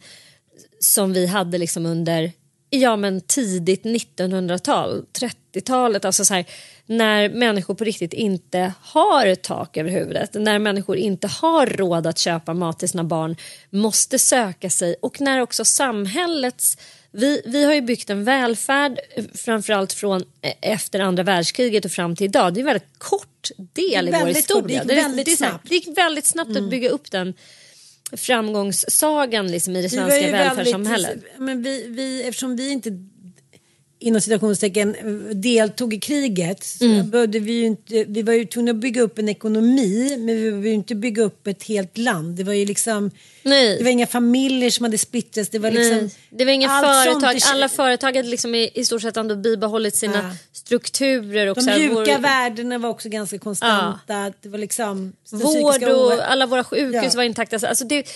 Som 0.81 1.13
vi 1.13 1.27
hade 1.27 1.59
liksom 1.59 1.87
under 1.87 2.33
ja, 2.71 2.97
men 2.97 3.21
tidigt 3.21 3.85
1900-tal, 3.85 5.05
30-talet. 5.21 6.05
Alltså 6.05 6.25
så 6.25 6.35
här, 6.35 6.45
när 6.87 7.29
människor 7.29 7.75
på 7.75 7.85
riktigt 7.85 8.13
inte 8.13 8.73
har 8.81 9.27
ett 9.27 9.43
tak 9.43 9.77
över 9.77 9.91
huvudet. 9.91 10.35
När 10.35 10.59
människor 10.59 10.97
inte 10.97 11.27
har 11.27 11.67
råd 11.67 12.07
att 12.07 12.19
köpa 12.19 12.55
mat 12.55 12.79
till 12.79 12.89
sina 12.89 13.05
barn. 13.05 13.37
Måste 13.71 14.19
söka 14.19 14.71
sig 14.71 14.97
och 15.03 15.21
när 15.21 15.41
också 15.41 15.65
samhällets 15.65 16.79
vi, 17.13 17.43
vi 17.47 17.65
har 17.65 17.75
ju 17.75 17.81
byggt 17.81 18.11
en 18.11 18.25
välfärd 18.25 18.99
eh, 19.17 19.25
framförallt 19.35 19.93
från 19.93 20.25
eh, 20.43 20.53
efter 20.63 21.01
andra 21.01 21.23
världskriget 21.23 21.85
och 21.85 21.91
fram 21.91 22.17
till 22.17 22.25
idag. 22.25 22.55
Det 22.55 22.59
är 22.61 22.63
en 22.63 22.67
väldigt 22.67 22.99
kort 22.99 23.51
del 23.73 24.09
i 24.09 24.13
vår 24.13 24.19
Väldigt 24.19 24.49
kort, 24.49 24.69
det 24.69 24.75
historia. 24.75 24.79
gick 24.83 24.89
Det 24.89 24.95
är- 24.95 25.03
väldigt 25.03 25.27
det, 25.27 25.37
snabbt. 25.37 25.69
det 25.69 25.75
gick 25.75 25.99
väldigt 25.99 26.27
snabbt 26.27 26.57
att 26.57 26.71
bygga 26.71 26.89
upp 26.91 27.11
den 27.11 27.35
framgångssagan 28.13 29.51
liksom, 29.51 29.77
i 29.77 29.83
det 29.83 29.89
svenska 29.91 30.21
ju 30.21 30.33
välfärdssamhället. 30.33 31.11
Väldigt, 31.11 31.39
men 31.39 31.63
vi, 31.63 31.87
vi, 31.89 32.23
eftersom 32.23 32.57
vi 32.57 32.71
inte 32.71 32.91
inom 33.99 34.21
citationstecken 34.21 34.97
deltog 35.43 35.95
i 35.95 36.01
kriget 36.01 36.65
så 36.65 36.85
Mm. 36.85 37.11
behövde 37.11 37.39
vi, 37.39 37.53
ju 37.53 37.67
inte, 37.67 38.05
vi 38.09 38.23
var 38.23 38.33
ju 38.33 38.45
tvungna 38.45 38.71
att 38.71 38.77
bygga 38.77 39.03
upp 39.03 39.19
en 39.19 39.29
ekonomi 39.29 40.17
men 40.19 40.27
vi 40.37 40.43
behövde 40.51 40.69
ju 40.69 40.75
inte 40.75 40.95
bygga 40.95 41.23
upp 41.23 41.47
ett 41.47 41.63
helt 41.65 41.99
land. 41.99 42.37
Det 42.37 42.45
var 42.45 42.53
ju 42.53 42.65
liksom 42.67 43.11
Nej. 43.43 43.79
det 43.79 43.85
var 43.85 43.91
inga 43.91 44.07
familjer 44.07 44.71
som 44.71 44.85
hade 44.85 44.99
splittrats. 44.99 45.49
Det 45.51 45.59
var 45.59 45.71
liksom 45.71 45.97
Nej, 45.97 46.11
det 46.31 46.45
var 46.45 46.53
inga 46.53 46.69
sånt 46.69 46.87
företag. 47.05 47.37
är- 47.37 47.53
Alla 47.53 47.69
företag 47.69 48.17
hade 48.17 48.29
liksom 48.29 48.55
i, 48.55 48.71
i 48.75 48.85
stort 48.85 49.03
sett 49.03 49.17
ändå 49.17 49.37
bibehållit 49.37 49.95
sina 49.97 50.15
Ja. 50.17 50.37
strukturer. 50.53 51.47
Och 51.47 51.55
De 51.55 51.61
så 51.63 51.71
mjuka 51.71 51.95
vår, 51.95 52.19
värdena 52.23 52.79
var 52.79 52.89
också 52.89 53.09
ganska 53.09 53.39
konstanta. 53.39 54.33
Det 54.43 54.49
var 54.49 54.59
liksom 54.59 55.13
vård 55.33 55.83
och 55.85 56.31
alla 56.33 56.47
våra 56.47 56.65
sjukhus 56.65 57.03
Ja. 57.05 57.11
var 57.17 57.23
intakta. 57.23 57.69
Alltså 57.69 57.85
det, 57.85 58.07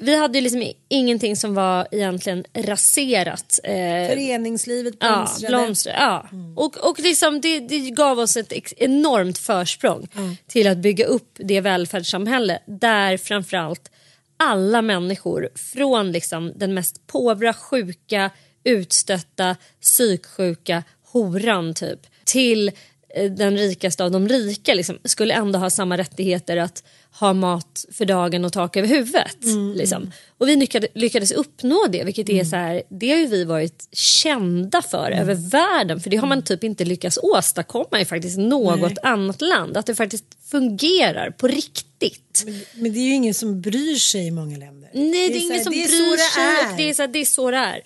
vi 0.00 0.16
hade 0.16 0.38
ju 0.38 0.42
liksom 0.42 0.72
ingenting 0.88 1.36
som 1.36 1.54
var 1.54 1.88
egentligen 1.90 2.44
raserat. 2.54 3.60
Eh, 3.64 3.72
Föreningslivet 4.08 4.94
Ja, 5.00 5.14
blomstrade. 5.16 5.56
blomstrade. 5.56 5.98
Ja. 5.98 6.28
Och, 6.56 6.76
och 6.90 6.98
liksom 7.00 7.40
det, 7.40 7.60
det 7.60 7.78
gav 7.78 8.18
oss 8.18 8.36
ett 8.36 8.72
enormt 8.76 9.38
försprång 9.38 10.08
till 10.46 10.66
att 10.68 10.78
bygga 10.78 11.06
upp 11.06 11.30
det 11.34 11.60
välfärdssamhälle 11.60 12.58
där 12.66 13.16
framförallt 13.16 13.90
alla 14.36 14.82
människor 14.82 15.48
från 15.54 16.12
liksom 16.12 16.52
den 16.56 16.74
mest 16.74 17.06
påvra, 17.06 17.52
sjuka, 17.52 18.30
utstötta, 18.64 19.56
psyksjuka 19.80 20.82
horan 21.12 21.74
typ 21.74 22.00
till 22.24 22.68
eh, 23.14 23.30
den 23.30 23.56
rikaste 23.58 24.04
av 24.04 24.10
de 24.10 24.28
rika 24.28 24.74
liksom, 24.74 24.98
skulle 25.04 25.34
ändå 25.34 25.58
ha 25.58 25.70
samma 25.70 25.98
rättigheter 25.98 26.56
att 26.56 26.84
ha 27.20 27.32
mat 27.32 27.84
för 27.92 28.04
dagen 28.04 28.44
och 28.44 28.52
tak 28.52 28.76
över 28.76 28.88
huvudet. 28.88 29.36
Liksom. 29.74 30.12
Och 30.38 30.48
vi 30.48 30.56
lyckades, 30.56 30.90
lyckades 30.94 31.32
uppnå 31.32 31.86
det, 31.90 32.04
vilket 32.04 32.28
är 32.28 32.44
så 32.44 32.56
här, 32.56 32.82
det 32.88 33.10
har 33.10 33.18
ju 33.18 33.26
vi 33.26 33.44
varit 33.44 33.88
kända 33.92 34.82
för 34.82 35.10
över 35.10 35.34
världen, 35.34 36.00
för 36.00 36.10
det 36.10 36.16
har 36.16 36.28
man 36.28 36.42
typ 36.42 36.64
inte 36.64 36.84
lyckats 36.84 37.18
åstadkomma 37.22 38.00
i 38.00 38.04
faktiskt 38.04 38.38
något 38.38 38.98
annat 39.02 39.40
land, 39.40 39.76
att 39.76 39.86
det 39.86 39.94
faktiskt 39.94 40.24
fungerar 40.50 41.30
på 41.30 41.46
riktigt. 41.48 42.44
Men 42.74 42.92
det 42.92 42.98
är 42.98 43.04
ju 43.04 43.14
ingen 43.14 43.34
som 43.34 43.60
bryr 43.60 43.96
sig 43.96 44.26
i 44.26 44.30
många 44.30 44.58
länder. 44.58 44.90
Nej, 44.92 45.28
det 45.28 45.36
är, 45.36 45.40
så 45.40 45.46
ingen 45.46 45.52
här, 45.52 45.62
som 45.62 45.72
det 45.72 45.84
är 45.84 45.88
bryr 45.88 46.10
det 46.10 46.18
sig 46.18 46.42
är. 46.42 46.72
och 46.72 46.76
det 46.76 46.90
är, 46.90 46.94
så 46.94 47.02
här, 47.02 47.08
det 47.08 47.18
är 47.18 47.24
så 47.24 47.50
det 47.50 47.56
är. 47.56 47.82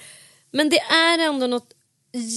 Men 0.51 0.68
det 0.68 0.79
är 0.81 1.18
ändå 1.18 1.47
något 1.47 1.68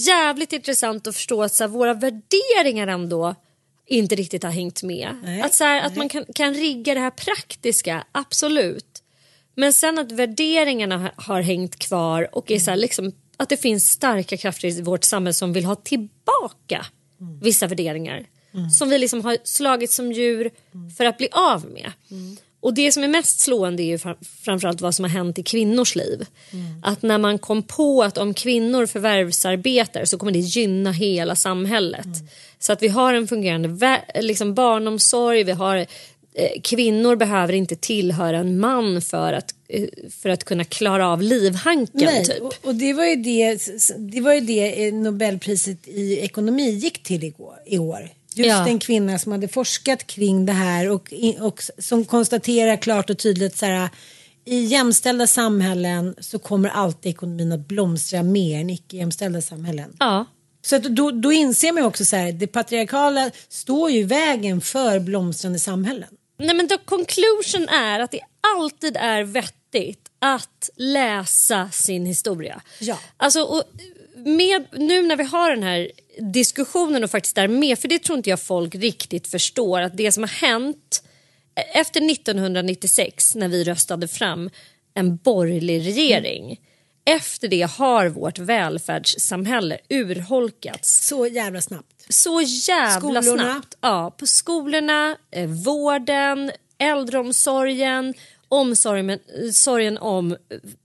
jävligt 0.06 0.52
intressant 0.52 1.06
att 1.06 1.14
förstå 1.14 1.42
att 1.42 1.54
så 1.54 1.64
här, 1.64 1.68
våra 1.68 1.94
värderingar 1.94 2.86
ändå 2.86 3.34
inte 3.92 4.14
riktigt 4.14 4.42
har 4.42 4.50
hängt 4.50 4.82
med. 4.82 5.08
Nej, 5.24 5.40
att 5.42 5.54
så 5.54 5.64
här, 5.64 5.86
att 5.86 5.96
man 5.96 6.08
kan, 6.08 6.24
kan 6.34 6.54
rigga 6.54 6.94
det 6.94 7.00
här 7.00 7.10
praktiska, 7.10 8.04
absolut. 8.12 9.02
Men 9.54 9.72
sen 9.72 9.98
att 9.98 10.12
värderingarna 10.12 10.98
har, 10.98 11.12
har 11.16 11.40
hängt 11.40 11.78
kvar 11.78 12.28
och 12.32 12.50
är 12.50 12.58
så 12.58 12.70
här, 12.70 12.76
liksom, 12.78 13.12
att 13.36 13.48
det 13.48 13.56
finns 13.56 13.90
starka 13.90 14.36
krafter 14.36 14.68
i 14.68 14.82
vårt 14.82 15.04
samhälle 15.04 15.34
som 15.34 15.52
vill 15.52 15.64
ha 15.64 15.74
tillbaka 15.74 16.86
vissa 17.42 17.66
värderingar. 17.66 18.26
Som 18.72 18.90
vi 18.90 18.98
liksom 18.98 19.24
har 19.24 19.38
slagit 19.44 19.90
som 19.92 20.12
djur 20.12 20.50
för 20.96 21.04
att 21.04 21.18
bli 21.18 21.28
av 21.32 21.64
med. 21.70 21.92
Och 22.60 22.74
det 22.74 22.92
som 22.92 23.02
är 23.02 23.08
mest 23.08 23.40
slående 23.40 23.82
är 23.82 23.84
ju 23.84 23.98
fram- 23.98 24.16
framförallt 24.44 24.80
vad 24.80 24.94
som 24.94 25.04
har 25.04 25.10
hänt 25.10 25.38
i 25.38 25.42
kvinnors 25.42 25.96
liv. 25.96 26.26
Att 26.82 27.02
när 27.02 27.18
man 27.18 27.38
kom 27.38 27.62
på 27.62 28.02
att 28.02 28.18
om 28.18 28.34
kvinnor 28.34 28.86
förvärvsarbetar 28.86 30.04
så 30.04 30.18
kommer 30.18 30.32
det 30.32 30.38
gynna 30.38 30.92
hela 30.92 31.36
samhället. 31.36 32.06
Så 32.62 32.72
att 32.72 32.82
vi 32.82 32.88
har 32.88 33.14
en 33.14 33.28
fungerande 33.28 34.00
liksom 34.14 34.54
barnomsorg, 34.54 35.44
vi 35.44 35.52
har 35.52 35.76
eh, 35.76 36.60
kvinnor 36.62 37.16
behöver 37.16 37.52
inte 37.52 37.76
tillhöra 37.76 38.38
en 38.38 38.60
man 38.60 39.02
för 39.02 39.32
att, 39.32 39.54
eh, 39.68 39.84
för 40.10 40.28
att 40.28 40.44
kunna 40.44 40.64
klara 40.64 41.08
av 41.08 41.22
livhanken. 41.22 42.04
Nej, 42.04 42.24
typ. 42.24 42.42
och, 42.42 42.54
och 42.62 42.74
det 42.74 42.92
var 42.92 43.04
ju 43.04 43.16
det, 43.16 43.60
det 43.98 44.20
var 44.20 44.34
ju 44.34 44.40
det 44.40 44.86
eh, 44.86 44.94
Nobelpriset 44.94 45.88
i 45.88 46.18
ekonomi 46.18 46.70
gick 46.70 47.02
till 47.02 47.24
igår, 47.24 47.56
i 47.66 47.78
år. 47.78 48.08
Just 48.34 48.48
Ja. 48.48 48.68
en 48.68 48.78
kvinna 48.78 49.18
som 49.18 49.32
hade 49.32 49.48
forskat 49.48 50.06
kring 50.06 50.46
det 50.46 50.52
här 50.52 50.90
och, 50.90 51.12
och 51.40 51.62
som 51.78 52.04
konstaterar 52.04 52.76
klart 52.76 53.10
och 53.10 53.18
tydligt 53.18 53.56
så 53.56 53.66
här 53.66 53.88
i 54.44 54.64
jämställda 54.64 55.26
samhällen 55.26 56.14
så 56.20 56.38
kommer 56.38 56.68
alltid 56.68 57.10
ekonomin 57.10 57.52
att 57.52 57.68
blomstra 57.68 58.22
mer 58.22 58.60
än 58.60 58.70
icke 58.70 58.96
jämställda 58.96 59.42
samhällen. 59.42 59.96
Ja. 59.98 60.26
Så 60.62 60.76
att 60.76 60.82
då, 60.82 61.10
då 61.10 61.32
inser 61.32 61.72
man 61.72 61.82
också 61.82 62.04
så 62.04 62.16
här, 62.16 62.32
det 62.32 62.46
patriarkala 62.46 63.30
står 63.48 63.90
ju 63.90 63.98
i 63.98 64.02
vägen 64.02 64.60
för 64.60 65.00
blomstrande 65.00 65.58
samhällen. 65.58 66.08
Nej 66.38 66.54
men 66.54 66.66
då, 66.66 66.78
conclusion 66.78 67.68
är 67.68 68.00
att 68.00 68.10
det 68.10 68.20
alltid 68.56 68.96
är 68.96 69.22
vettigt 69.22 70.08
att 70.18 70.70
läsa 70.76 71.70
sin 71.72 72.06
historia. 72.06 72.62
Ja. 72.78 72.98
Alltså, 73.16 73.42
och 73.42 73.62
med, 74.16 74.64
nu 74.72 75.02
när 75.02 75.16
vi 75.16 75.24
har 75.24 75.50
den 75.50 75.62
här 75.62 75.90
diskussionen 76.32 77.04
och 77.04 77.10
faktiskt 77.10 77.38
är 77.38 77.48
med, 77.48 77.78
för 77.78 77.88
det 77.88 77.98
tror 77.98 78.16
inte 78.16 78.30
jag 78.30 78.40
folk 78.40 78.74
riktigt 78.74 79.28
förstår, 79.28 79.80
att 79.80 79.96
det 79.96 80.12
som 80.12 80.22
har 80.22 80.28
hänt 80.28 81.02
efter 81.74 82.10
1996 82.10 83.34
när 83.34 83.48
vi 83.48 83.64
röstade 83.64 84.08
fram 84.08 84.50
en 84.94 85.16
borgerlig 85.16 85.86
regering. 85.86 86.60
Efter 87.04 87.48
det 87.48 87.62
har 87.62 88.08
vårt 88.08 88.38
välfärdssamhälle 88.38 89.78
urholkats 89.88 91.06
Så 91.08 91.26
jävla 91.26 91.60
snabbt. 91.60 92.06
så 92.08 92.40
jävla 92.40 93.00
Skolorna. 93.22 93.42
snabbt. 93.52 93.76
Ja, 93.80 94.14
på 94.18 94.26
skolorna, 94.26 95.16
eh, 95.30 95.46
vården, 95.48 96.50
äldreomsorgen, 96.78 98.14
omsorgen 98.48 99.18
sorgen 99.52 99.98
om 99.98 100.36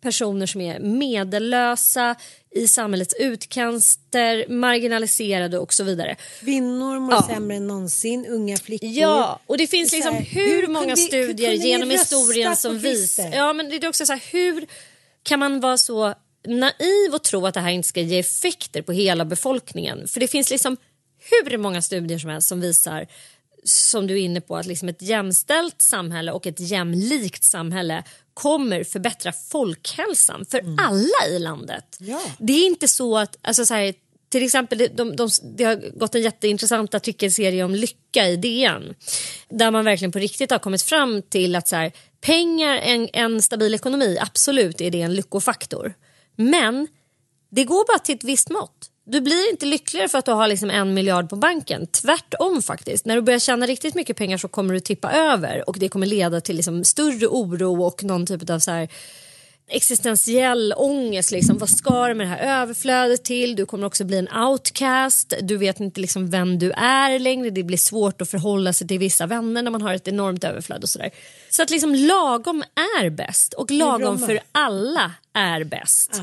personer 0.02 0.46
som 0.46 0.62
är 0.62 0.80
medellösa 0.80 2.16
i 2.52 2.68
samhällets 2.68 3.14
utkanter, 3.20 4.48
marginaliserade 4.50 5.60
och 5.60 5.74
så 5.74 5.84
vidare. 5.84 6.16
Kvinnor 6.40 7.00
mår 7.00 7.14
Ja. 7.14 7.28
sämre 7.30 7.58
än 7.58 7.68
någonsin, 7.68 8.26
unga 8.26 8.58
flickor. 8.58 8.90
Ja, 8.90 9.40
och 9.48 9.58
det 9.58 9.68
finns 9.68 9.92
liksom 9.92 10.14
här, 10.16 10.22
hur, 10.22 10.62
hur 10.62 10.68
många 10.68 10.90
hur 10.90 10.96
studier 10.96 11.52
genom 11.54 11.90
historien 11.90 12.56
som 12.56 12.80
visar... 12.80 13.30
Ja, 13.34 13.54
men 13.54 13.70
det 13.70 13.76
är 13.84 13.88
också 13.90 14.06
så 14.06 14.14
här, 14.14 14.24
hur 14.32 14.66
kan 15.28 15.40
man 15.40 15.60
vara 15.60 15.78
så 15.78 16.14
naiv 16.48 17.14
och 17.14 17.24
tro 17.24 17.46
att 17.46 17.54
det 17.54 17.60
här 17.60 17.70
inte 17.70 17.88
ska 17.88 18.02
ge 18.02 18.20
effekter 18.20 18.82
på 18.82 18.92
hela 18.92 19.26
befolkningen? 19.26 20.08
För 20.08 20.20
det 20.20 20.28
finns 20.28 20.50
liksom 20.50 20.78
hur 21.32 21.58
många 21.58 21.82
studier 21.82 22.20
som 22.20 22.30
helst 22.30 22.48
som 22.48 22.62
visar 22.62 23.08
som 23.64 24.08
du 24.08 24.14
är 24.14 24.24
inne 24.24 24.42
på 24.42 24.58
att 24.58 24.66
liksom 24.66 24.90
ett 24.90 25.02
jämställt 25.02 25.82
samhälle 25.82 26.32
och 26.32 26.48
ett 26.48 26.60
jämlikt 26.60 27.44
samhälle 27.44 28.04
kommer 28.34 28.84
förbättra 28.84 29.34
folkhälsan 29.34 30.46
för 30.46 30.62
alla 30.78 31.36
i 31.36 31.40
landet. 31.40 31.98
Ja. 32.00 32.22
Det 32.40 32.54
är 32.54 32.66
inte 32.66 32.88
så 32.88 33.18
att, 33.18 33.38
alltså 33.42 33.66
så 33.66 33.74
här, 33.74 33.94
till 34.30 34.44
exempel 34.44 34.78
det, 34.78 34.88
de, 34.88 35.16
de, 35.16 35.30
det 35.58 35.64
har 35.64 36.00
gått 36.00 36.16
en 36.16 36.22
jätteintressant 36.22 36.96
artikelserie 36.96 37.64
om 37.64 37.76
lycka 37.76 38.28
i 38.28 38.38
DN. 38.38 38.94
Där 39.50 39.72
man 39.72 39.86
verkligen 39.86 40.12
på 40.12 40.20
riktigt 40.20 40.52
har 40.52 40.60
kommit 40.60 40.82
fram 40.82 41.22
till 41.22 41.56
att 41.56 41.68
så 41.68 41.76
här, 41.76 41.92
pengar, 42.22 42.78
en, 42.78 43.10
en 43.14 43.42
stabil 43.42 43.74
ekonomi, 43.74 44.18
absolut 44.22 44.82
är 44.82 44.92
det 44.92 45.02
en 45.02 45.16
lyckofaktor. 45.16 45.94
Men 46.36 46.88
det 47.50 47.64
går 47.64 47.88
bara 47.88 48.00
till 48.00 48.16
ett 48.16 48.24
visst 48.24 48.50
mått. 48.50 48.92
Du 49.10 49.22
blir 49.22 49.50
inte 49.50 49.66
lyckligare 49.66 50.10
för 50.10 50.18
att 50.18 50.26
du 50.26 50.32
har 50.32 50.48
liksom 50.48 50.70
en 50.70 50.94
miljard 50.94 51.30
på 51.30 51.36
banken. 51.36 51.88
Tvärtom 51.88 52.62
faktiskt. 52.62 53.06
När 53.06 53.16
du 53.16 53.22
börjar 53.22 53.40
tjäna 53.40 53.66
riktigt 53.66 53.96
mycket 53.96 54.18
pengar 54.18 54.38
så 54.38 54.48
kommer 54.48 54.74
du 54.74 54.80
tippa 54.80 55.12
över 55.12 55.70
och 55.70 55.80
det 55.80 55.90
kommer 55.90 56.08
leda 56.08 56.42
till 56.42 56.56
liksom 56.56 56.84
större 56.84 57.28
oro 57.28 57.84
och 57.84 58.04
någon 58.04 58.26
typ 58.26 58.50
av 58.50 58.60
så 58.60 58.72
här 58.72 58.90
existentiell 59.70 60.74
ångest. 60.78 61.32
Liksom. 61.32 61.58
Vad 61.58 61.70
ska 61.70 62.08
du 62.08 62.14
med 62.14 62.28
det 62.28 62.32
här 62.32 62.62
överflödet 62.62 63.24
till? 63.24 63.56
Du 63.56 63.66
kommer 63.66 63.88
också 63.88 64.06
bli 64.06 64.18
en 64.18 64.38
outcast. 64.38 65.34
Du 65.42 65.58
vet 65.58 65.80
inte 65.80 66.02
liksom 66.02 66.30
vem 66.30 66.60
du 66.60 66.72
är 66.72 67.20
längre. 67.20 67.50
Det 67.50 67.64
blir 67.64 67.78
svårt 67.78 68.22
att 68.22 68.30
förhålla 68.30 68.74
sig 68.74 68.88
till 68.88 69.00
vissa 69.00 69.26
vänner 69.26 69.64
när 69.64 69.72
man 69.72 69.82
har 69.82 69.94
ett 69.94 70.08
enormt 70.08 70.44
överflöd 70.44 70.84
och 70.84 70.90
sådär. 70.90 71.12
Så 71.50 71.64
att 71.64 71.70
liksom 71.70 71.96
lagom 71.96 72.64
är 73.02 73.10
bäst 73.10 73.54
och 73.54 73.72
lagom 73.72 74.20
för 74.20 74.40
alla 74.52 75.12
är 75.34 75.64
bäst. 75.64 76.22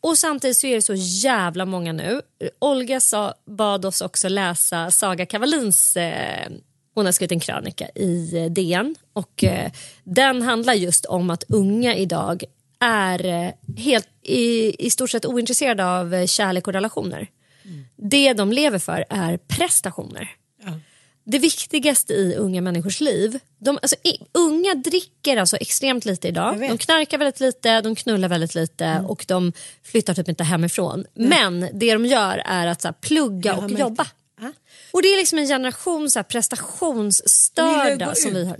Och 0.00 0.18
samtidigt 0.18 0.56
så 0.56 0.66
är 0.66 0.74
det 0.74 0.82
så 0.82 0.94
jävla 0.94 1.66
många 1.66 1.92
nu. 1.92 2.20
Olga 2.58 3.00
sa, 3.00 3.34
bad 3.46 3.84
oss 3.84 4.00
också 4.00 4.28
läsa 4.28 4.90
Saga 4.90 5.26
Kavalins 5.26 5.96
eh, 5.96 6.48
hon 6.94 7.04
har 7.04 7.12
skrivit 7.12 7.32
en 7.32 7.40
krönika 7.40 7.88
i 7.94 8.38
eh, 8.38 8.50
DN 8.50 8.94
och 9.12 9.44
eh, 9.44 9.70
den 10.04 10.42
handlar 10.42 10.74
just 10.74 11.04
om 11.04 11.30
att 11.30 11.44
unga 11.48 11.96
idag 11.96 12.44
är 12.84 13.26
eh, 13.26 13.52
helt 13.76 14.08
i, 14.22 14.76
i 14.86 14.90
stort 14.90 15.10
sett 15.10 15.26
ointresserade 15.26 15.86
av 15.86 16.14
eh, 16.14 16.26
kärlek 16.26 16.66
och 16.66 16.72
relationer. 16.72 17.28
Det 17.96 18.32
de 18.32 18.52
lever 18.52 18.78
för 18.78 19.04
är 19.10 19.36
prestationer. 19.36 20.30
Det 21.26 21.38
viktigaste 21.38 22.12
i 22.12 22.36
unga 22.36 22.60
människors 22.60 23.00
liv, 23.00 23.38
de, 23.58 23.78
alltså, 23.82 23.96
unga 24.32 24.74
dricker 24.74 25.36
alltså 25.36 25.56
extremt 25.56 26.04
lite 26.04 26.28
idag. 26.28 26.60
De 26.60 26.78
knarkar 26.78 27.18
väldigt 27.18 27.40
lite, 27.40 27.80
de 27.80 27.94
knullar 27.94 28.28
väldigt 28.28 28.54
lite 28.54 29.04
och 29.08 29.24
de 29.28 29.52
flyttar 29.82 30.14
typ 30.14 30.28
inte 30.28 30.44
hemifrån. 30.44 31.04
Men 31.14 31.60
det 31.60 31.92
de 31.92 32.06
gör 32.06 32.42
är 32.46 32.66
att 32.66 32.82
så 32.82 32.88
här, 32.88 32.92
plugga 32.92 33.56
och 33.56 33.70
jobba. 33.70 34.06
Ja. 34.40 34.52
Och 34.92 35.02
det 35.02 35.08
är 35.08 35.16
liksom 35.16 35.38
en 35.38 35.46
generation 35.46 36.10
så 36.10 36.18
här, 36.18 36.24
prestationsstörda 36.24 38.14
som 38.14 38.34
vi 38.34 38.40
ut. 38.40 38.48
har. 38.48 38.58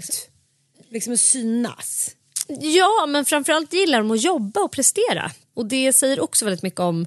Liksom 0.90 1.16
synas. 1.16 2.10
Ja, 2.48 3.06
men 3.08 3.24
framförallt 3.24 3.72
gillar 3.72 3.98
de 3.98 4.10
att 4.10 4.22
jobba 4.22 4.60
och 4.60 4.72
prestera. 4.72 5.30
Och 5.54 5.66
det 5.66 5.92
säger 5.92 6.20
också 6.20 6.44
väldigt 6.44 6.62
mycket 6.62 6.80
om, 6.80 7.06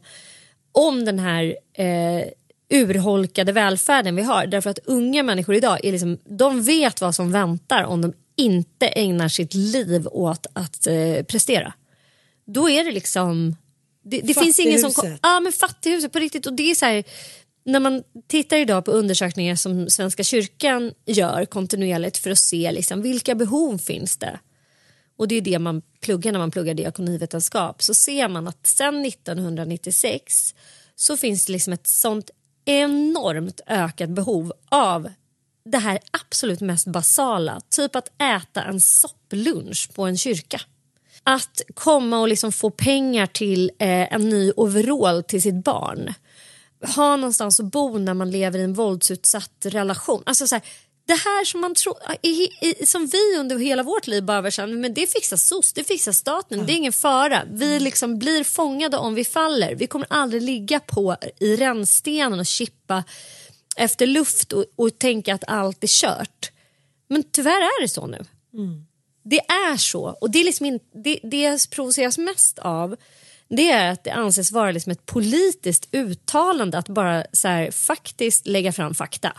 om 0.71 1.05
den 1.05 1.19
här 1.19 1.57
eh, 1.73 2.27
urholkade 2.69 3.51
välfärden 3.51 4.15
vi 4.15 4.21
har. 4.21 4.47
Därför 4.47 4.69
att 4.69 4.79
unga 4.85 5.23
människor 5.23 5.55
idag 5.55 5.85
är 5.85 5.91
liksom, 5.91 6.17
de 6.25 6.63
vet 6.63 7.01
vad 7.01 7.15
som 7.15 7.31
väntar 7.31 7.83
om 7.83 8.01
de 8.01 8.13
inte 8.35 8.87
ägnar 8.87 9.27
sitt 9.27 9.53
liv 9.53 10.07
åt 10.07 10.45
att 10.53 10.87
eh, 10.87 11.23
prestera. 11.23 11.73
Då 12.45 12.69
är 12.69 12.83
det 12.83 12.91
liksom... 12.91 13.55
Det, 14.03 14.21
det 14.21 14.33
finns 14.33 14.59
ingen 14.59 14.91
som... 14.91 15.17
Ja, 15.21 15.39
men 15.39 15.51
fattighuset 15.51 16.13
på 16.13 16.19
riktigt. 16.19 16.45
Och 16.45 16.53
det 16.53 16.71
är 16.71 16.75
så 16.75 16.85
här, 16.85 17.03
när 17.65 17.79
man 17.79 18.03
tittar 18.27 18.57
idag 18.57 18.85
på 18.85 18.91
undersökningar 18.91 19.55
som 19.55 19.89
Svenska 19.89 20.23
kyrkan 20.23 20.93
gör 21.05 21.45
kontinuerligt 21.45 22.17
för 22.17 22.31
att 22.31 22.39
se 22.39 22.71
liksom, 22.71 23.01
vilka 23.01 23.35
behov 23.35 23.77
finns 23.77 24.17
det. 24.17 24.39
Och 25.17 25.27
det 25.27 25.35
är 25.35 25.41
det 25.41 25.59
man 25.59 25.81
pluggar 26.01 26.31
när 26.31 26.39
man 26.39 26.51
pluggar 26.51 26.73
diakonivetenskap. 26.73 27.81
Så 27.81 27.93
ser 27.93 28.27
man 28.27 28.47
att 28.47 28.67
sedan 28.67 29.05
1996 29.05 30.55
så 30.95 31.17
finns 31.17 31.45
det 31.45 31.51
liksom 31.51 31.73
ett 31.73 31.87
sånt 31.87 32.29
enormt 32.65 33.61
ökat 33.67 34.09
behov 34.09 34.53
av 34.69 35.09
det 35.65 35.77
här 35.77 35.99
absolut 36.11 36.61
mest 36.61 36.87
basala. 36.87 37.61
Typ 37.69 37.95
att 37.95 38.21
äta 38.21 38.63
en 38.63 38.81
sopplunch 38.81 39.89
på 39.93 40.03
en 40.03 40.17
kyrka. 40.17 40.61
Att 41.23 41.61
komma 41.73 42.19
och 42.19 42.27
liksom 42.27 42.51
få 42.51 42.69
pengar 42.69 43.25
till 43.25 43.71
eh, 43.79 44.13
en 44.13 44.29
ny 44.29 44.51
overall 44.55 45.23
till 45.23 45.41
sitt 45.41 45.63
barn. 45.63 46.13
Ha 46.95 47.15
någonstans 47.15 47.59
att 47.59 47.71
bo 47.71 47.97
när 47.97 48.13
man 48.13 48.31
lever 48.31 48.59
i 48.59 48.63
en 48.63 48.73
våldsutsatt 48.73 49.65
relation. 49.65 50.23
Alltså 50.25 50.47
så 50.47 50.55
här, 50.55 50.63
det 51.07 51.13
här 51.13 51.45
som 51.45 51.61
man 51.61 51.75
i, 52.21 52.85
som 52.85 53.07
vi 53.07 53.37
under 53.37 53.57
hela 53.57 53.83
vårt 53.83 54.07
liv 54.07 54.23
bara 54.23 54.41
var 54.41 54.49
så 54.49 54.67
men 54.67 54.93
det 54.93 55.07
fixar 55.07 55.37
SOS, 55.37 55.73
det 55.73 55.83
fixar 55.83 56.11
staten, 56.11 56.65
det 56.65 56.73
är 56.73 56.77
ingen 56.77 56.93
fara. 56.93 57.43
Vi 57.51 57.79
liksom 57.79 58.19
blir 58.19 58.43
fångade 58.43 58.97
om 58.97 59.15
vi 59.15 59.25
faller. 59.25 59.75
Vi 59.75 59.87
kommer 59.87 60.07
aldrig 60.09 60.41
ligga 60.41 60.79
på 60.79 61.15
i 61.39 61.55
rännstenen 61.55 62.39
och 62.39 62.45
chippa 62.45 63.03
efter 63.75 64.07
luft 64.07 64.53
och, 64.53 64.65
och 64.75 64.99
tänka 64.99 65.33
att 65.33 65.43
allt 65.47 65.83
är 65.83 65.87
kört. 65.87 66.51
Men 67.09 67.23
tyvärr 67.31 67.61
är 67.61 67.81
det 67.81 67.89
så 67.89 68.07
nu. 68.07 68.25
Det 69.23 69.39
är 69.39 69.77
så. 69.77 70.17
Och 70.21 70.31
det, 70.31 70.39
är 70.39 70.43
liksom 70.43 70.65
in, 70.65 70.79
det, 71.03 71.19
det 71.23 71.41
jag 71.41 71.59
provoceras 71.69 72.17
mest 72.17 72.59
av 72.59 72.95
det 73.49 73.71
är 73.71 73.91
att 73.91 74.03
det 74.03 74.11
anses 74.11 74.51
vara 74.51 74.71
liksom 74.71 74.91
ett 74.91 75.05
politiskt 75.05 75.87
uttalande 75.91 76.77
att 76.77 76.89
bara 76.89 77.25
så 77.33 77.47
här, 77.47 77.71
faktiskt 77.71 78.47
lägga 78.47 78.71
fram 78.71 78.95
fakta. 78.95 79.33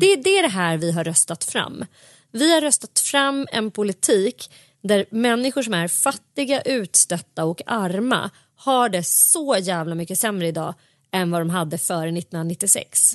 Det, 0.00 0.16
det 0.16 0.38
är 0.38 0.42
det 0.42 0.48
här 0.48 0.76
vi 0.76 0.92
har 0.92 1.04
röstat 1.04 1.44
fram. 1.44 1.84
Vi 2.32 2.54
har 2.54 2.60
röstat 2.60 3.00
fram 3.00 3.46
en 3.52 3.70
politik 3.70 4.50
där 4.82 5.06
människor 5.10 5.62
som 5.62 5.74
är 5.74 5.88
fattiga, 5.88 6.60
utstötta 6.62 7.44
och 7.44 7.62
arma 7.66 8.30
har 8.56 8.88
det 8.88 9.02
så 9.04 9.56
jävla 9.60 9.94
mycket 9.94 10.18
sämre 10.18 10.48
idag 10.48 10.74
än 11.12 11.30
vad 11.30 11.40
de 11.40 11.50
hade 11.50 11.78
före 11.78 12.08
1996. 12.08 13.14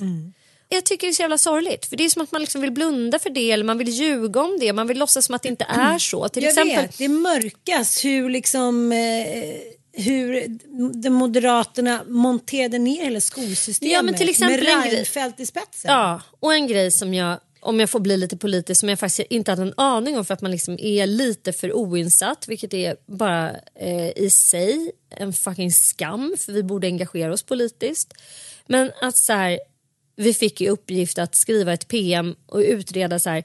jag 0.68 0.84
tycker 0.84 1.06
det 1.06 1.10
är 1.10 1.14
så 1.14 1.22
jävla 1.22 1.38
sorgligt. 1.38 1.86
För 1.86 1.96
det 1.96 2.04
är 2.04 2.08
som 2.08 2.22
att 2.22 2.32
man 2.32 2.40
liksom 2.40 2.60
vill 2.60 2.72
blunda 2.72 3.18
för 3.18 3.30
det 3.30 3.50
eller 3.50 3.64
man 3.64 3.78
vill 3.78 3.88
ljuga 3.88 4.40
om 4.40 4.58
det. 4.60 4.72
Man 4.72 4.86
vill 4.86 4.98
låtsas 4.98 5.24
som 5.24 5.34
att 5.34 5.42
det 5.42 5.48
inte 5.48 5.66
är 5.68 5.98
så. 5.98 6.28
Till 6.28 6.42
jag 6.42 6.50
exempel, 6.50 6.86
vet, 6.86 6.98
det 6.98 7.08
mörkas 7.08 8.04
hur 8.04 8.30
liksom 8.30 8.92
eh, 8.92 8.98
hur 10.00 10.58
de 11.02 11.10
Moderaterna 11.10 12.04
monterade 12.08 12.78
ner 12.78 13.04
hela 13.04 13.20
skolsystemet 13.20 13.92
Ja, 13.92 14.02
men 14.02 14.14
till 14.14 14.28
exempel 14.28 14.64
med 14.64 14.92
Reinfeldt 14.92 15.40
i 15.40 15.46
spetsen. 15.46 15.90
Ja, 15.92 16.22
och 16.40 16.54
en 16.54 16.66
grej 16.66 16.90
som 16.90 17.14
jag, 17.14 17.40
om 17.60 17.80
jag 17.80 17.90
får 17.90 18.00
bli 18.00 18.16
lite 18.16 18.36
politisk, 18.36 18.80
som 18.80 18.88
jag 18.88 18.98
faktiskt 18.98 19.26
inte 19.30 19.52
hade 19.52 19.62
en 19.62 19.74
aning 19.76 20.18
om 20.18 20.24
för 20.24 20.34
att 20.34 20.42
man 20.42 20.50
liksom 20.50 20.78
är 20.80 21.06
lite 21.06 21.52
för 21.52 21.72
oinsatt, 21.72 22.48
vilket 22.48 22.74
är 22.74 22.96
bara 23.06 23.50
eh, 23.80 24.10
i 24.16 24.30
sig 24.30 24.92
en 25.10 25.32
fucking 25.32 25.72
skam, 25.72 26.34
för 26.38 26.52
vi 26.52 26.62
borde 26.62 26.86
engagera 26.86 27.32
oss 27.32 27.42
politiskt. 27.42 28.14
Men 28.66 28.92
att 29.00 29.16
så 29.16 29.32
här, 29.32 29.58
vi 30.16 30.34
fick 30.34 30.60
i 30.60 30.68
uppgift 30.68 31.18
att 31.18 31.34
skriva 31.34 31.72
ett 31.72 31.88
PM 31.88 32.36
och 32.46 32.58
utreda 32.58 33.18
så 33.18 33.30
här, 33.30 33.44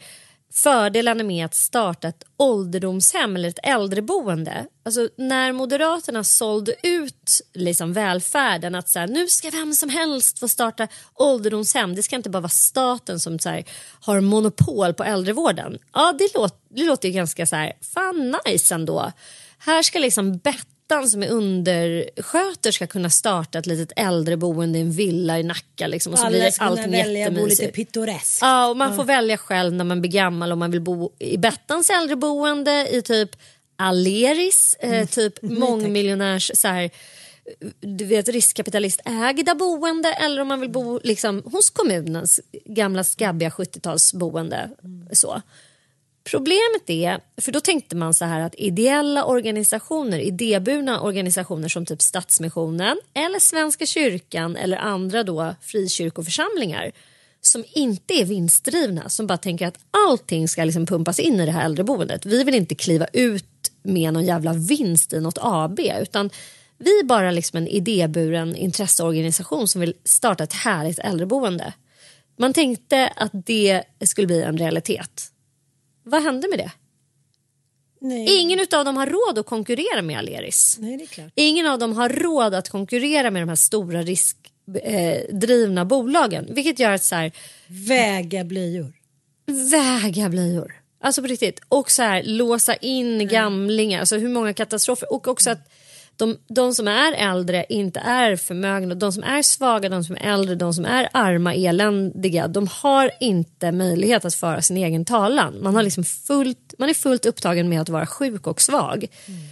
fördelarna 0.56 1.24
med 1.24 1.46
att 1.46 1.56
starta 1.56 2.08
ett 2.08 2.24
ålderdomshem 2.38 3.36
eller 3.36 3.50
ett 3.50 3.60
äldreboende. 3.64 4.66
Alltså 4.86 5.10
när 5.18 5.52
Moderaterna 5.52 6.24
sålde 6.24 6.76
ut 6.84 7.42
liksom 7.54 7.94
välfärden 7.94 8.76
att 8.76 8.90
så 8.90 9.00
här, 9.00 9.08
nu 9.08 9.28
ska 9.28 9.50
vem 9.50 9.74
som 9.74 9.90
helst 9.90 10.40
få 10.40 10.48
starta 10.48 10.88
ålderdomshem. 11.14 11.96
Det 11.96 12.04
ska 12.04 12.16
inte 12.16 12.30
bara 12.30 12.40
vara 12.40 12.50
staten 12.50 13.20
som 13.20 13.40
så 13.40 13.50
här, 13.50 13.64
har 14.02 14.22
monopol 14.22 14.94
på 14.94 15.04
äldrevården. 15.04 15.78
Ja, 15.94 16.14
det, 16.20 16.34
låter, 16.34 16.58
det 16.70 16.84
låter 16.84 17.08
ju 17.08 17.14
ganska 17.14 17.46
så 17.46 17.56
här, 17.56 17.74
fan 17.94 18.36
nice 18.46 18.76
ändå. 18.76 19.12
Här 19.58 19.84
ska 19.84 20.00
liksom 20.00 20.38
Bettan 20.88 21.10
som 21.10 21.24
är 21.24 21.30
undersköterska 21.30 22.88
kunna 22.88 23.10
starta 23.10 23.60
ett 23.60 23.66
litet 23.66 23.92
äldreboende 23.96 24.80
i 24.80 24.82
en 24.82 24.92
villa 24.92 25.40
i 25.40 25.44
Nacka. 25.44 25.88
Liksom, 25.88 26.14
och 26.14 26.20
så 26.20 26.28
blir 26.28 26.38
Alla 26.38 26.46
det 26.46 26.52
ska 26.52 26.66
kunna 26.66 26.72
allting 26.72 26.92
välja 26.92 27.32
bo 27.32 27.46
lite 27.46 27.68
pittoreskt. 27.68 28.40
Ja, 28.42 28.68
och 28.68 28.78
man 28.78 28.96
får 28.96 29.04
välja 29.04 29.38
själv 29.38 29.74
när 29.74 29.86
man 29.86 30.02
blir 30.02 30.12
gammal 30.12 30.52
om 30.52 30.60
man 30.60 30.72
vill 30.72 30.82
bo 30.82 31.12
i 31.20 31.38
Bettans 31.38 31.90
äldreboende, 31.90 32.88
i 32.92 33.02
typ 33.02 33.30
Aleris, 33.76 34.76
eh, 34.80 35.08
typ 35.08 35.42
mångmiljonärs 35.42 36.52
så 36.54 36.68
här, 36.68 36.90
du 37.80 38.06
vet, 38.06 38.28
riskkapitalistägda 38.28 39.56
boende 39.56 40.14
eller 40.14 40.42
om 40.42 40.48
man 40.48 40.60
vill 40.60 40.72
bo 40.72 41.00
liksom, 41.04 41.44
hos 41.46 41.70
kommunens 41.70 42.40
gamla 42.66 43.04
skabbiga 43.04 43.50
70-talsboende. 43.50 44.70
Så. 45.12 45.42
Problemet 46.30 46.90
är, 46.90 47.20
för 47.42 47.52
då 47.52 47.60
tänkte 47.60 47.96
man 47.96 48.14
så 48.14 48.26
här 48.26 48.40
att 48.40 48.56
ideella 48.58 49.26
organisationer, 49.26 50.20
idéburna 50.20 51.02
organisationer 51.02 51.68
som 51.68 51.86
typ 51.86 52.02
Stadsmissionen 52.02 52.98
eller 53.14 53.40
Svenska 53.40 53.86
kyrkan 53.86 54.56
eller 54.56 54.78
andra 54.78 55.24
då 55.24 55.56
frikyrkoförsamlingar 55.62 56.92
som 57.42 57.64
inte 57.74 58.14
är 58.14 58.26
vinstdrivna, 58.26 59.10
som 59.10 59.28
bara 59.28 59.38
tänker 59.38 59.68
att 59.68 59.80
allting 59.92 60.48
ska 60.48 60.64
liksom 60.64 60.86
pumpas 60.86 61.20
in 61.20 61.40
i 61.40 61.46
det 61.46 61.52
här 61.52 61.66
äldreboendet. 61.66 62.26
Vi 62.26 62.44
vill 62.44 62.56
inte 62.56 62.76
kliva 62.76 63.08
ut 63.14 63.72
med 63.84 64.14
någon 64.14 64.26
jävla 64.26 64.54
vinst 64.54 65.14
i 65.14 65.20
något 65.20 65.38
AB 65.42 65.80
utan 65.80 66.30
vi 66.78 67.00
är 67.00 67.04
bara 67.04 67.32
liksom 67.32 67.58
en 67.58 67.68
idéburen 67.68 68.56
intresseorganisation 68.56 69.68
som 69.68 69.82
vill 69.82 69.94
starta 70.04 70.44
ett 70.44 70.54
härligt 70.54 71.00
äldreboende. 71.00 71.74
Man 72.38 72.54
tänkte 72.54 73.14
att 73.16 73.32
det 73.34 73.84
skulle 74.06 74.28
bli 74.28 74.42
en 74.42 74.58
realitet. 74.58 75.32
Vad 76.06 76.24
hände 76.24 76.48
med 76.48 76.60
det? 76.60 76.72
Nej. 78.02 78.42
Ingen 78.42 78.60
av 78.74 78.86
dem 78.86 78.98
har 78.98 79.06
råd 79.08 79.40
att 79.40 79.46
konkurrera 79.46 80.02
med 80.02 80.18
Aleris. 80.18 80.78
Nej, 80.80 80.98
det 80.98 81.04
är 81.04 81.08
klart. 81.08 81.32
Ingen 81.36 81.66
av 81.68 81.80
dem 81.80 81.94
har 81.94 82.10
råd 82.10 82.54
att 82.54 82.70
konkurrera 82.70 83.32
med 83.32 83.42
de 83.42 83.50
här 83.50 83.56
stora 83.56 84.02
riskdrivna 84.02 85.86
bolagen. 85.86 86.48
Vilket 86.50 86.80
gör 86.80 86.92
att 86.92 87.04
så 87.04 87.16
här, 87.16 87.32
Väga 87.68 88.44
blöjor. 88.44 88.94
väga 89.72 90.30
blöjor. 90.30 90.74
Alltså 91.02 91.22
på 91.22 91.28
riktigt. 91.28 91.60
Och 91.70 91.92
så 91.92 92.04
här, 92.04 92.24
låsa 92.24 92.76
in 92.76 93.28
gamlingar. 93.28 94.00
Alltså 94.00 94.18
hur 94.18 94.30
många 94.30 94.54
katastrofer. 94.54 95.14
Och 95.14 95.28
också 95.28 95.50
att 95.50 95.72
de, 96.18 96.38
de 96.48 96.74
som 96.74 96.88
är 96.88 97.14
äldre 97.14 97.66
inte 97.70 98.00
är 98.00 98.36
förmögna. 98.36 98.96
De 98.96 99.12
som 99.12 99.24
är 99.24 99.42
svaga, 99.42 99.90
de 99.90 100.04
som 100.04 100.16
är 100.16 100.34
äldre, 100.34 100.56
de 100.56 100.74
som 100.74 100.86
är 100.86 101.10
arma, 101.14 101.56
eländiga. 101.56 102.48
De 102.48 102.68
har 102.68 103.12
inte 103.20 103.72
möjlighet 103.72 104.26
att 104.26 104.36
föra 104.36 104.62
sin 104.62 104.78
egen 104.78 105.06
talan. 105.06 105.58
Man, 105.62 105.76
har 105.76 105.84
liksom 105.84 106.04
fullt, 106.04 106.74
man 106.80 106.90
är 106.90 106.94
fullt 106.94 107.26
upptagen 107.26 107.70
med 107.70 107.82
att 107.82 107.90
vara 107.90 108.06
sjuk 108.06 108.48
och 108.48 108.62
svag. 108.62 109.06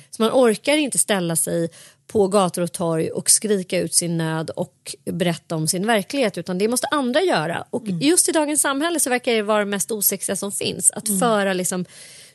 Så 0.09 0.22
man 0.22 0.32
orkar 0.32 0.78
inte 0.78 0.97
ställa 0.97 1.36
sig 1.36 1.70
på 2.07 2.28
gator 2.28 2.61
och 2.61 2.72
torg 2.72 3.11
och 3.11 3.30
skrika 3.30 3.80
ut 3.80 3.93
sin 3.93 4.18
nöd 4.18 4.49
och 4.49 4.95
berätta 5.11 5.55
om 5.55 5.68
sin 5.68 5.88
verklighet 5.88 6.38
utan 6.38 6.57
det 6.57 6.68
måste 6.68 6.88
andra 6.88 7.22
göra. 7.22 7.66
Och 7.70 7.88
just 7.88 8.30
i 8.30 8.32
dagens 8.32 8.61
samhälle 8.61 8.99
så 8.99 9.09
verkar 9.09 9.32
det 9.32 9.41
vara 9.41 9.59
det 9.59 9.66
mest 9.66 9.91
osexiga 9.91 10.36
som 10.36 10.51
finns. 10.51 10.91
Att 10.91 11.20
föra 11.20 11.53
liksom 11.53 11.86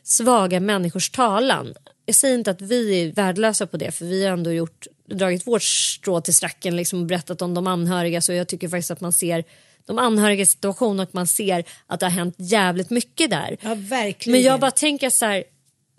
svaga 0.03 0.59
människors 0.59 1.09
talan. 1.09 1.73
Jag 2.09 2.15
säger 2.15 2.35
inte 2.35 2.51
att 2.51 2.61
vi 2.61 3.01
är 3.01 3.11
värdelösa 3.11 3.67
på 3.67 3.77
det 3.77 3.91
för 3.91 4.05
vi 4.05 4.25
har 4.25 4.33
ändå 4.33 4.51
gjort, 4.51 4.87
dragit 5.05 5.47
vårt 5.47 5.63
strå 5.63 6.21
till 6.21 6.33
stracken 6.33 6.75
liksom, 6.75 6.99
och 6.99 7.05
berättat 7.05 7.41
om 7.41 7.53
de 7.53 7.67
anhöriga 7.67 8.21
så 8.21 8.33
jag 8.33 8.47
tycker 8.47 8.69
faktiskt 8.69 8.91
att 8.91 9.01
man 9.01 9.13
ser 9.13 9.43
de 9.85 9.97
anhörigas 9.97 10.49
situation 10.49 10.99
och 10.99 11.09
man 11.11 11.27
ser 11.27 11.63
att 11.87 11.99
det 11.99 12.05
har 12.05 12.11
hänt 12.11 12.35
jävligt 12.37 12.89
mycket 12.89 13.29
där. 13.29 13.57
Ja, 13.61 13.75
verkligen. 13.75 14.37
Men 14.37 14.41
jag 14.41 14.59
bara 14.59 14.71
tänker 14.71 15.09
så 15.09 15.25
här, 15.25 15.43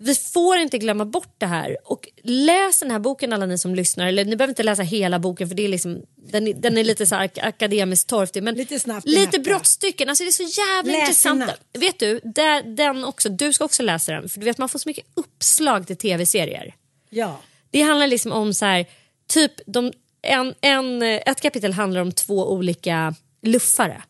vi 0.01 0.15
får 0.15 0.57
inte 0.57 0.77
glömma 0.77 1.05
bort 1.05 1.35
det 1.37 1.45
här. 1.45 1.77
Och 1.83 2.09
läs 2.23 2.79
den 2.79 2.91
här 2.91 2.99
boken 2.99 3.33
alla 3.33 3.45
ni 3.45 3.57
som 3.57 3.75
lyssnar. 3.75 4.07
Eller 4.07 4.25
ni 4.25 4.35
behöver 4.35 4.51
inte 4.51 4.63
läsa 4.63 4.81
hela 4.83 5.19
boken 5.19 5.47
för 5.47 5.55
det 5.55 5.63
är 5.63 5.67
liksom, 5.67 6.01
den, 6.15 6.47
är- 6.47 6.53
den 6.53 6.77
är 6.77 6.83
lite 6.83 7.05
så 7.05 7.15
akademiskt 7.41 8.09
torftig. 8.09 8.43
Men 8.43 8.55
Lite 8.55 8.79
snabbt 8.79 9.07
lite 9.07 9.39
brottstycken. 9.39 10.09
Alltså 10.09 10.23
det 10.23 10.29
är 10.29 10.31
så 10.49 10.61
jävla 10.61 10.91
Läs 10.91 11.01
intressant. 11.01 11.43
Vet 11.73 11.99
du, 11.99 12.19
där, 12.23 12.63
den 12.63 13.05
också, 13.05 13.29
du 13.29 13.53
ska 13.53 13.65
också 13.65 13.83
läsa 13.83 14.11
den. 14.11 14.29
För 14.29 14.39
du 14.39 14.45
vet 14.45 14.57
man 14.57 14.69
får 14.69 14.79
så 14.79 14.89
mycket 14.89 15.05
uppslag 15.13 15.87
till 15.87 15.97
tv-serier. 15.97 16.75
Ja. 17.09 17.39
Det 17.71 17.81
handlar 17.81 18.07
liksom 18.07 18.31
om 18.31 18.53
så 18.53 18.65
här, 18.65 18.85
typ 19.27 19.51
de, 19.65 19.91
en, 20.21 20.53
en, 20.61 21.01
ett 21.01 21.41
kapitel 21.41 21.73
handlar 21.73 22.01
om 22.01 22.11
två 22.11 22.51
olika 22.51 23.15
luffare. 23.41 24.01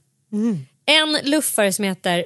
En 0.85 1.17
luffare 1.23 1.73
som 1.73 1.85
heter, 1.85 2.25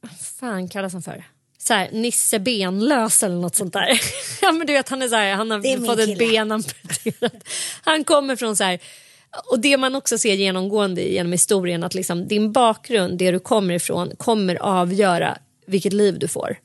vad 0.00 0.18
fan 0.40 0.68
kallas 0.68 0.92
han 0.92 1.02
för? 1.02 1.24
Så 1.62 1.74
här, 1.74 1.88
Nisse 1.92 2.38
Benlös 2.38 3.22
eller 3.22 3.36
något 3.36 3.54
sånt 3.54 3.72
där. 3.72 4.00
ja, 4.42 4.52
men 4.52 4.66
du 4.66 4.72
vet, 4.72 4.88
han, 4.88 5.02
är 5.02 5.08
så 5.08 5.14
här, 5.14 5.34
han 5.34 5.50
har 5.50 5.86
fått 5.86 5.98
ett 5.98 6.18
ben 6.18 6.52
amputerat. 6.52 7.44
Han 7.82 8.04
kommer 8.04 8.36
från 8.36 8.56
så 8.56 8.64
här, 8.64 8.80
och 9.50 9.60
det 9.60 9.76
man 9.76 9.94
också 9.94 10.18
ser 10.18 10.34
genomgående 10.34 11.02
genom 11.02 11.32
historien 11.32 11.84
att 11.84 11.94
liksom, 11.94 12.28
din 12.28 12.52
bakgrund, 12.52 13.18
det 13.18 13.30
du 13.30 13.38
kommer 13.38 13.74
ifrån, 13.74 14.12
kommer 14.16 14.56
avgöra 14.56 15.38
vilket 15.66 15.92
liv 15.92 16.18
du 16.18 16.28
får. 16.28 16.58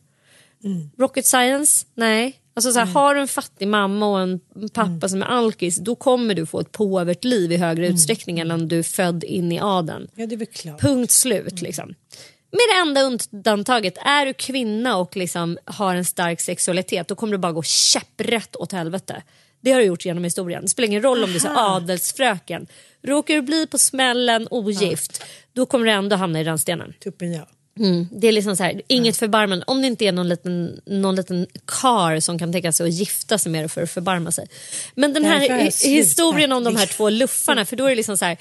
Rocket 0.97 1.25
science? 1.25 1.85
Nej. 1.95 2.39
Alltså 2.53 2.71
så 2.71 2.79
här, 2.79 2.85
Har 2.85 3.15
du 3.15 3.21
en 3.21 3.27
fattig 3.27 3.67
mamma 3.67 4.07
och 4.07 4.19
en 4.19 4.39
pappa 4.73 5.09
som 5.09 5.21
är 5.21 5.25
alkis 5.25 5.77
då 5.77 5.95
kommer 5.95 6.33
du 6.33 6.45
få 6.45 6.59
ett 6.59 6.71
påvert 6.71 7.23
liv 7.23 7.51
i 7.51 7.57
högre 7.57 7.87
utsträckning 7.87 8.39
än 8.39 8.51
om 8.51 8.67
du 8.67 8.79
är 8.79 8.83
född 8.83 9.23
in 9.23 9.51
i 9.51 9.59
adeln. 9.59 10.07
ja, 10.15 10.25
det 10.25 10.35
är 10.35 10.37
väl 10.37 10.47
klart. 10.47 10.81
Punkt 10.81 11.11
slut. 11.11 11.61
Liksom. 11.61 11.95
Med 12.51 12.61
det 12.69 12.79
enda 12.81 13.01
undantaget, 13.01 13.97
är 13.97 14.25
du 14.25 14.33
kvinna 14.33 14.97
och 14.97 15.15
liksom 15.15 15.57
har 15.65 15.95
en 15.95 16.05
stark 16.05 16.41
sexualitet 16.41 17.07
då 17.07 17.15
kommer 17.15 17.31
du 17.31 17.37
bara 17.37 17.51
gå 17.51 17.63
käpprätt 17.63 18.55
åt 18.55 18.71
helvete. 18.71 19.23
Det 19.61 19.71
har 19.71 19.79
du 19.79 19.85
gjort 19.85 20.05
genom 20.05 20.23
historien. 20.23 20.61
Det 20.61 20.69
spelar 20.69 20.87
ingen 20.87 21.01
roll 21.01 21.23
om 21.23 21.33
du 21.33 21.37
är 21.37 21.75
adelsfröken. 21.75 22.67
Råkar 23.03 23.33
du 23.33 23.41
bli 23.41 23.67
på 23.67 23.77
smällen 23.77 24.47
ogift 24.51 25.23
då 25.53 25.65
kommer 25.65 25.85
du 25.85 25.91
ändå 25.91 26.15
hamna 26.15 26.41
i 26.41 26.43
rännstenen. 26.43 26.93
Tuppen 27.03 27.33
ja. 27.33 27.47
Mm. 27.79 28.07
Det 28.11 28.27
är 28.27 28.31
liksom 28.31 28.55
så 28.55 28.63
här, 28.63 28.81
inget 28.87 29.17
förbarmande. 29.17 29.65
Om 29.67 29.81
det 29.81 29.87
inte 29.87 30.05
är 30.05 30.11
någon 30.11 30.29
liten, 30.29 30.81
någon 30.85 31.15
liten 31.15 31.47
kar 31.81 32.19
som 32.19 32.39
kan 32.39 32.51
tänka 32.51 32.71
sig 32.71 32.87
att 32.87 32.93
gifta 32.93 33.37
sig 33.37 33.51
med 33.51 33.61
dig 33.61 33.69
för 33.69 33.81
att 33.83 33.91
förbarma 33.91 34.31
sig. 34.31 34.47
Men 34.95 35.13
den 35.13 35.25
här 35.25 35.59
historien 35.87 36.51
om 36.51 36.63
de 36.63 36.75
här 36.75 36.85
två 36.85 37.09
luffarna, 37.09 37.65
för 37.65 37.75
då 37.75 37.85
är 37.85 37.89
det 37.89 37.95
liksom 37.95 38.17
så 38.17 38.25
här 38.25 38.37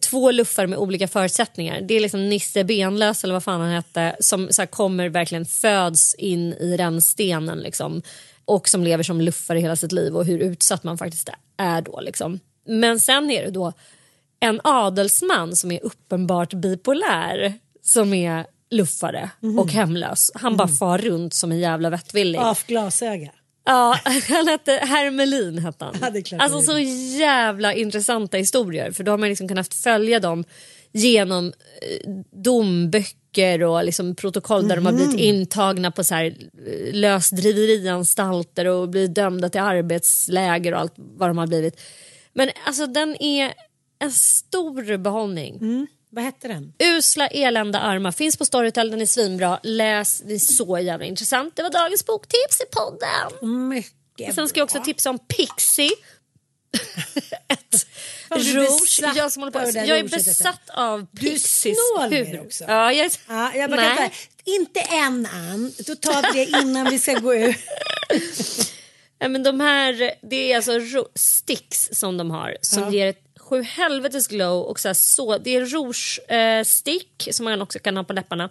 två 0.00 0.30
luffar 0.30 0.66
med 0.66 0.78
olika 0.78 1.08
förutsättningar. 1.08 1.80
Det 1.80 1.94
är 1.94 2.00
liksom 2.00 2.28
Nisse 2.28 2.64
Benlös 2.64 3.24
eller 3.24 3.34
vad 3.34 3.44
fan 3.44 3.60
han 3.60 3.70
hette 3.70 4.16
som 4.20 4.48
så 4.50 4.62
här, 4.62 4.66
kommer 4.66 5.08
verkligen 5.08 5.46
föds 5.46 6.14
in 6.14 6.52
i 6.52 6.76
rännstenen 6.76 7.58
liksom 7.58 8.02
och 8.44 8.68
som 8.68 8.84
lever 8.84 9.02
som 9.02 9.20
luffare 9.20 9.58
hela 9.58 9.76
sitt 9.76 9.92
liv 9.92 10.16
och 10.16 10.24
hur 10.24 10.38
utsatt 10.38 10.84
man 10.84 10.98
faktiskt 10.98 11.28
är 11.56 11.80
då 11.82 12.00
liksom. 12.00 12.40
Men 12.66 13.00
sen 13.00 13.30
är 13.30 13.44
det 13.44 13.50
då 13.50 13.72
en 14.40 14.60
adelsman 14.64 15.56
som 15.56 15.70
är 15.72 15.84
uppenbart 15.84 16.54
bipolär 16.54 17.54
som 17.82 18.14
är 18.14 18.46
luffare 18.70 19.30
Mhm. 19.40 19.58
och 19.58 19.72
hemlös. 19.72 20.30
Han 20.34 20.56
bara 20.56 20.68
far 20.68 20.98
runt 20.98 21.34
som 21.34 21.52
en 21.52 21.58
jävla 21.58 21.90
vettvilling. 21.90 22.40
Av 22.40 22.58
glasöga. 22.66 23.30
Ja, 23.64 23.98
han 24.28 24.48
hette 24.48 24.72
Hermelin 24.72 25.58
hette 25.58 25.84
han. 25.84 25.94
Ja, 26.00 26.10
det 26.10 26.18
är 26.18 26.22
klart 26.22 26.42
alltså 26.42 26.60
så 26.60 26.78
jävla 27.18 27.74
intressanta 27.74 28.36
historier 28.36 28.92
för 28.92 29.04
då 29.04 29.12
har 29.12 29.18
man 29.18 29.28
liksom 29.28 29.48
kunnat 29.48 29.74
följa 29.74 30.20
dem 30.20 30.44
genom 30.92 31.46
eh, 31.46 32.10
domböcker 32.42 33.62
och 33.62 33.84
liksom 33.84 34.14
protokoll 34.16 34.68
där 34.68 34.76
de 34.76 34.86
har 34.86 34.92
Mhm. 34.92 35.00
blivit 35.02 35.20
intagna 35.20 35.90
på 35.90 36.04
så 36.04 36.14
här 36.14 36.24
eh, 36.66 36.94
lösdriverianstalter 36.94 38.66
och 38.66 38.88
blivit 38.88 39.14
dömda 39.14 39.48
till 39.48 39.60
arbetsläger 39.60 40.74
och 40.74 40.80
allt 40.80 40.94
vad 40.96 41.30
de 41.30 41.38
har 41.38 41.46
blivit. 41.46 41.80
Men 42.32 42.50
alltså 42.66 42.86
den 42.86 43.22
är 43.22 43.52
en 43.98 44.10
stor 44.12 44.96
behållning. 44.96 45.56
Mm. 45.56 45.86
Vad 46.14 46.24
hette 46.24 46.48
den? 46.48 46.72
Usla 46.78 47.26
elända 47.26 47.80
armar 47.80 48.12
finns 48.12 48.36
på 48.36 48.44
Storytel, 48.44 48.90
den 48.90 49.00
är 49.00 49.06
svinbra. 49.06 49.60
Läs, 49.62 50.20
det 50.26 50.34
är 50.34 50.38
så 50.38 50.78
jävla 50.78 51.06
intressant. 51.06 51.56
Det 51.56 51.62
var 51.62 51.70
dagens 51.70 52.06
boktips 52.06 52.60
i 52.60 52.64
podden. 52.72 53.68
Mycket 53.68 54.34
Sen 54.34 54.48
ska 54.48 54.60
jag 54.60 54.64
också 54.64 54.78
bra. 54.78 54.84
tipsa 54.84 55.10
om 55.10 55.18
Pixie. 55.18 55.90
Ett 57.48 57.86
rouge. 58.30 59.00
Jag, 59.16 59.32
som 59.32 59.42
håller 59.42 59.52
på. 59.72 59.78
jag 59.78 59.98
är 59.98 60.08
besatt 60.08 60.70
av 60.74 61.06
Du 61.10 61.26
är 61.26 61.30
Pixies 61.32 61.78
snål 61.96 62.10
med 62.10 62.40
också. 62.40 62.64
Ja, 62.68 62.92
jag. 62.92 63.10
Ja, 63.28 63.54
jag 63.54 63.70
bara 63.70 63.94
Nej. 63.94 64.12
inte 64.44 64.80
än 64.80 65.26
Ann, 65.32 65.72
då 65.86 65.94
tar 65.94 66.32
vi 66.32 66.44
det 66.44 66.58
innan 66.60 66.90
vi 66.90 66.98
ska 66.98 67.12
gå 67.18 67.34
ut. 67.34 67.56
Men 69.18 69.42
de 69.42 69.60
här, 69.60 70.14
det 70.30 70.52
är 70.52 70.56
alltså 70.56 71.06
sticks 71.14 71.88
som 71.92 72.16
de 72.16 72.30
har 72.30 72.56
som 72.62 72.82
Ja. 72.82 72.90
ger 72.90 73.06
ett 73.06 73.24
sju 73.52 73.62
helvetes 73.62 74.26
glow. 74.28 74.62
Och 74.62 74.80
så 74.80 74.88
här, 74.88 74.94
så, 74.94 75.38
det 75.38 75.56
är 75.56 75.66
rouge 75.66 76.20
eh, 76.28 76.64
stick 76.64 77.28
som 77.30 77.44
man 77.44 77.62
också 77.62 77.78
kan 77.78 77.96
ha 77.96 78.04
på 78.04 78.12
läpparna. 78.12 78.50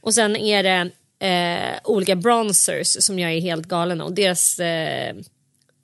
Och 0.00 0.14
sen 0.14 0.36
är 0.36 0.62
det 0.62 0.90
eh, 1.26 1.80
olika 1.84 2.16
bronzers 2.16 2.96
som 3.04 3.18
jag 3.18 3.32
är 3.32 3.40
helt 3.40 3.66
galen 3.66 4.00
av. 4.00 4.06
Och 4.06 4.12
deras 4.14 4.58
eh, 4.58 5.14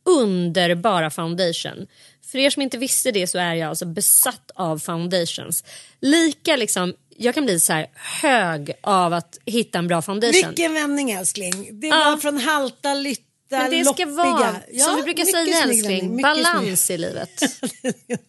underbara 0.05 1.11
foundation. 1.11 1.87
För 2.27 2.39
er 2.39 2.51
som 2.51 2.63
inte 2.63 2.79
visste 2.79 3.11
det 3.11 3.27
så 3.27 3.39
är 3.39 3.55
jag 3.55 3.69
alltså 3.69 3.87
besatt 3.87 4.51
av 4.55 4.79
foundations. 4.79 5.65
Lika 6.01 6.57
liksom, 6.57 6.95
jag 7.17 7.35
kan 7.35 7.45
bli 7.45 7.61
så 7.61 7.73
här 7.73 7.87
hög 7.95 8.73
av 8.81 9.13
att 9.13 9.39
hitta 9.47 9.79
en 9.79 9.89
bra 9.89 10.03
foundation. 10.03 10.49
Vilken 10.49 10.75
vändning 10.75 11.11
älskling. 11.11 11.81
Det 11.81 11.87
Ja. 11.87 11.97
var 11.97 12.17
från 12.17 12.39
halta, 12.39 12.95
lytta, 12.95 13.23
Men 13.51 13.71
det 13.71 13.85
ska 13.85 14.05
loppiga. 14.05 14.07
vara, 14.07 14.57
Ja, 14.71 14.85
som 14.85 14.97
vi 14.97 15.03
brukar 15.03 15.25
säga 15.25 15.63
snygg 15.63 15.77
älskling, 15.77 16.23
balans 16.23 16.91
i 16.91 16.99
livet. 16.99 17.43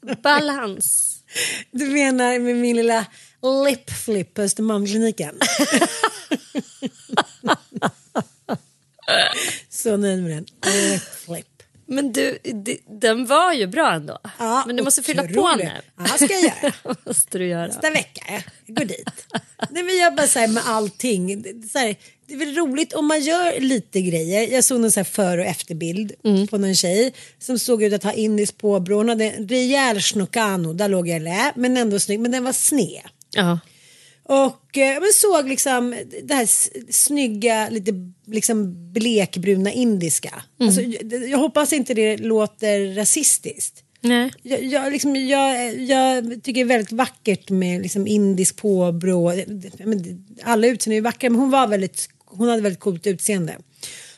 balans. 0.23 1.15
snygg. 1.25 1.67
Du 1.71 1.85
menar 1.85 2.39
med 2.39 2.55
min 2.55 2.75
lilla 2.75 3.05
lip 3.65 3.89
flip 3.91 4.33
på 4.33 4.41
Östermalmskliniken? 4.41 5.39
Så 9.69 9.97
nöjd 9.97 10.23
med 10.23 10.31
den. 10.31 10.45
Lip 10.91 11.01
flip. 11.01 11.58
Men 11.89 12.11
du, 12.11 12.37
den 13.01 13.25
var 13.25 13.53
ju 13.53 13.67
bra 13.67 13.91
ändå. 13.93 14.17
Ja, 14.39 14.63
Men 14.67 14.75
du 14.75 14.83
måste 14.83 15.03
fylla 15.03 15.23
på 15.23 15.55
nu. 15.55 15.71
Ja, 15.97 16.05
ska 16.05 16.33
jag 16.33 16.41
göra. 16.43 16.95
måste 17.05 17.37
du 17.37 17.47
göra. 17.47 17.67
Nästa 17.67 17.89
vecka, 17.89 18.21
jag 18.65 18.75
går 18.75 18.85
dit. 18.85 19.25
Nej, 19.69 19.83
men 19.83 19.97
jag 19.97 20.15
bara 20.15 20.27
så 20.27 20.39
här 20.39 20.47
med 20.47 20.63
allting. 20.65 21.41
Det, 21.41 21.67
så 21.69 21.79
här, 21.79 21.95
det 22.27 22.33
är 22.33 22.37
väl 22.37 22.55
roligt 22.55 22.93
om 22.93 23.05
man 23.07 23.21
gör 23.21 23.59
lite 23.59 24.01
grejer. 24.01 24.53
Jag 24.53 24.63
såg 24.63 24.79
någon 24.81 24.91
så 24.91 25.03
före 25.03 25.41
och 25.41 25.47
efterbild 25.47 26.11
Mm. 26.23 26.47
på 26.47 26.57
någon 26.57 26.75
tjej 26.75 27.13
som 27.39 27.59
såg 27.59 27.83
ut 27.83 27.93
att 27.93 28.03
ha 28.03 28.13
indiskt 28.13 28.57
påbrå. 28.57 28.97
Hon 28.97 29.09
hade 29.09 29.25
en 29.31 29.47
rejäl 29.47 29.99
schnokano, 30.01 30.73
där 30.73 30.87
låg 30.89 31.07
jag 31.07 31.21
lä, 31.21 31.51
men 31.55 31.77
ändå 31.77 31.99
snygg. 31.99 32.19
Men 32.19 32.31
den 32.31 32.43
var 32.43 32.53
sned. 32.53 33.01
Ja. 33.31 33.59
Och 34.29 34.77
eh, 34.77 34.99
men 35.01 35.13
såg 35.13 35.49
liksom 35.49 35.95
det 36.23 36.33
här 36.33 36.49
snygga, 36.91 37.69
lite 37.69 37.91
liksom 38.25 38.75
blekbruna 38.93 39.71
indiska. 39.71 40.43
Mm. 40.59 40.67
Alltså, 40.67 40.81
jag, 40.81 41.29
jag 41.29 41.37
hoppas 41.37 41.73
inte 41.73 41.93
det 41.93 42.17
låter 42.17 42.95
rasistiskt. 42.95 43.83
Nej. 44.01 44.31
Jag, 44.43 44.63
jag, 44.63 44.91
liksom, 44.91 45.15
jag, 45.15 45.79
jag 45.81 46.23
tycker 46.43 46.53
det 46.53 46.59
är 46.59 46.65
väldigt 46.65 46.91
vackert 46.91 47.49
med 47.49 47.81
liksom, 47.81 48.07
indisk 48.07 48.55
påbrå. 48.55 49.33
Alla 50.43 50.67
utseenden 50.67 50.97
är 50.97 51.01
vackra 51.01 51.29
men 51.29 51.39
hon, 51.39 51.49
var 51.49 51.67
väldigt, 51.67 52.09
hon 52.25 52.49
hade 52.49 52.61
väldigt 52.61 52.79
coolt 52.79 53.07
utseende. 53.07 53.57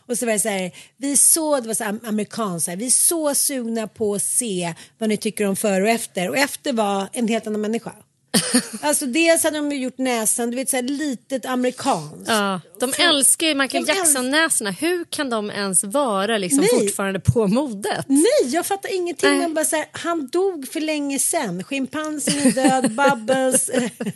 Och 0.05 0.18
så 0.18 0.26
var 0.26 0.34
det 0.34 0.39
så 0.39 0.49
här, 0.49 0.72
vi 0.97 1.18
så, 1.18 1.59
det 1.59 1.68
var 1.68 1.74
så 1.74 1.99
amerikanskt, 2.03 2.70
vi 2.70 2.86
är 2.86 2.89
så 2.89 3.36
sugna 3.36 3.88
på 3.88 4.16
att 4.16 4.24
se 4.24 4.74
vad 4.97 5.09
ni 5.09 5.18
tycker 5.18 5.45
om 5.45 5.55
före 5.55 5.84
och 5.84 5.89
efter. 5.89 6.30
Och 6.30 6.38
efter 6.38 6.74
var 6.74 7.07
en 7.14 7.28
helt 7.28 7.47
annan 7.47 7.62
människa. 7.62 7.93
alltså 8.82 9.05
dels 9.05 9.43
hade 9.43 9.57
de 9.57 9.71
gjort 9.71 9.97
näsan, 9.97 10.49
du 10.51 10.55
vet 10.55 10.69
så 10.69 10.75
här 10.75 10.84
litet 10.84 11.45
amerikanskt. 11.45 12.27
Ja, 12.27 12.61
de 12.79 12.91
För- 12.93 13.03
älskar 13.03 13.47
ju 13.47 13.55
Michael 13.55 13.88
Jackson-näsorna. 13.88 14.71
Hur 14.71 15.05
kan 15.05 15.29
de 15.29 15.51
ens 15.51 15.84
vara 15.84 16.38
liksom 16.38 16.59
Nej. 16.59 16.69
fortfarande 16.69 17.19
på 17.19 17.47
modet? 17.47 18.05
Nej, 18.07 18.25
jag 18.45 18.65
fattar 18.65 18.95
ingenting. 18.95 19.29
Nej. 19.29 19.39
Man 19.39 19.53
bara 19.53 19.65
så 19.65 19.75
här, 19.75 19.86
han 19.91 20.27
dog 20.27 20.67
för 20.67 20.79
länge 20.79 21.19
sedan. 21.19 21.63
Schimpansen 21.63 22.39
är 22.39 22.51
död, 22.51 22.91
Bubbles, 22.95 23.69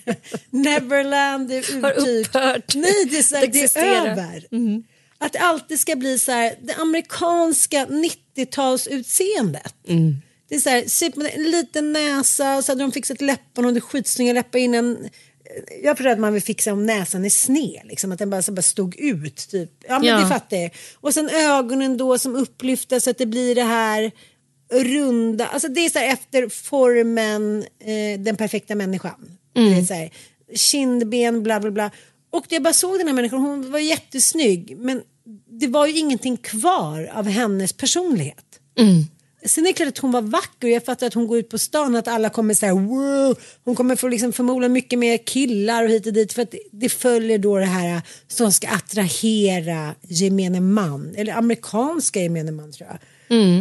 Neverland 0.50 1.52
är 1.52 1.60
upphört 1.60 2.76
Nej, 2.76 3.06
det 3.10 3.18
är, 3.18 3.24
så 3.24 3.36
här, 3.36 3.44
att 3.44 3.54
det 3.54 3.76
är 3.76 4.08
över. 4.12 4.44
Att 5.18 5.34
det 5.34 5.40
alltid 5.40 5.80
ska 5.80 5.96
bli 5.96 6.20
så 6.20 6.32
här, 6.32 6.56
det 6.62 6.74
amerikanska 6.74 7.86
90-talsutseendet. 7.86 9.74
Det 10.50 10.56
är 10.56 10.60
så 10.60 10.70
här, 10.70 10.84
super, 10.88 11.30
en 11.36 11.44
liten 11.52 11.94
näsa 11.94 12.58
och 12.58 12.64
så 12.66 12.72
hade 12.72 12.84
de 12.84 12.92
fixat 12.92 13.22
läpparna 13.22 13.68
och 13.68 13.72
hade 13.72 13.82
skitsnygga 13.82 14.34
läppar 14.34 14.60
innan. 14.60 14.98
Jag 15.84 15.98
förstår 15.98 16.12
att 16.12 16.20
man 16.20 16.34
vill 16.34 16.42
fixa 16.42 16.74
om 16.74 16.86
näsan 16.86 17.26
är 17.26 17.30
sned, 17.30 17.82
liksom, 17.84 18.12
att 18.12 18.20
den 18.20 18.30
bara, 18.30 18.42
så 18.42 18.52
bara 18.52 18.62
stod 18.62 18.96
ut. 18.96 19.48
Typ. 19.50 19.72
Ja, 19.88 20.00
men 20.00 20.08
Ja. 20.08 20.18
det 20.20 20.28
fattar 20.30 20.58
jag. 20.58 20.72
Och 20.96 21.14
sen 21.14 21.30
ögonen 21.30 21.98
då 21.98 22.18
som 22.20 22.36
upplyfta 22.36 23.00
så 23.00 23.10
att 23.10 23.18
det 23.18 23.26
blir 23.26 23.56
det 23.56 23.64
här 23.64 24.12
runda. 24.74 25.48
Alltså 25.48 25.68
det 25.68 25.86
är 25.86 25.90
så 25.90 26.00
här 26.00 26.14
efter 26.14 26.50
formen, 26.50 27.66
eh, 27.80 28.20
den 28.20 28.38
perfekta 28.38 28.76
människan. 28.76 29.38
Det 29.54 29.62
är 29.62 29.84
så 29.86 29.94
här, 29.94 30.10
kindben, 30.56 31.44
bla 31.44 31.60
bla 31.60 31.72
bla. 31.72 31.92
Och 32.30 32.46
jag 32.50 32.64
bara 32.64 32.74
såg 32.74 32.98
den 32.98 33.08
här 33.08 33.14
människan, 33.14 33.40
hon 33.40 33.72
var 33.72 33.80
jättesnygg. 33.80 34.78
Men 34.78 35.02
det 35.60 35.68
var 35.68 35.88
ju 35.88 35.98
ingenting 36.00 36.38
kvar 36.38 37.10
av 37.14 37.26
hennes 37.28 37.74
personlighet. 37.74 38.46
Sen 39.46 39.64
är 39.66 39.68
det 39.70 39.74
klart 39.74 39.88
att 39.90 39.98
hon 39.98 40.12
var 40.12 40.22
vacker. 40.22 40.68
Jag 40.68 40.86
fattar 40.86 41.08
att 41.08 41.14
hon 41.14 41.28
går 41.28 41.38
ut 41.38 41.50
på 41.50 41.58
stan 41.58 41.96
att 41.96 42.08
alla 42.08 42.30
kommer 42.30 42.54
säga 42.54 42.74
wow. 42.74 43.38
Hon 43.64 43.76
kommer 43.76 43.96
få 43.96 44.08
liksom 44.08 44.34
förmodligen 44.34 44.74
mycket 44.74 45.00
mer 45.00 45.18
killar 45.18 45.84
och 45.84 45.90
hit 45.90 46.08
och 46.08 46.14
dit. 46.14 46.34
För 46.34 46.42
att 46.42 46.54
det- 46.72 46.90
följer 46.90 47.38
då 47.38 47.58
det 47.58 47.66
här 47.66 48.02
som 48.28 48.52
ska 48.52 48.68
attrahera 48.68 49.96
gemene 50.02 50.60
man. 50.60 51.16
Eller 51.16 51.34
amerikanska 51.34 52.20
gemene 52.22 52.52
man 52.52 52.72
tror 52.72 52.90
jag. 52.90 52.98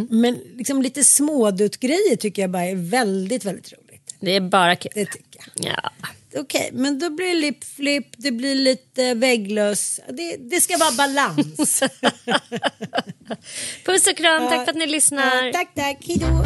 Men 0.09 0.37
liksom 0.55 0.81
lite 0.81 1.03
småduttgrejer 1.03 2.15
tycker 2.15 2.41
jag 2.41 2.51
bara 2.51 2.65
är 2.65 2.75
väldigt, 2.75 3.45
väldigt 3.45 3.73
roligt. 3.73 4.15
Det 4.19 4.31
är 4.35 4.41
bara 4.41 4.75
kul. 4.75 4.91
Det 4.95 5.05
tycker 5.05 5.39
jag. 5.55 5.65
Ja. 5.83 5.89
Okej, 6.37 6.69
men 6.73 6.99
då 6.99 7.09
blir 7.09 7.27
det 7.27 7.33
lipflip, 7.33 8.07
det 8.17 8.31
blir 8.31 8.55
lite 8.55 9.13
vägglöss. 9.13 9.99
Det, 10.09 10.37
det 10.37 10.61
ska 10.61 10.77
vara 10.77 10.91
balans. 10.91 11.83
Puss 13.85 14.07
och 14.07 14.17
kram, 14.17 14.47
tack 14.47 14.65
för 14.65 14.71
att 14.71 14.77
ni 14.77 14.87
lyssnar. 14.87 15.51
Tack, 15.51 15.75
tack. 15.75 15.97
Hejdå. 16.07 16.45